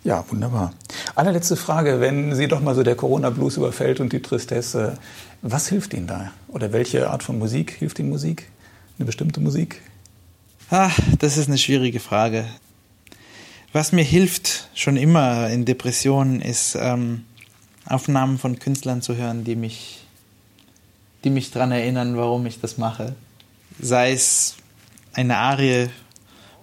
Ja, 0.03 0.25
wunderbar. 0.29 0.73
Allerletzte 1.15 1.55
Frage, 1.55 2.01
wenn 2.01 2.35
Sie 2.35 2.49
doch 2.49 2.61
mal 2.61 2.75
so 2.75 2.83
der 2.83 2.97
Corona-Blues 2.97 3.57
überfällt 3.57 4.01
und 4.01 4.13
die 4.13 4.21
Tristesse, 4.21 4.95
was 5.43 5.69
hilft 5.69 5.95
Ihnen 5.95 6.09
da? 6.09 6.33
Oder 6.49 6.73
welche 6.73 7.09
Art 7.09 7.23
von 7.23 7.39
Musik 7.39 7.71
hilft 7.71 8.01
Ihnen 8.01 8.11
Musik? 8.11 8.49
Eine 8.99 9.07
bestimmte 9.07 9.39
Musik? 9.39 9.81
Ah, 10.71 10.91
das 11.21 11.37
ist 11.37 11.47
eine 11.47 11.59
schwierige 11.59 12.01
Frage. 12.01 12.47
Was 13.73 13.93
mir 13.93 14.03
hilft 14.03 14.69
schon 14.75 14.97
immer 14.97 15.49
in 15.49 15.65
Depressionen 15.65 16.41
ist 16.41 16.77
ähm, 16.81 17.25
Aufnahmen 17.87 18.37
von 18.39 18.59
Künstlern 18.59 19.01
zu 19.01 19.17
hören, 19.17 19.45
die 19.45 19.55
mich, 19.55 20.05
die 21.23 21.31
mich 21.31 21.53
daran 21.53 21.71
erinnern, 21.71 22.17
warum 22.17 22.47
ich 22.47 22.61
das 22.61 22.79
mache. 22.79 23.15
Sei 23.81 24.11
es 24.11 24.57
eine 25.13 25.37
Arie 25.37 25.89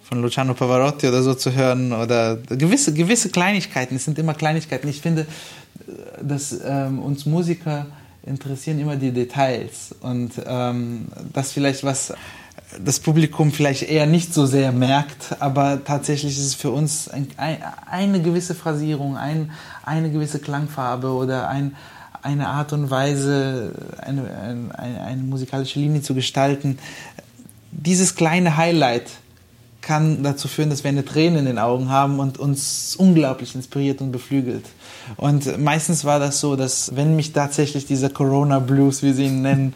von 0.03 0.21
Luciano 0.21 0.53
Pavarotti 0.53 1.07
oder 1.07 1.23
so 1.23 1.33
zu 1.33 1.53
hören 1.53 1.93
oder 1.93 2.35
gewisse, 2.35 2.93
gewisse 2.93 3.29
Kleinigkeiten. 3.29 3.95
Es 3.95 4.03
sind 4.03 4.19
immer 4.19 4.33
Kleinigkeiten. 4.33 4.89
Ich 4.89 5.01
finde, 5.01 5.27
dass 6.21 6.59
ähm, 6.65 6.99
uns 6.99 7.25
Musiker 7.25 7.87
interessieren 8.25 8.79
immer 8.79 8.97
die 8.97 9.11
Details 9.11 9.95
und 10.01 10.33
ähm, 10.45 11.07
das 11.31 11.53
vielleicht 11.53 11.85
was 11.85 12.13
das 12.83 12.99
Publikum 12.99 13.51
vielleicht 13.51 13.83
eher 13.83 14.05
nicht 14.05 14.33
so 14.33 14.45
sehr 14.45 14.71
merkt, 14.71 15.35
aber 15.39 15.83
tatsächlich 15.83 16.37
ist 16.37 16.45
es 16.45 16.55
für 16.55 16.71
uns 16.71 17.07
ein, 17.07 17.27
ein, 17.37 17.57
eine 17.89 18.21
gewisse 18.21 18.55
Phrasierung, 18.55 19.17
ein, 19.17 19.51
eine 19.83 20.11
gewisse 20.11 20.39
Klangfarbe 20.39 21.09
oder 21.09 21.47
ein, 21.47 21.75
eine 22.21 22.47
Art 22.47 22.73
und 22.73 22.89
Weise, 22.89 23.71
eine, 24.01 24.71
eine, 24.75 25.01
eine 25.01 25.23
musikalische 25.23 25.79
Linie 25.79 26.01
zu 26.01 26.13
gestalten. 26.13 26.77
Dieses 27.71 28.15
kleine 28.15 28.57
Highlight 28.57 29.09
kann 29.81 30.21
dazu 30.21 30.49
führen, 30.49 30.69
dass 30.69 30.83
wir 30.83 30.89
eine 30.89 31.05
Träne 31.05 31.39
in 31.39 31.45
den 31.45 31.59
Augen 31.59 31.89
haben 31.89 32.19
und 32.19 32.37
uns 32.37 32.95
unglaublich 32.97 33.55
inspiriert 33.55 34.01
und 34.01 34.11
beflügelt. 34.11 34.65
Und 35.15 35.57
meistens 35.57 36.03
war 36.03 36.19
das 36.19 36.41
so, 36.41 36.57
dass 36.57 36.95
wenn 36.97 37.15
mich 37.15 37.31
tatsächlich 37.31 37.85
dieser 37.85 38.09
Corona 38.09 38.59
Blues, 38.59 39.01
wie 39.01 39.13
sie 39.13 39.27
ihn 39.27 39.41
nennen, 39.43 39.73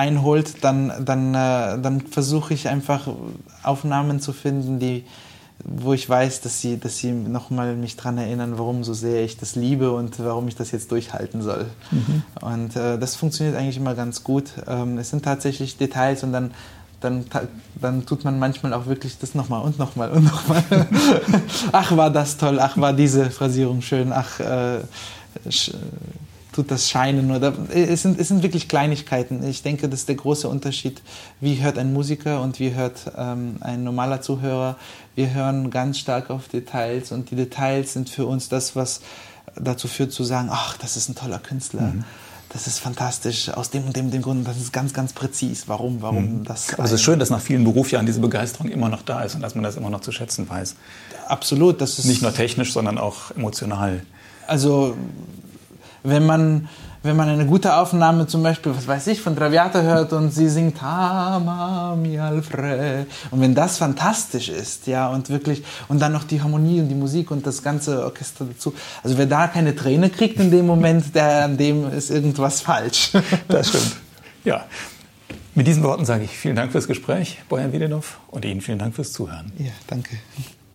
einholt, 0.00 0.64
dann, 0.64 0.92
dann, 1.04 1.34
äh, 1.34 1.78
dann 1.80 2.00
versuche 2.00 2.54
ich 2.54 2.68
einfach 2.68 3.06
Aufnahmen 3.62 4.18
zu 4.20 4.32
finden, 4.32 4.78
die, 4.78 5.04
wo 5.62 5.92
ich 5.92 6.08
weiß, 6.08 6.40
dass 6.40 6.62
sie, 6.62 6.78
dass 6.78 6.96
sie 6.96 7.12
nochmal 7.12 7.76
mich 7.76 7.96
daran 7.96 8.16
erinnern, 8.16 8.54
warum 8.56 8.82
so 8.82 8.94
sehr 8.94 9.22
ich 9.24 9.36
das 9.36 9.56
liebe 9.56 9.92
und 9.92 10.18
warum 10.18 10.48
ich 10.48 10.56
das 10.56 10.70
jetzt 10.70 10.90
durchhalten 10.90 11.42
soll. 11.42 11.66
Mhm. 11.90 12.22
Und 12.40 12.76
äh, 12.76 12.98
das 12.98 13.14
funktioniert 13.14 13.56
eigentlich 13.56 13.76
immer 13.76 13.94
ganz 13.94 14.24
gut. 14.24 14.52
Ähm, 14.66 14.96
es 14.96 15.10
sind 15.10 15.22
tatsächlich 15.22 15.76
Details 15.76 16.22
und 16.22 16.32
dann, 16.32 16.52
dann, 17.00 17.26
dann 17.78 18.06
tut 18.06 18.24
man 18.24 18.38
manchmal 18.38 18.72
auch 18.72 18.86
wirklich 18.86 19.18
das 19.18 19.34
nochmal 19.34 19.60
und 19.62 19.78
nochmal 19.78 20.10
und 20.12 20.24
nochmal. 20.24 20.64
ach, 21.72 21.94
war 21.94 22.08
das 22.08 22.38
toll, 22.38 22.58
ach, 22.58 22.78
war 22.78 22.94
diese 22.94 23.30
Phrasierung 23.30 23.82
schön, 23.82 24.14
ach, 24.14 24.40
äh, 24.40 24.80
tut 26.52 26.70
das 26.70 26.90
scheinen 26.90 27.30
oder 27.30 27.52
es 27.72 28.02
sind, 28.02 28.18
es 28.18 28.28
sind 28.28 28.42
wirklich 28.42 28.68
Kleinigkeiten. 28.68 29.46
Ich 29.48 29.62
denke, 29.62 29.88
das 29.88 30.00
ist 30.00 30.08
der 30.08 30.16
große 30.16 30.48
Unterschied. 30.48 31.00
Wie 31.40 31.62
hört 31.62 31.78
ein 31.78 31.92
Musiker 31.92 32.42
und 32.42 32.58
wie 32.58 32.74
hört 32.74 33.12
ähm, 33.16 33.56
ein 33.60 33.84
normaler 33.84 34.20
Zuhörer? 34.20 34.76
Wir 35.14 35.32
hören 35.32 35.70
ganz 35.70 35.98
stark 35.98 36.30
auf 36.30 36.48
Details 36.48 37.12
und 37.12 37.30
die 37.30 37.36
Details 37.36 37.92
sind 37.92 38.10
für 38.10 38.26
uns 38.26 38.48
das, 38.48 38.74
was 38.74 39.00
dazu 39.56 39.88
führt 39.88 40.12
zu 40.12 40.24
sagen, 40.24 40.48
ach, 40.50 40.76
das 40.78 40.96
ist 40.96 41.08
ein 41.08 41.14
toller 41.14 41.38
Künstler. 41.38 41.82
Mhm. 41.82 42.04
Das 42.52 42.66
ist 42.66 42.80
fantastisch, 42.80 43.48
aus 43.48 43.70
dem 43.70 43.84
und 43.84 43.94
dem, 43.94 44.10
dem 44.10 44.22
Grund, 44.22 44.46
das 44.46 44.56
ist 44.56 44.72
ganz, 44.72 44.92
ganz 44.92 45.12
präzis, 45.12 45.68
warum, 45.68 46.02
warum 46.02 46.40
mhm. 46.40 46.44
das. 46.44 46.74
Aber 46.74 46.84
es 46.84 46.90
ist 46.90 47.02
schön, 47.02 47.20
dass 47.20 47.30
nach 47.30 47.40
vielen 47.40 47.62
Berufsjahren 47.62 48.06
diese 48.06 48.18
Begeisterung 48.18 48.68
immer 48.68 48.88
noch 48.88 49.02
da 49.02 49.22
ist 49.22 49.36
und 49.36 49.40
dass 49.40 49.54
man 49.54 49.62
das 49.62 49.76
immer 49.76 49.88
noch 49.88 50.00
zu 50.00 50.10
schätzen 50.10 50.48
weiß. 50.48 50.74
Absolut, 51.28 51.80
das 51.80 52.00
ist. 52.00 52.06
Nicht 52.06 52.22
nur 52.22 52.34
technisch, 52.34 52.72
sondern 52.72 52.98
auch 52.98 53.30
emotional. 53.30 54.02
Also 54.48 54.96
wenn 56.02 56.26
man, 56.26 56.68
wenn 57.02 57.16
man 57.16 57.28
eine 57.28 57.46
gute 57.46 57.76
Aufnahme 57.76 58.26
zum 58.26 58.42
Beispiel, 58.42 58.74
was 58.76 58.86
weiß 58.86 59.06
ich, 59.08 59.20
von 59.20 59.36
Traviata 59.36 59.80
hört 59.82 60.12
und 60.12 60.32
sie 60.32 60.48
singt 60.48 60.82
Ama 60.82 61.96
mi 61.96 62.18
Alfred 62.18 63.06
und 63.30 63.40
wenn 63.40 63.54
das 63.54 63.78
fantastisch 63.78 64.48
ist, 64.48 64.86
ja, 64.86 65.08
und 65.08 65.30
wirklich, 65.30 65.62
und 65.88 66.00
dann 66.00 66.12
noch 66.12 66.24
die 66.24 66.42
Harmonie 66.42 66.80
und 66.80 66.88
die 66.88 66.94
Musik 66.94 67.30
und 67.30 67.46
das 67.46 67.62
ganze 67.62 68.04
Orchester 68.04 68.44
dazu, 68.44 68.74
also 69.02 69.16
wer 69.18 69.26
da 69.26 69.48
keine 69.48 69.74
Träne 69.74 70.10
kriegt 70.10 70.38
in 70.40 70.50
dem 70.50 70.66
Moment, 70.66 71.14
der, 71.14 71.44
an 71.44 71.56
dem 71.56 71.90
ist 71.92 72.10
irgendwas 72.10 72.60
falsch. 72.60 73.12
Das 73.48 73.68
stimmt, 73.68 73.96
ja. 74.44 74.64
Mit 75.54 75.66
diesen 75.66 75.82
Worten 75.82 76.04
sage 76.04 76.24
ich 76.24 76.30
vielen 76.30 76.56
Dank 76.56 76.72
fürs 76.72 76.86
Gespräch, 76.86 77.38
Bojan 77.48 77.72
Wiedenhoff, 77.72 78.20
und 78.28 78.44
Ihnen 78.44 78.60
vielen 78.60 78.78
Dank 78.78 78.94
fürs 78.94 79.12
Zuhören. 79.12 79.52
Ja, 79.58 79.72
danke. 79.88 80.16